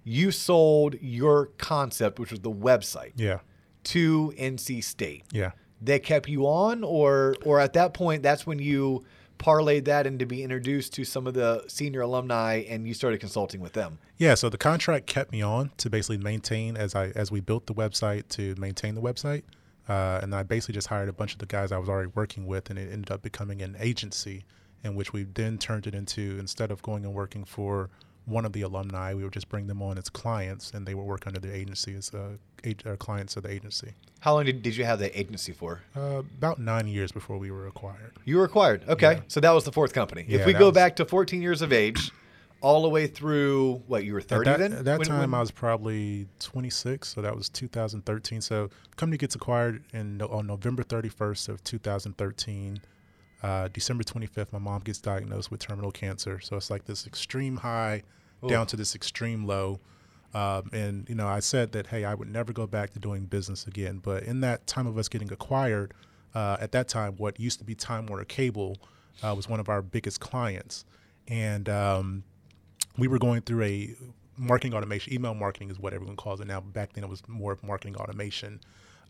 you 0.04 0.30
sold 0.30 0.96
your 1.00 1.46
concept, 1.58 2.18
which 2.18 2.30
was 2.30 2.40
the 2.40 2.50
website, 2.52 3.12
Yeah. 3.16 3.40
to 3.84 4.32
NC 4.38 4.80
State. 4.82 5.24
Yeah. 5.32 5.52
They 5.80 5.98
kept 5.98 6.28
you 6.28 6.46
on, 6.46 6.84
or 6.84 7.34
or 7.44 7.60
at 7.60 7.72
that 7.74 7.92
point, 7.94 8.22
that's 8.22 8.46
when 8.46 8.58
you 8.58 9.04
parlayed 9.44 9.84
that 9.84 10.06
into 10.06 10.24
be 10.24 10.42
introduced 10.42 10.94
to 10.94 11.04
some 11.04 11.26
of 11.26 11.34
the 11.34 11.62
senior 11.68 12.00
alumni, 12.00 12.64
and 12.68 12.88
you 12.88 12.94
started 12.94 13.20
consulting 13.20 13.60
with 13.60 13.74
them. 13.74 13.98
Yeah, 14.16 14.34
so 14.34 14.48
the 14.48 14.56
contract 14.56 15.06
kept 15.06 15.32
me 15.32 15.42
on 15.42 15.70
to 15.76 15.90
basically 15.90 16.18
maintain 16.18 16.76
as 16.76 16.94
I 16.94 17.08
as 17.08 17.30
we 17.30 17.40
built 17.40 17.66
the 17.66 17.74
website 17.74 18.28
to 18.30 18.54
maintain 18.58 18.94
the 18.94 19.02
website, 19.02 19.42
uh, 19.88 20.20
and 20.22 20.34
I 20.34 20.44
basically 20.44 20.74
just 20.74 20.86
hired 20.86 21.08
a 21.08 21.12
bunch 21.12 21.34
of 21.34 21.40
the 21.40 21.46
guys 21.46 21.72
I 21.72 21.78
was 21.78 21.88
already 21.88 22.10
working 22.14 22.46
with, 22.46 22.70
and 22.70 22.78
it 22.78 22.90
ended 22.90 23.10
up 23.10 23.20
becoming 23.20 23.60
an 23.60 23.76
agency 23.78 24.44
in 24.82 24.94
which 24.94 25.12
we 25.12 25.24
then 25.24 25.58
turned 25.58 25.86
it 25.86 25.94
into 25.94 26.36
instead 26.38 26.70
of 26.70 26.82
going 26.82 27.04
and 27.04 27.14
working 27.14 27.44
for 27.44 27.90
one 28.26 28.44
of 28.44 28.52
the 28.52 28.62
alumni, 28.62 29.12
we 29.14 29.22
would 29.24 29.32
just 29.32 29.48
bring 29.48 29.66
them 29.66 29.82
on 29.82 29.98
as 29.98 30.08
clients, 30.08 30.70
and 30.72 30.86
they 30.86 30.94
would 30.94 31.04
work 31.04 31.26
under 31.26 31.40
the 31.40 31.54
agency 31.54 31.94
as 31.94 32.12
uh, 32.14 32.36
ag- 32.64 32.98
clients 32.98 33.36
of 33.36 33.42
the 33.42 33.50
agency. 33.50 33.92
How 34.20 34.34
long 34.34 34.46
did, 34.46 34.62
did 34.62 34.76
you 34.76 34.84
have 34.86 34.98
the 34.98 35.18
agency 35.18 35.52
for? 35.52 35.82
Uh, 35.94 36.22
about 36.38 36.58
nine 36.58 36.86
years 36.86 37.12
before 37.12 37.36
we 37.36 37.50
were 37.50 37.66
acquired. 37.66 38.12
You 38.24 38.38
were 38.38 38.44
acquired. 38.44 38.88
Okay. 38.88 39.12
Yeah. 39.14 39.20
So 39.28 39.40
that 39.40 39.50
was 39.50 39.64
the 39.64 39.72
fourth 39.72 39.92
company. 39.92 40.24
if 40.28 40.46
we 40.46 40.52
go 40.54 40.66
was- 40.66 40.74
back 40.74 40.96
to 40.96 41.04
14 41.04 41.42
years 41.42 41.60
of 41.60 41.72
age, 41.72 42.10
all 42.62 42.80
the 42.80 42.88
way 42.88 43.06
through 43.06 43.82
what 43.88 44.04
you 44.04 44.14
were 44.14 44.22
30 44.22 44.48
at 44.50 44.58
that, 44.58 44.70
then? 44.70 44.78
At 44.78 44.84
that 44.86 44.98
When- 45.00 45.08
time, 45.08 45.30
when- 45.30 45.34
I 45.34 45.40
was 45.40 45.50
probably 45.50 46.26
26, 46.38 47.08
so 47.08 47.20
that 47.20 47.36
was 47.36 47.50
2013. 47.50 48.40
So 48.40 48.70
company 48.96 49.18
gets 49.18 49.34
acquired 49.34 49.82
in 49.92 50.22
on 50.22 50.46
November 50.46 50.82
31st 50.82 51.50
of 51.50 51.62
2013. 51.62 52.80
Uh, 53.44 53.68
December 53.74 54.02
25th, 54.02 54.54
my 54.54 54.58
mom 54.58 54.80
gets 54.80 55.00
diagnosed 55.00 55.50
with 55.50 55.60
terminal 55.60 55.92
cancer. 55.92 56.40
So 56.40 56.56
it's 56.56 56.70
like 56.70 56.86
this 56.86 57.06
extreme 57.06 57.58
high 57.58 58.02
down 58.48 58.66
to 58.68 58.76
this 58.76 58.94
extreme 58.94 59.44
low. 59.46 59.80
Um, 60.32 60.70
and 60.72 61.06
you 61.10 61.14
know, 61.14 61.28
I 61.28 61.40
said 61.40 61.72
that 61.72 61.88
hey, 61.88 62.06
I 62.06 62.14
would 62.14 62.32
never 62.32 62.54
go 62.54 62.66
back 62.66 62.94
to 62.94 62.98
doing 62.98 63.26
business 63.26 63.66
again. 63.66 64.00
But 64.02 64.22
in 64.22 64.40
that 64.40 64.66
time 64.66 64.86
of 64.86 64.96
us 64.96 65.08
getting 65.08 65.30
acquired, 65.30 65.92
uh, 66.34 66.56
at 66.58 66.72
that 66.72 66.88
time, 66.88 67.16
what 67.18 67.38
used 67.38 67.58
to 67.58 67.66
be 67.66 67.74
Time 67.74 68.06
Warner 68.06 68.24
Cable 68.24 68.78
uh, 69.22 69.34
was 69.36 69.46
one 69.46 69.60
of 69.60 69.68
our 69.68 69.82
biggest 69.82 70.20
clients, 70.20 70.86
and 71.28 71.68
um, 71.68 72.24
we 72.96 73.08
were 73.08 73.18
going 73.18 73.42
through 73.42 73.62
a 73.62 73.94
marketing 74.38 74.74
automation. 74.74 75.12
Email 75.12 75.34
marketing 75.34 75.70
is 75.70 75.78
what 75.78 75.92
everyone 75.92 76.16
calls 76.16 76.40
it 76.40 76.46
now. 76.46 76.60
Back 76.60 76.94
then, 76.94 77.04
it 77.04 77.10
was 77.10 77.22
more 77.28 77.52
of 77.52 77.62
marketing 77.62 77.96
automation, 77.96 78.58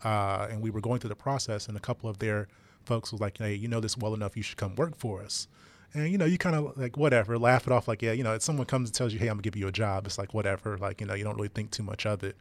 uh, 0.02 0.48
and 0.50 0.60
we 0.60 0.70
were 0.70 0.80
going 0.80 0.98
through 0.98 1.10
the 1.10 1.16
process. 1.16 1.68
And 1.68 1.76
a 1.76 1.80
couple 1.80 2.10
of 2.10 2.18
their 2.18 2.48
folks 2.86 3.12
was 3.12 3.20
like, 3.20 3.38
"Hey, 3.38 3.54
you 3.54 3.68
know 3.68 3.80
this 3.80 3.96
well 3.96 4.14
enough. 4.14 4.36
You 4.36 4.42
should 4.42 4.56
come 4.56 4.74
work 4.76 4.96
for 4.96 5.22
us." 5.22 5.48
And 5.92 6.10
you 6.10 6.18
know, 6.18 6.24
you 6.24 6.38
kind 6.38 6.56
of 6.56 6.76
like 6.76 6.96
whatever, 6.96 7.38
laugh 7.38 7.66
it 7.66 7.72
off. 7.72 7.86
Like, 7.86 8.02
yeah, 8.02 8.12
you 8.12 8.24
know, 8.24 8.34
if 8.34 8.42
someone 8.42 8.66
comes 8.66 8.88
and 8.88 8.94
tells 8.94 9.12
you, 9.12 9.18
"Hey, 9.18 9.28
I'm 9.28 9.34
gonna 9.34 9.42
give 9.42 9.56
you 9.56 9.68
a 9.68 9.72
job," 9.72 10.06
it's 10.06 10.18
like 10.18 10.34
whatever. 10.34 10.76
Like, 10.76 11.00
you 11.00 11.06
know, 11.06 11.14
you 11.14 11.24
don't 11.24 11.36
really 11.36 11.48
think 11.48 11.70
too 11.70 11.82
much 11.82 12.06
of 12.06 12.22
it. 12.24 12.36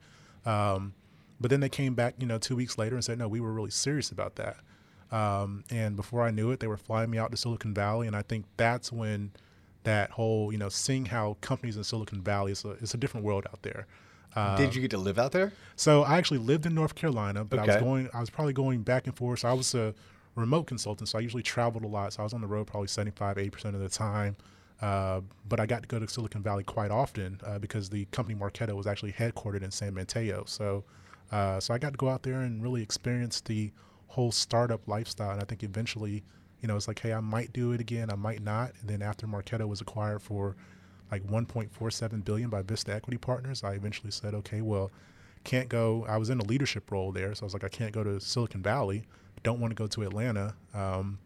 Um, 0.45 0.93
but 1.39 1.49
then 1.49 1.59
they 1.59 1.69
came 1.69 1.93
back, 1.93 2.15
you 2.19 2.25
know, 2.25 2.37
two 2.37 2.55
weeks 2.55 2.77
later 2.77 2.95
and 2.95 3.03
said, 3.03 3.17
"No, 3.19 3.27
we 3.27 3.39
were 3.39 3.53
really 3.53 3.71
serious 3.71 4.11
about 4.11 4.35
that." 4.35 4.57
Um, 5.11 5.63
and 5.69 5.95
before 5.95 6.23
I 6.23 6.31
knew 6.31 6.49
it, 6.51 6.59
they 6.59 6.67
were 6.67 6.77
flying 6.77 7.11
me 7.11 7.19
out 7.19 7.29
to 7.31 7.37
Silicon 7.37 7.73
Valley, 7.73 8.07
and 8.07 8.15
I 8.15 8.23
think 8.23 8.45
that's 8.57 8.91
when 8.91 9.31
that 9.83 10.11
whole, 10.11 10.51
you 10.51 10.57
know, 10.57 10.69
seeing 10.69 11.05
how 11.05 11.37
companies 11.41 11.77
in 11.77 11.83
Silicon 11.83 12.21
Valley 12.21 12.53
is 12.53 12.65
a, 12.65 12.71
it's 12.71 12.93
a 12.93 12.97
different 12.97 13.25
world 13.25 13.45
out 13.51 13.61
there. 13.61 13.85
Uh, 14.35 14.57
Did 14.57 14.73
you 14.73 14.81
get 14.81 14.89
to 14.91 14.97
live 14.97 15.19
out 15.19 15.31
there? 15.31 15.53
so 15.75 16.01
I 16.01 16.17
actually 16.17 16.39
lived 16.39 16.65
in 16.65 16.73
North 16.73 16.95
Carolina, 16.95 17.43
but 17.43 17.59
I 17.59 17.65
was 17.65 17.75
going, 17.75 18.09
I 18.13 18.19
was 18.19 18.31
probably 18.31 18.53
going 18.53 18.81
back 18.81 19.05
and 19.05 19.15
forth. 19.15 19.39
So 19.39 19.49
I 19.49 19.53
was 19.53 19.75
a 19.75 19.93
remote 20.35 20.65
consultant, 20.65 21.09
so 21.09 21.17
I 21.17 21.21
usually 21.21 21.43
traveled 21.43 21.83
a 21.83 21.87
lot. 21.87 22.13
So 22.13 22.21
I 22.21 22.23
was 22.23 22.33
on 22.33 22.41
the 22.41 22.47
road 22.47 22.67
probably 22.67 22.87
75, 22.87 23.37
80% 23.37 23.65
of 23.75 23.79
the 23.79 23.89
time. 23.89 24.35
Uh, 24.81 25.21
but 25.47 25.59
I 25.59 25.65
got 25.65 25.83
to 25.83 25.87
go 25.87 25.99
to 25.99 26.07
Silicon 26.07 26.41
Valley 26.41 26.63
quite 26.63 26.91
often 26.91 27.39
uh, 27.45 27.59
because 27.59 27.89
the 27.89 28.05
company 28.05 28.37
Marketo 28.37 28.75
was 28.75 28.87
actually 28.87 29.13
headquartered 29.13 29.63
in 29.63 29.71
San 29.71 29.93
Mateo. 29.93 30.43
So, 30.45 30.83
uh, 31.31 31.59
so 31.59 31.73
I 31.73 31.77
got 31.77 31.91
to 31.91 31.97
go 31.97 32.09
out 32.09 32.23
there 32.23 32.41
and 32.41 32.61
really 32.61 32.81
experience 32.81 33.39
the 33.41 33.71
whole 34.07 34.31
startup 34.31 34.87
lifestyle. 34.87 35.31
And 35.31 35.41
I 35.41 35.45
think 35.45 35.63
eventually, 35.63 36.23
you 36.61 36.67
know, 36.67 36.75
it's 36.75 36.87
like, 36.87 36.99
hey, 36.99 37.13
I 37.13 37.21
might 37.21 37.53
do 37.53 37.71
it 37.71 37.79
again, 37.79 38.09
I 38.09 38.15
might 38.15 38.41
not. 38.41 38.73
And 38.81 38.89
then 38.89 39.01
after 39.01 39.25
Marketo 39.25 39.67
was 39.67 39.79
acquired 39.79 40.21
for 40.21 40.55
like 41.11 41.23
1.47 41.27 42.25
billion 42.25 42.49
by 42.49 42.61
Vista 42.61 42.93
Equity 42.93 43.17
Partners, 43.17 43.63
I 43.63 43.73
eventually 43.73 44.11
said, 44.11 44.33
okay, 44.33 44.61
well, 44.61 44.91
can't 45.43 45.69
go. 45.69 46.05
I 46.07 46.17
was 46.17 46.29
in 46.29 46.39
a 46.39 46.43
leadership 46.43 46.91
role 46.91 47.11
there, 47.11 47.33
so 47.35 47.43
I 47.43 47.45
was 47.45 47.53
like, 47.53 47.63
I 47.63 47.69
can't 47.69 47.91
go 47.91 48.03
to 48.03 48.19
Silicon 48.19 48.61
Valley. 48.61 49.03
Don't 49.43 49.59
want 49.59 49.71
to 49.71 49.75
go 49.75 49.87
to 49.87 50.03
Atlanta. 50.03 50.55
Um, 50.73 51.19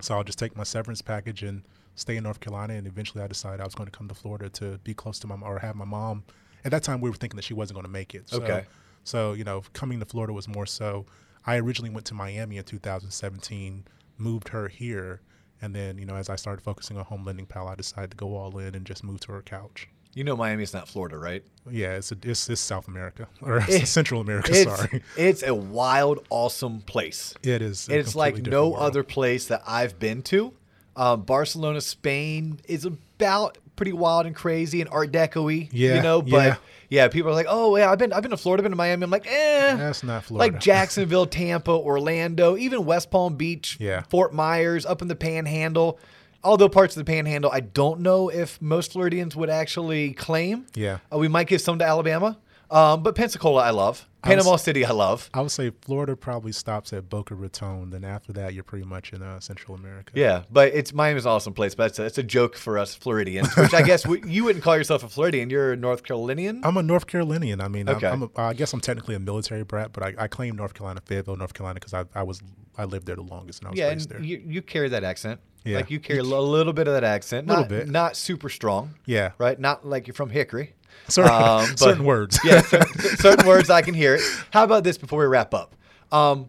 so 0.00 0.14
I'll 0.14 0.24
just 0.24 0.38
take 0.38 0.56
my 0.56 0.64
severance 0.64 1.02
package 1.02 1.42
and 1.42 1.62
stay 1.94 2.16
in 2.16 2.24
North 2.24 2.40
Carolina. 2.40 2.74
And 2.74 2.86
eventually, 2.86 3.22
I 3.22 3.26
decided 3.26 3.60
I 3.60 3.64
was 3.64 3.74
going 3.74 3.90
to 3.90 3.96
come 3.96 4.08
to 4.08 4.14
Florida 4.14 4.48
to 4.50 4.78
be 4.84 4.94
close 4.94 5.18
to 5.20 5.26
my 5.26 5.36
or 5.36 5.58
have 5.58 5.76
my 5.76 5.84
mom. 5.84 6.24
At 6.64 6.70
that 6.70 6.82
time, 6.82 7.00
we 7.00 7.10
were 7.10 7.16
thinking 7.16 7.36
that 7.36 7.44
she 7.44 7.54
wasn't 7.54 7.76
going 7.76 7.86
to 7.86 7.90
make 7.90 8.14
it. 8.14 8.28
So, 8.28 8.42
Okay. 8.42 8.64
So 9.04 9.32
you 9.32 9.44
know, 9.44 9.62
coming 9.72 9.98
to 10.00 10.06
Florida 10.06 10.32
was 10.32 10.48
more 10.48 10.66
so. 10.66 11.06
I 11.44 11.56
originally 11.56 11.90
went 11.90 12.06
to 12.06 12.14
Miami 12.14 12.56
in 12.56 12.64
2017, 12.64 13.84
moved 14.16 14.48
her 14.50 14.68
here, 14.68 15.20
and 15.60 15.74
then 15.74 15.98
you 15.98 16.04
know, 16.06 16.14
as 16.14 16.28
I 16.28 16.36
started 16.36 16.62
focusing 16.62 16.96
on 16.96 17.04
Home 17.06 17.24
Lending 17.24 17.46
Pal, 17.46 17.66
I 17.68 17.74
decided 17.74 18.12
to 18.12 18.16
go 18.16 18.36
all 18.36 18.56
in 18.58 18.74
and 18.74 18.86
just 18.86 19.02
move 19.02 19.20
to 19.20 19.32
her 19.32 19.42
couch. 19.42 19.88
You 20.14 20.24
know 20.24 20.36
Miami's 20.36 20.74
not 20.74 20.88
Florida, 20.88 21.16
right? 21.16 21.42
Yeah, 21.70 21.94
it's 21.94 22.12
a, 22.12 22.16
it's, 22.22 22.50
it's 22.50 22.60
South 22.60 22.86
America 22.88 23.28
or 23.40 23.64
It- 23.68 23.86
Central 23.88 24.20
America. 24.20 24.50
It's 24.52 24.64
sorry, 24.76 25.02
it's 25.16 25.42
a 25.42 25.54
wild, 25.54 26.26
awesome 26.28 26.80
place. 26.82 27.34
it 27.42 27.62
is. 27.62 27.88
It's 27.88 28.14
like 28.14 28.36
no 28.46 28.68
world. 28.70 28.82
other 28.82 29.02
place 29.04 29.46
that 29.46 29.62
I've 29.66 29.98
been 29.98 30.22
to. 30.24 30.52
Um, 30.96 31.22
Barcelona, 31.22 31.80
Spain 31.80 32.60
is 32.68 32.84
about 32.84 33.56
pretty 33.76 33.94
wild 33.94 34.26
and 34.26 34.36
crazy 34.36 34.82
and 34.82 34.90
Art 34.90 35.10
Deco-y, 35.12 35.70
Yeah, 35.72 35.96
you 35.96 36.02
know. 36.02 36.20
But 36.20 36.30
yeah. 36.30 36.56
yeah. 36.90 37.08
people 37.08 37.30
are 37.30 37.34
like, 37.34 37.46
"Oh, 37.48 37.74
yeah, 37.78 37.90
I've 37.90 37.96
been, 37.98 38.12
I've 38.12 38.20
been 38.20 38.32
to 38.32 38.36
Florida, 38.36 38.60
I've 38.60 38.64
been 38.64 38.72
to 38.72 38.76
Miami." 38.76 39.02
I'm 39.04 39.10
like, 39.10 39.26
"Eh, 39.26 39.76
That's 39.76 40.02
not 40.02 40.24
Florida. 40.24 40.52
Like 40.52 40.60
Jacksonville, 40.62 41.24
Tampa, 41.24 41.70
Orlando, 41.70 42.58
even 42.58 42.84
West 42.84 43.10
Palm 43.10 43.36
Beach, 43.36 43.78
Yeah. 43.80 44.02
Fort 44.10 44.34
Myers, 44.34 44.84
up 44.84 45.00
in 45.00 45.08
the 45.08 45.16
Panhandle. 45.16 45.98
Although 46.44 46.68
parts 46.68 46.96
of 46.96 47.04
the 47.04 47.10
Panhandle, 47.10 47.50
I 47.52 47.60
don't 47.60 48.00
know 48.00 48.28
if 48.28 48.60
most 48.60 48.92
Floridians 48.92 49.36
would 49.36 49.50
actually 49.50 50.12
claim. 50.12 50.66
Yeah. 50.74 50.98
Uh, 51.12 51.18
we 51.18 51.28
might 51.28 51.46
give 51.46 51.60
some 51.60 51.78
to 51.78 51.84
Alabama, 51.84 52.36
um, 52.72 53.02
but 53.02 53.14
Pensacola, 53.14 53.62
I 53.62 53.70
love. 53.70 54.08
I 54.24 54.28
was- 54.28 54.36
Panama 54.44 54.56
City, 54.56 54.84
I 54.84 54.92
love. 54.92 55.28
I 55.34 55.40
would 55.40 55.50
say 55.50 55.72
Florida 55.82 56.14
probably 56.14 56.52
stops 56.52 56.92
at 56.92 57.08
Boca 57.08 57.34
Raton. 57.34 57.90
Then 57.90 58.04
after 58.04 58.32
that, 58.34 58.54
you're 58.54 58.62
pretty 58.62 58.84
much 58.86 59.12
in 59.12 59.20
uh, 59.20 59.40
Central 59.40 59.74
America. 59.76 60.12
Yeah, 60.14 60.44
but 60.48 60.72
it's 60.74 60.92
Miami's 60.94 61.24
an 61.26 61.32
awesome 61.32 61.54
place. 61.54 61.74
But 61.74 61.86
it's 61.90 61.98
a, 61.98 62.04
it's 62.04 62.18
a 62.18 62.22
joke 62.22 62.56
for 62.56 62.78
us 62.78 62.94
Floridians, 62.94 63.52
which 63.56 63.74
I 63.74 63.82
guess 63.82 64.06
we, 64.06 64.22
you 64.24 64.44
wouldn't 64.44 64.62
call 64.64 64.76
yourself 64.76 65.02
a 65.02 65.08
Floridian. 65.08 65.50
You're 65.50 65.72
a 65.72 65.76
North 65.76 66.04
Carolinian. 66.04 66.60
I'm 66.64 66.76
a 66.76 66.82
North 66.84 67.08
Carolinian. 67.08 67.60
I 67.60 67.66
mean, 67.66 67.88
Okay. 67.88 68.06
I'm, 68.06 68.22
I'm 68.22 68.30
a, 68.36 68.40
I 68.40 68.54
guess 68.54 68.72
I'm 68.72 68.80
technically 68.80 69.16
a 69.16 69.20
military 69.20 69.64
brat, 69.64 69.92
but 69.92 70.04
I, 70.04 70.14
I 70.16 70.26
claim 70.28 70.54
North 70.54 70.74
Carolina, 70.74 71.00
Fayetteville, 71.04 71.36
North 71.36 71.54
Carolina, 71.54 71.80
because 71.80 71.92
I, 71.94 72.04
I 72.14 72.22
was 72.22 72.40
I 72.78 72.84
lived 72.84 73.06
there 73.06 73.16
the 73.16 73.22
longest 73.22 73.58
and 73.60 73.68
I 73.68 73.70
was 73.72 73.78
yeah, 73.80 73.88
raised 73.88 74.08
there. 74.08 74.22
you, 74.22 74.40
you 74.46 74.62
carry 74.62 74.88
that 74.90 75.02
accent. 75.04 75.40
Yeah. 75.64 75.76
like 75.76 75.90
you 75.90 76.00
carry 76.00 76.18
a 76.18 76.24
little 76.24 76.72
bit 76.72 76.88
of 76.88 76.94
that 76.94 77.04
accent. 77.04 77.46
Little 77.46 77.62
Not, 77.62 77.68
bit. 77.68 77.88
not 77.88 78.16
super 78.16 78.48
strong. 78.48 78.94
Yeah. 79.06 79.32
right. 79.38 79.58
Not 79.60 79.86
like 79.86 80.06
you're 80.08 80.14
from 80.14 80.30
Hickory. 80.30 80.74
Certain, 81.08 81.30
Um, 81.32 81.38
but- 81.70 81.78
certain 81.78 82.04
words. 82.04 82.38
yeah, 82.44 82.60
cer- 82.62 82.86
certain 83.16 83.46
words 83.46 83.70
I 83.70 83.82
can 83.82 83.94
hear 83.94 84.14
it. 84.16 84.22
How 84.50 84.64
about 84.64 84.84
this 84.84 84.96
before 84.98 85.18
we 85.20 85.26
wrap 85.26 85.52
up? 85.54 85.74
Um, 86.10 86.48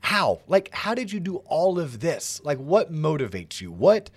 how? 0.00 0.40
Like, 0.48 0.70
how 0.72 0.94
did 0.94 1.12
you 1.12 1.20
do 1.20 1.36
all 1.46 1.78
of 1.78 2.00
this? 2.00 2.40
Like, 2.44 2.58
what 2.58 2.92
motivates 2.92 3.60
you? 3.60 3.70
What? 3.72 4.10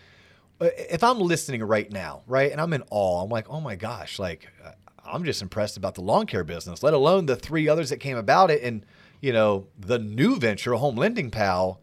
uh, 0.61 0.69
If 0.77 1.03
I'm 1.03 1.19
listening 1.19 1.63
right 1.63 1.91
now, 1.91 2.23
right, 2.27 2.51
and 2.51 2.59
I'm 2.61 2.73
in 2.73 2.83
awe, 2.89 3.21
I'm 3.23 3.29
like, 3.29 3.49
oh 3.49 3.59
my 3.61 3.75
gosh, 3.75 4.19
like, 4.19 4.47
uh, 4.63 4.71
I'm 5.05 5.23
just 5.25 5.41
impressed 5.41 5.75
about 5.77 5.95
the 5.95 6.01
lawn 6.01 6.25
care 6.25 6.43
business, 6.45 6.81
let 6.83 6.93
alone 6.93 7.25
the 7.25 7.35
three 7.35 7.67
others 7.67 7.89
that 7.89 7.97
came 7.97 8.17
about 8.17 8.49
it, 8.51 8.63
and 8.63 8.85
you 9.21 9.33
know, 9.33 9.67
the 9.79 9.99
new 9.99 10.37
venture, 10.37 10.73
Home 10.73 10.95
Lending 10.97 11.29
Pal. 11.31 11.79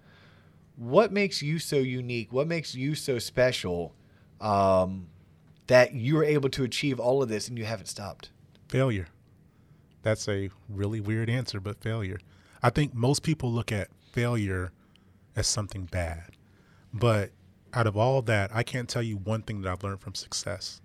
What 0.76 1.12
makes 1.12 1.42
you 1.42 1.58
so 1.58 1.76
unique? 1.76 2.32
What 2.32 2.46
makes 2.46 2.74
you 2.74 2.94
so 2.94 3.18
special? 3.18 3.94
Um, 4.40 5.08
that 5.70 5.94
you 5.94 6.16
were 6.16 6.24
able 6.24 6.48
to 6.48 6.64
achieve 6.64 6.98
all 6.98 7.22
of 7.22 7.28
this 7.28 7.46
and 7.46 7.56
you 7.56 7.64
haven't 7.64 7.86
stopped. 7.86 8.30
Failure. 8.68 9.06
That's 10.02 10.28
a 10.28 10.50
really 10.68 11.00
weird 11.00 11.30
answer, 11.30 11.60
but 11.60 11.80
failure. 11.80 12.18
I 12.60 12.70
think 12.70 12.92
most 12.92 13.22
people 13.22 13.52
look 13.52 13.70
at 13.70 13.86
failure 14.10 14.72
as 15.36 15.46
something 15.46 15.84
bad. 15.84 16.32
But 16.92 17.30
out 17.72 17.86
of 17.86 17.96
all 17.96 18.20
that, 18.22 18.50
I 18.52 18.64
can't 18.64 18.88
tell 18.88 19.02
you 19.02 19.18
one 19.18 19.42
thing 19.42 19.60
that 19.60 19.70
I've 19.70 19.84
learned 19.84 20.00
from 20.00 20.16
success. 20.16 20.80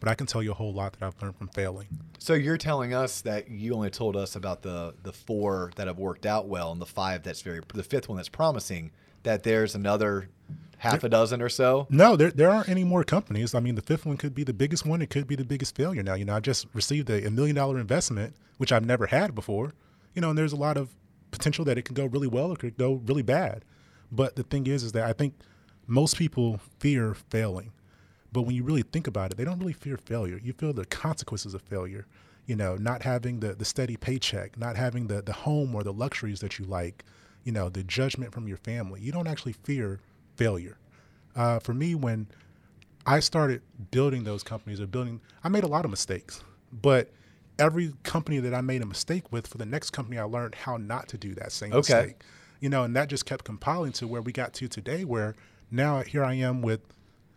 But 0.00 0.08
I 0.08 0.14
can 0.14 0.26
tell 0.26 0.42
you 0.42 0.52
a 0.52 0.54
whole 0.54 0.72
lot 0.72 0.94
that 0.94 1.04
I've 1.04 1.20
learned 1.20 1.36
from 1.36 1.48
failing. 1.48 1.88
So 2.18 2.32
you're 2.32 2.56
telling 2.56 2.94
us 2.94 3.20
that 3.20 3.50
you 3.50 3.74
only 3.74 3.90
told 3.90 4.16
us 4.16 4.34
about 4.34 4.62
the 4.62 4.94
the 5.02 5.12
four 5.12 5.72
that 5.76 5.88
have 5.88 5.98
worked 5.98 6.24
out 6.24 6.48
well 6.48 6.72
and 6.72 6.80
the 6.80 6.86
five 6.86 7.22
that's 7.22 7.42
very 7.42 7.60
the 7.74 7.84
fifth 7.84 8.08
one 8.08 8.16
that's 8.16 8.30
promising. 8.30 8.92
That 9.24 9.42
there's 9.42 9.74
another 9.74 10.30
half 10.82 11.04
a 11.04 11.08
dozen 11.08 11.40
or 11.40 11.48
so. 11.48 11.86
No, 11.90 12.16
there 12.16 12.30
there 12.30 12.50
aren't 12.50 12.68
any 12.68 12.82
more 12.82 13.04
companies. 13.04 13.54
I 13.54 13.60
mean, 13.60 13.76
the 13.76 13.82
fifth 13.82 14.04
one 14.04 14.16
could 14.16 14.34
be 14.34 14.42
the 14.42 14.52
biggest 14.52 14.84
one. 14.84 15.00
It 15.00 15.10
could 15.10 15.26
be 15.28 15.36
the 15.36 15.44
biggest 15.44 15.76
failure. 15.76 16.02
Now, 16.02 16.14
you 16.14 16.24
know, 16.24 16.34
I 16.34 16.40
just 16.40 16.66
received 16.74 17.08
a, 17.08 17.26
a 17.26 17.30
million 17.30 17.54
dollar 17.54 17.78
investment, 17.78 18.34
which 18.58 18.72
I've 18.72 18.84
never 18.84 19.06
had 19.06 19.34
before. 19.34 19.74
You 20.14 20.20
know, 20.22 20.30
and 20.30 20.38
there's 20.38 20.52
a 20.52 20.56
lot 20.56 20.76
of 20.76 20.90
potential 21.30 21.64
that 21.66 21.78
it 21.78 21.82
could 21.82 21.96
go 21.96 22.06
really 22.06 22.26
well 22.26 22.52
or 22.52 22.56
could 22.56 22.76
go 22.76 23.00
really 23.06 23.22
bad. 23.22 23.64
But 24.10 24.36
the 24.36 24.42
thing 24.42 24.66
is, 24.66 24.82
is 24.82 24.92
that 24.92 25.04
I 25.04 25.12
think 25.12 25.34
most 25.86 26.16
people 26.16 26.60
fear 26.78 27.14
failing. 27.14 27.72
But 28.32 28.42
when 28.42 28.56
you 28.56 28.64
really 28.64 28.82
think 28.82 29.06
about 29.06 29.30
it, 29.30 29.36
they 29.36 29.44
don't 29.44 29.58
really 29.58 29.72
fear 29.72 29.96
failure. 29.96 30.40
You 30.42 30.52
feel 30.52 30.72
the 30.72 30.84
consequences 30.86 31.54
of 31.54 31.62
failure. 31.62 32.06
You 32.46 32.56
know, 32.56 32.76
not 32.76 33.02
having 33.02 33.38
the, 33.40 33.54
the 33.54 33.64
steady 33.64 33.96
paycheck, 33.96 34.58
not 34.58 34.76
having 34.76 35.06
the, 35.06 35.22
the 35.22 35.32
home 35.32 35.74
or 35.74 35.84
the 35.84 35.92
luxuries 35.92 36.40
that 36.40 36.58
you 36.58 36.64
like, 36.64 37.04
you 37.44 37.52
know, 37.52 37.68
the 37.68 37.84
judgment 37.84 38.32
from 38.32 38.48
your 38.48 38.56
family. 38.56 39.00
You 39.00 39.12
don't 39.12 39.28
actually 39.28 39.52
fear 39.52 40.00
failure. 40.36 40.78
Uh, 41.34 41.58
for 41.58 41.74
me, 41.74 41.94
when 41.94 42.26
I 43.06 43.20
started 43.20 43.62
building 43.90 44.24
those 44.24 44.42
companies 44.42 44.80
or 44.80 44.86
building, 44.86 45.20
I 45.42 45.48
made 45.48 45.64
a 45.64 45.68
lot 45.68 45.84
of 45.84 45.90
mistakes. 45.90 46.42
But 46.72 47.10
every 47.58 47.92
company 48.02 48.38
that 48.38 48.54
I 48.54 48.60
made 48.60 48.82
a 48.82 48.86
mistake 48.86 49.32
with, 49.32 49.46
for 49.46 49.58
the 49.58 49.66
next 49.66 49.90
company, 49.90 50.18
I 50.18 50.24
learned 50.24 50.54
how 50.54 50.76
not 50.76 51.08
to 51.08 51.18
do 51.18 51.34
that 51.34 51.52
same 51.52 51.72
Okay. 51.72 51.94
mistake. 51.94 52.22
You 52.60 52.68
know, 52.68 52.84
and 52.84 52.94
that 52.94 53.08
just 53.08 53.26
kept 53.26 53.44
compiling 53.44 53.92
to 53.92 54.06
where 54.06 54.22
we 54.22 54.32
got 54.32 54.52
to 54.54 54.68
today, 54.68 55.04
where 55.04 55.34
now 55.70 56.00
here 56.02 56.22
I 56.22 56.34
am 56.34 56.62
with 56.62 56.80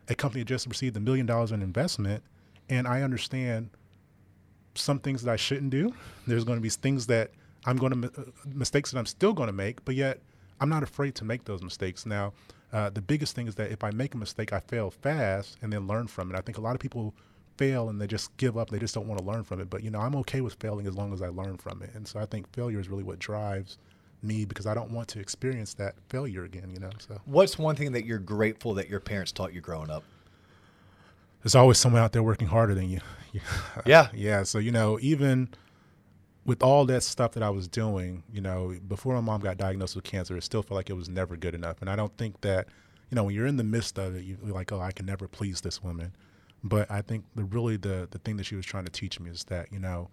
a 0.07 0.13
company 0.15 0.41
that 0.41 0.47
just 0.47 0.67
received 0.67 0.95
a 0.95 0.99
million 0.99 1.25
dollars 1.25 1.51
in 1.51 1.61
investment, 1.63 2.23
and 2.69 2.87
I 2.87 3.01
understand 3.01 3.71
some 4.75 4.99
things 4.99 5.23
that 5.23 5.31
I 5.31 5.35
shouldn't 5.35 5.71
do. 5.71 5.93
There's 6.27 6.43
going 6.43 6.57
to 6.57 6.61
be 6.61 6.69
things 6.69 7.07
that 7.07 7.31
I'm 7.65 7.77
going 7.77 8.01
to 8.01 8.07
uh, 8.09 8.23
mistakes 8.45 8.91
that 8.91 8.99
I'm 8.99 9.05
still 9.07 9.33
going 9.33 9.47
to 9.47 9.53
make, 9.53 9.83
but 9.83 9.95
yet 9.95 10.19
I'm 10.61 10.69
not 10.69 10.83
afraid 10.83 11.15
to 11.15 11.25
make 11.25 11.45
those 11.45 11.63
mistakes. 11.63 12.05
Now, 12.05 12.33
uh, 12.75 12.89
the 12.89 13.01
biggest 13.01 13.35
thing 13.35 13.47
is 13.47 13.55
that 13.55 13.71
if 13.71 13.85
I 13.85 13.91
make 13.91 14.13
a 14.13 14.17
mistake, 14.17 14.51
I 14.51 14.59
fail 14.59 14.91
fast 14.91 15.57
and 15.61 15.71
then 15.71 15.87
learn 15.87 16.07
from 16.07 16.29
it. 16.29 16.37
I 16.37 16.41
think 16.41 16.57
a 16.57 16.61
lot 16.61 16.75
of 16.75 16.81
people 16.81 17.13
fail 17.55 17.87
and 17.87 18.01
they 18.01 18.07
just 18.07 18.35
give 18.35 18.57
up. 18.57 18.69
They 18.69 18.79
just 18.79 18.93
don't 18.93 19.07
want 19.07 19.17
to 19.19 19.25
learn 19.25 19.45
from 19.45 19.61
it. 19.61 19.69
But 19.69 19.81
you 19.81 19.89
know, 19.89 20.01
I'm 20.01 20.13
okay 20.17 20.41
with 20.41 20.55
failing 20.55 20.85
as 20.85 20.93
long 20.93 21.13
as 21.13 21.21
I 21.21 21.29
learn 21.29 21.55
from 21.55 21.81
it. 21.81 21.91
And 21.95 22.05
so 22.05 22.19
I 22.19 22.25
think 22.25 22.51
failure 22.53 22.77
is 22.81 22.89
really 22.89 23.03
what 23.03 23.17
drives 23.17 23.77
me 24.21 24.43
because 24.43 24.65
I 24.65 24.73
don't 24.73 24.91
want 24.91 25.07
to 25.09 25.19
experience 25.21 25.73
that 25.75 25.95
failure 26.09 26.43
again. 26.43 26.69
You 26.73 26.81
know. 26.81 26.89
So 26.97 27.21
What's 27.23 27.57
one 27.57 27.77
thing 27.77 27.93
that 27.93 28.05
you're 28.05 28.19
grateful 28.19 28.73
that 28.73 28.89
your 28.89 28.99
parents 28.99 29.31
taught 29.31 29.53
you 29.53 29.61
growing 29.61 29.89
up? 29.89 30.03
there's 31.43 31.55
always 31.55 31.77
someone 31.77 32.01
out 32.01 32.11
there 32.11 32.23
working 32.23 32.47
harder 32.47 32.75
than 32.75 32.89
you. 32.89 32.99
Yeah. 33.85 34.07
yeah. 34.13 34.43
So 34.43 34.57
you 34.59 34.71
know, 34.71 34.97
even 35.01 35.49
with 36.45 36.61
all 36.61 36.85
that 36.85 37.01
stuff 37.03 37.31
that 37.33 37.43
I 37.43 37.49
was 37.49 37.67
doing, 37.67 38.23
you 38.31 38.41
know, 38.41 38.75
before 38.87 39.15
my 39.15 39.21
mom 39.21 39.41
got 39.41 39.57
diagnosed 39.57 39.95
with 39.95 40.05
cancer, 40.05 40.37
it 40.37 40.43
still 40.43 40.61
felt 40.61 40.75
like 40.75 40.89
it 40.89 40.93
was 40.93 41.09
never 41.09 41.35
good 41.35 41.55
enough. 41.55 41.81
And 41.81 41.89
I 41.89 41.95
don't 41.95 42.15
think 42.17 42.41
that, 42.41 42.67
you 43.09 43.15
know, 43.15 43.23
when 43.23 43.33
you're 43.33 43.47
in 43.47 43.57
the 43.57 43.63
midst 43.63 43.97
of 43.97 44.15
it, 44.15 44.23
you're 44.23 44.53
like, 44.53 44.71
oh, 44.71 44.79
I 44.79 44.91
can 44.91 45.05
never 45.07 45.27
please 45.27 45.61
this 45.61 45.83
woman. 45.83 46.13
But 46.63 46.89
I 46.89 47.01
think 47.01 47.25
the 47.35 47.43
really 47.43 47.77
the 47.77 48.07
the 48.09 48.17
thing 48.19 48.37
that 48.37 48.45
she 48.45 48.55
was 48.55 48.65
trying 48.65 48.85
to 48.85 48.91
teach 48.91 49.19
me 49.19 49.29
is 49.29 49.43
that 49.45 49.71
you 49.71 49.79
know, 49.79 50.09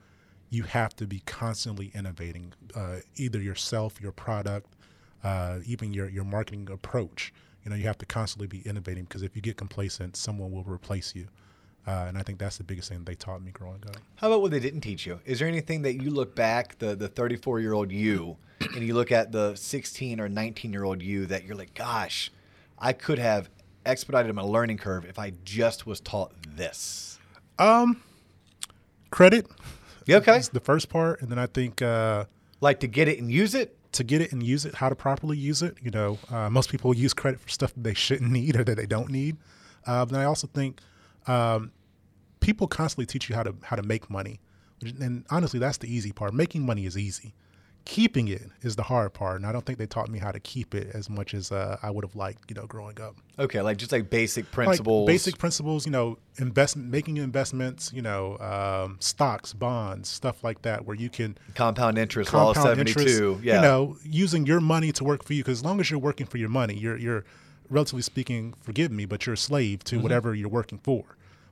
you 0.51 0.65
have 0.65 0.95
to 0.97 1.07
be 1.07 1.21
constantly 1.21 1.91
innovating, 1.95 2.53
uh, 2.75 2.97
either 3.17 3.41
yourself, 3.41 4.01
your 4.01 4.13
product, 4.13 4.75
uh, 5.25 5.61
even 5.65 5.95
your 5.95 6.11
your 6.11 6.25
marketing 6.25 6.69
approach. 6.71 7.33
You 7.65 7.71
know, 7.71 7.77
you 7.77 7.85
have 7.85 7.99
to 7.99 8.07
constantly 8.07 8.49
be 8.49 8.61
innovating 8.69 9.05
because 9.05 9.23
if 9.23 9.35
you 9.37 9.41
get 9.41 9.57
complacent, 9.57 10.17
someone 10.17 10.51
will 10.51 10.65
replace 10.65 11.15
you. 11.15 11.29
Uh, 11.87 12.05
and 12.09 12.17
I 12.17 12.23
think 12.23 12.39
that's 12.39 12.59
the 12.59 12.65
biggest 12.65 12.89
thing 12.89 13.03
they 13.05 13.15
taught 13.17 13.43
me 13.43 13.51
growing 13.51 13.83
up. 13.89 13.97
How 14.17 14.29
about 14.29 14.41
what 14.43 14.53
they 14.53 14.61
didn't 14.61 14.83
teach 14.83 15.05
you? 15.05 15.19
Is 15.25 15.41
there 15.41 15.49
anything 15.49 15.83
that 15.83 16.01
you 16.01 16.11
look 16.11 16.35
back, 16.37 16.79
the 16.79 16.95
the 16.95 17.09
34 17.09 17.59
year 17.61 17.73
old 17.73 17.91
you, 17.91 18.37
and 18.61 18.85
you 18.87 18.95
look 18.95 19.11
at 19.11 19.33
the 19.33 19.57
16 19.57 20.21
or 20.21 20.29
19 20.29 20.73
year 20.73 20.85
old 20.85 21.03
you 21.03 21.27
that 21.27 21.45
you're 21.45 21.57
like, 21.57 21.75
gosh, 21.75 22.31
I 22.79 22.93
could 22.93 23.19
have 23.19 23.51
expedited 23.85 24.33
my 24.35 24.43
learning 24.43 24.79
curve 24.79 25.05
if 25.05 25.19
I 25.19 25.33
just 25.45 25.85
was 25.87 25.99
taught 26.01 26.33
this. 26.57 27.19
Um, 27.59 28.01
credit, 29.11 29.47
You 30.07 30.17
okay? 30.17 30.37
is 30.39 30.49
the 30.51 30.61
first 30.61 30.89
part, 30.89 31.21
and 31.21 31.31
then 31.31 31.39
I 31.39 31.47
think 31.47 31.83
uh, 31.83 32.27
Like 32.61 32.79
to 32.81 32.87
get 32.87 33.09
it 33.09 33.19
and 33.19 33.31
use 33.31 33.55
it. 33.57 33.77
to 33.93 34.05
get 34.05 34.21
it 34.23 34.33
and 34.33 34.43
use 34.43 34.65
it, 34.65 34.77
how 34.77 34.89
to 34.89 34.95
properly 34.95 35.37
use 35.37 35.63
it. 35.63 35.77
You 35.83 35.91
know, 35.91 36.19
uh, 36.31 36.49
most 36.49 36.71
people 36.71 36.95
use 36.95 37.13
credit 37.13 37.41
for 37.41 37.49
stuff 37.49 37.75
that 37.75 37.83
they 37.85 37.93
shouldn't 37.95 38.31
need 38.31 38.57
or 38.57 38.65
that 38.65 38.77
they 38.77 38.87
don't 38.87 39.11
need. 39.11 39.37
Uh, 39.85 40.05
but 40.07 40.17
I 40.17 40.25
also 40.25 40.47
think 40.47 40.81
um, 41.27 41.73
people 42.41 42.67
constantly 42.67 43.07
teach 43.07 43.29
you 43.29 43.35
how 43.35 43.43
to 43.43 43.55
how 43.63 43.77
to 43.77 43.83
make 43.83 44.11
money, 44.11 44.41
and 44.83 45.25
honestly, 45.31 45.59
that's 45.59 45.79
the 45.79 45.93
easy 45.93 46.13
part. 46.13 46.35
Making 46.35 46.67
money 46.67 46.87
is 46.87 46.99
easy. 46.99 47.35
Keeping 47.85 48.29
it 48.29 48.43
is 48.61 48.77
the 48.77 48.85
hard 48.85 49.13
part, 49.13 49.37
and 49.37 49.45
I 49.45 49.51
don't 49.51 49.67
think 49.67 49.77
they 49.77 49.87
taught 49.87 50.09
me 50.09 50.21
how 50.21 50.31
to 50.31 50.39
keep 50.39 50.73
it 50.73 50.95
as 50.95 51.11
much 51.11 51.35
as 51.35 51.51
uh, 51.51 51.79
I 51.83 51.91
would 51.91 52.05
have 52.05 52.15
liked. 52.15 52.49
You 52.49 52.55
know, 52.55 52.67
growing 52.67 53.01
up. 53.01 53.17
Okay, 53.41 53.61
like 53.61 53.77
just 53.77 53.91
like 53.91 54.09
basic 54.09 54.45
Like 54.45 54.53
principles. 54.53 55.07
basic 55.09 55.37
principles, 55.37 55.85
you 55.85 55.91
know, 55.91 56.17
investment, 56.39 56.91
making 56.91 57.17
investments, 57.17 57.91
you 57.93 58.03
know, 58.03 58.39
um, 58.39 58.99
stocks, 59.01 59.53
bonds, 59.53 60.09
stuff 60.09 60.45
like 60.45 60.63
that, 60.63 60.85
where 60.87 60.95
you 60.95 61.11
can 61.11 61.37
compound 61.57 61.99
interest, 61.99 62.33
law 62.33 62.51
of 62.51 62.55
compound 62.55 62.89
72. 62.89 63.01
interest, 63.01 63.45
yeah. 63.45 63.57
you 63.57 63.63
know, 63.63 63.97
using 64.05 64.47
your 64.47 64.61
money 64.61 64.93
to 64.93 65.03
work 65.03 65.25
for 65.25 65.33
you. 65.33 65.43
Because 65.43 65.59
as 65.59 65.65
long 65.65 65.81
as 65.81 65.91
you're 65.91 65.99
working 65.99 66.27
for 66.27 66.39
your 66.39 66.51
money, 66.51 66.75
you're 66.75 66.97
you're 66.97 67.25
relatively 67.73 68.03
speaking, 68.03 68.55
forgive 68.61 68.91
me, 68.93 69.05
but 69.07 69.27
you're 69.27 69.35
a 69.35 69.37
slave 69.37 69.81
Mm-hmm. 69.81 69.97
to 69.97 70.03
whatever 70.03 70.35
you're 70.35 70.49
working 70.49 70.79
for. 70.79 71.05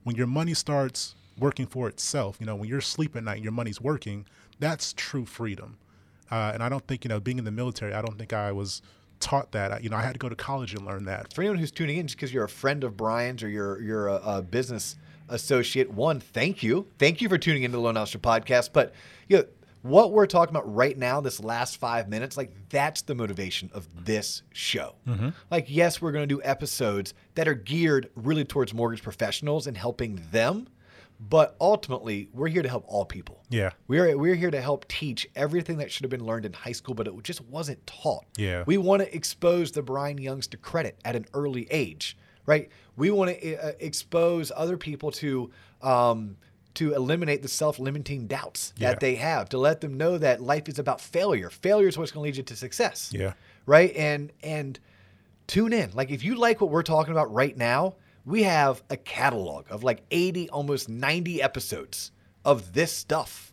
When 0.04 0.16
your 0.16 0.26
money 0.26 0.54
starts 0.54 1.14
working 1.38 1.66
for 1.66 1.88
itself, 1.88 2.36
you 2.40 2.46
know, 2.46 2.54
when 2.54 2.68
you're 2.68 2.78
asleep 2.78 3.16
at 3.16 3.24
night, 3.24 3.36
and 3.36 3.44
your 3.44 3.52
money's 3.52 3.80
working. 3.80 4.26
That's 4.58 4.92
true 4.92 5.24
freedom. 5.24 5.78
Uh, 6.30 6.50
and 6.54 6.62
I 6.62 6.68
don't 6.68 6.86
think 6.86 7.04
you 7.04 7.08
know, 7.08 7.18
being 7.20 7.38
in 7.38 7.44
the 7.44 7.50
military, 7.50 7.92
I 7.94 8.02
don't 8.02 8.18
think 8.18 8.32
I 8.32 8.52
was 8.52 8.82
taught 9.20 9.52
that. 9.52 9.72
I, 9.72 9.78
you 9.78 9.88
know, 9.88 9.96
I 9.96 10.02
had 10.02 10.12
to 10.12 10.18
go 10.18 10.28
to 10.28 10.36
college 10.36 10.74
and 10.74 10.84
learn 10.86 11.04
that. 11.06 11.32
for 11.32 11.40
anyone 11.42 11.58
who's 11.58 11.70
tuning 11.72 11.96
in, 11.98 12.06
just 12.06 12.16
because 12.16 12.32
you're 12.32 12.44
a 12.44 12.48
friend 12.48 12.84
of 12.84 12.96
Bryan's 12.96 13.42
or 13.42 13.48
you're 13.48 13.80
you're 13.80 14.08
a, 14.08 14.20
a 14.38 14.42
business 14.42 14.96
associate, 15.28 15.90
one, 15.92 16.20
thank 16.20 16.62
you, 16.62 16.86
thank 16.98 17.20
you 17.20 17.28
for 17.28 17.38
tuning 17.38 17.62
into 17.62 17.76
the 17.78 17.82
Loan 17.82 17.96
Officer 17.96 18.18
Podcast. 18.18 18.70
But 18.72 18.92
you 19.28 19.38
know, 19.38 19.44
what 19.82 20.12
we're 20.12 20.26
talking 20.26 20.54
about 20.54 20.74
right 20.74 20.96
now, 20.96 21.20
this 21.20 21.42
last 21.42 21.78
five 21.78 22.08
minutes, 22.08 22.36
like 22.36 22.52
that's 22.68 23.02
the 23.02 23.14
motivation 23.14 23.70
of 23.72 23.88
this 24.04 24.42
show. 24.52 24.96
Like, 25.50 25.66
yes, 25.68 26.02
we're 26.02 26.12
going 26.12 26.28
to 26.28 26.34
do 26.34 26.40
episodes 26.44 27.14
that 27.34 27.48
are 27.48 27.54
geared 27.54 28.10
really 28.14 28.44
towards 28.44 28.74
mortgage 28.74 29.02
professionals 29.02 29.66
and 29.66 29.76
helping 29.76 30.22
them, 30.30 30.68
but 31.18 31.54
ultimately, 31.60 32.30
we're 32.32 32.48
here 32.48 32.62
to 32.62 32.68
help 32.68 32.84
all 32.86 33.04
people. 33.04 33.42
Yeah. 33.50 33.70
We're, 33.88 34.16
we're 34.16 34.36
here 34.36 34.50
to 34.50 34.60
help 34.60 34.88
teach 34.88 35.28
everything 35.36 35.76
that 35.78 35.92
should 35.92 36.04
have 36.04 36.10
been 36.10 36.24
learned 36.24 36.46
in 36.46 36.52
high 36.54 36.72
school, 36.72 36.94
but 36.94 37.06
it 37.06 37.22
just 37.22 37.42
wasn't 37.42 37.86
taught. 37.86 38.24
Yeah. 38.38 38.64
We 38.66 38.78
want 38.78 39.02
to 39.02 39.14
expose 39.14 39.72
the 39.72 39.82
Bryan 39.82 40.16
Youngs 40.16 40.46
to 40.48 40.56
credit 40.56 40.98
at 41.04 41.16
an 41.16 41.26
early 41.34 41.66
age, 41.70 42.16
right? 42.46 42.70
We 42.96 43.10
want 43.10 43.38
to 43.38 43.56
uh, 43.56 43.72
expose 43.80 44.50
other 44.56 44.78
people 44.78 45.10
to 45.12 45.50
um, 45.82 46.36
to 46.74 46.94
eliminate 46.94 47.42
the 47.42 47.48
self-limiting 47.48 48.26
doubts 48.26 48.72
Yeah. 48.76 48.90
that 48.90 49.00
they 49.00 49.16
have, 49.16 49.48
to 49.50 49.58
let 49.58 49.80
them 49.80 49.94
know 49.96 50.18
that 50.18 50.40
life 50.40 50.68
is 50.68 50.78
about 50.78 51.00
failure. 51.00 51.50
Failure 51.50 51.88
is 51.88 51.98
what's 51.98 52.12
going 52.12 52.22
to 52.22 52.24
lead 52.28 52.36
you 52.36 52.42
to 52.44 52.56
success. 52.56 53.10
Yeah. 53.12 53.32
Right. 53.66 53.94
And 53.96 54.32
and 54.42 54.78
tune 55.46 55.72
in. 55.72 55.90
Like 55.94 56.10
if 56.10 56.22
you 56.24 56.36
like 56.36 56.60
what 56.60 56.70
we're 56.70 56.82
talking 56.82 57.12
about 57.12 57.32
right 57.32 57.56
now, 57.56 57.94
we 58.24 58.42
have 58.44 58.82
a 58.90 58.96
catalog 58.96 59.66
of 59.70 59.82
like 59.82 60.02
80, 60.10 60.48
almost 60.50 60.88
90 60.88 61.42
episodes 61.42 62.12
of 62.44 62.72
this 62.72 62.92
stuff. 62.92 63.52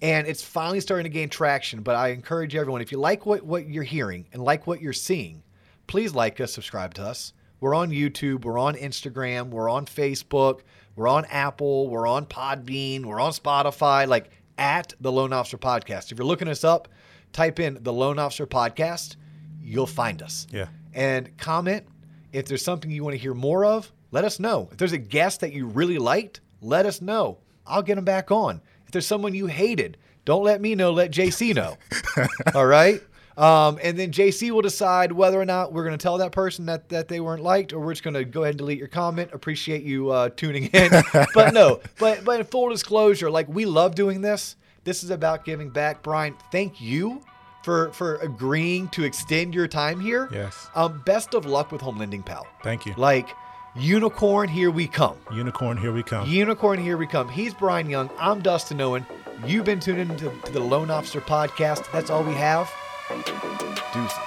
And 0.00 0.26
it's 0.28 0.42
finally 0.44 0.80
starting 0.80 1.04
to 1.04 1.10
gain 1.10 1.28
traction. 1.28 1.82
But 1.82 1.96
I 1.96 2.08
encourage 2.08 2.54
everyone, 2.54 2.82
if 2.82 2.92
you 2.92 2.98
like 2.98 3.26
what, 3.26 3.42
what 3.44 3.68
you're 3.68 3.82
hearing 3.82 4.26
and 4.32 4.42
like 4.42 4.66
what 4.66 4.80
you're 4.80 4.92
seeing, 4.92 5.42
please 5.86 6.14
like 6.14 6.40
us, 6.40 6.52
subscribe 6.52 6.94
to 6.94 7.02
us. 7.02 7.32
We're 7.60 7.74
on 7.74 7.90
YouTube, 7.90 8.44
we're 8.44 8.58
on 8.58 8.74
Instagram, 8.76 9.48
we're 9.48 9.68
on 9.68 9.86
Facebook, 9.86 10.60
we're 10.98 11.08
on 11.08 11.24
Apple, 11.26 11.88
we're 11.88 12.08
on 12.08 12.26
Podbean, 12.26 13.06
we're 13.06 13.20
on 13.20 13.30
Spotify, 13.30 14.08
like 14.08 14.30
at 14.58 14.94
the 15.00 15.12
Loan 15.12 15.32
Officer 15.32 15.56
Podcast. 15.56 16.10
If 16.10 16.18
you're 16.18 16.26
looking 16.26 16.48
us 16.48 16.64
up, 16.64 16.88
type 17.32 17.60
in 17.60 17.78
the 17.82 17.92
Loan 17.92 18.18
Officer 18.18 18.48
Podcast, 18.48 19.14
you'll 19.62 19.86
find 19.86 20.20
us. 20.22 20.48
Yeah. 20.50 20.66
And 20.92 21.36
comment 21.38 21.86
if 22.32 22.46
there's 22.46 22.64
something 22.64 22.90
you 22.90 23.04
want 23.04 23.14
to 23.14 23.18
hear 23.18 23.32
more 23.32 23.64
of, 23.64 23.92
let 24.10 24.24
us 24.24 24.40
know. 24.40 24.68
If 24.72 24.78
there's 24.78 24.92
a 24.92 24.98
guest 24.98 25.40
that 25.40 25.52
you 25.52 25.66
really 25.66 25.98
liked, 25.98 26.40
let 26.60 26.84
us 26.84 27.00
know. 27.00 27.38
I'll 27.64 27.82
get 27.82 27.94
them 27.94 28.04
back 28.04 28.32
on. 28.32 28.60
If 28.84 28.90
there's 28.90 29.06
someone 29.06 29.34
you 29.34 29.46
hated, 29.46 29.98
don't 30.24 30.42
let 30.42 30.60
me 30.60 30.74
know, 30.74 30.92
let 30.92 31.12
JC 31.12 31.54
know. 31.54 31.78
All 32.56 32.66
right? 32.66 33.00
Um, 33.38 33.78
and 33.80 33.96
then 33.96 34.10
JC 34.10 34.50
will 34.50 34.62
decide 34.62 35.12
whether 35.12 35.40
or 35.40 35.44
not 35.44 35.72
we're 35.72 35.84
going 35.84 35.96
to 35.96 36.02
tell 36.02 36.18
that 36.18 36.32
person 36.32 36.66
that, 36.66 36.88
that 36.88 37.06
they 37.06 37.20
weren't 37.20 37.42
liked, 37.42 37.72
or 37.72 37.78
we're 37.78 37.92
just 37.92 38.02
going 38.02 38.14
to 38.14 38.24
go 38.24 38.42
ahead 38.42 38.54
and 38.54 38.58
delete 38.58 38.80
your 38.80 38.88
comment. 38.88 39.30
Appreciate 39.32 39.84
you 39.84 40.10
uh, 40.10 40.30
tuning 40.30 40.64
in, 40.66 40.90
but 41.34 41.54
no. 41.54 41.80
But 42.00 42.24
but 42.24 42.40
in 42.40 42.46
full 42.46 42.68
disclosure, 42.68 43.30
like 43.30 43.48
we 43.48 43.64
love 43.64 43.94
doing 43.94 44.22
this. 44.22 44.56
This 44.82 45.04
is 45.04 45.10
about 45.10 45.44
giving 45.44 45.70
back. 45.70 46.02
Bryan, 46.02 46.34
thank 46.50 46.80
you 46.80 47.22
for 47.62 47.92
for 47.92 48.16
agreeing 48.16 48.88
to 48.88 49.04
extend 49.04 49.54
your 49.54 49.68
time 49.68 50.00
here. 50.00 50.28
Yes. 50.32 50.68
Um, 50.74 51.00
best 51.06 51.34
of 51.34 51.46
luck 51.46 51.70
with 51.70 51.80
Home 51.80 51.98
Lending 51.98 52.24
Pal. 52.24 52.44
Thank 52.64 52.86
you. 52.86 52.94
Like 52.96 53.28
unicorn, 53.76 54.48
here 54.48 54.72
we 54.72 54.88
come. 54.88 55.16
Unicorn, 55.32 55.76
here 55.76 55.92
we 55.92 56.02
come. 56.02 56.28
Unicorn, 56.28 56.80
here 56.80 56.96
we 56.96 57.06
come. 57.06 57.28
He's 57.28 57.54
Bryan 57.54 57.88
Young. 57.88 58.10
I'm 58.18 58.40
Dustin 58.40 58.80
Owen. 58.80 59.06
You've 59.46 59.64
been 59.64 59.78
tuning 59.78 60.10
into 60.10 60.32
to 60.46 60.52
the 60.52 60.58
Loan 60.58 60.90
Officer 60.90 61.20
Podcast. 61.20 61.88
That's 61.92 62.10
all 62.10 62.24
we 62.24 62.34
have. 62.34 62.68
Deuces. 63.08 64.18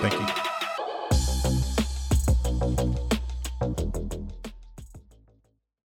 Thank 0.00 0.14
you. 0.14 0.45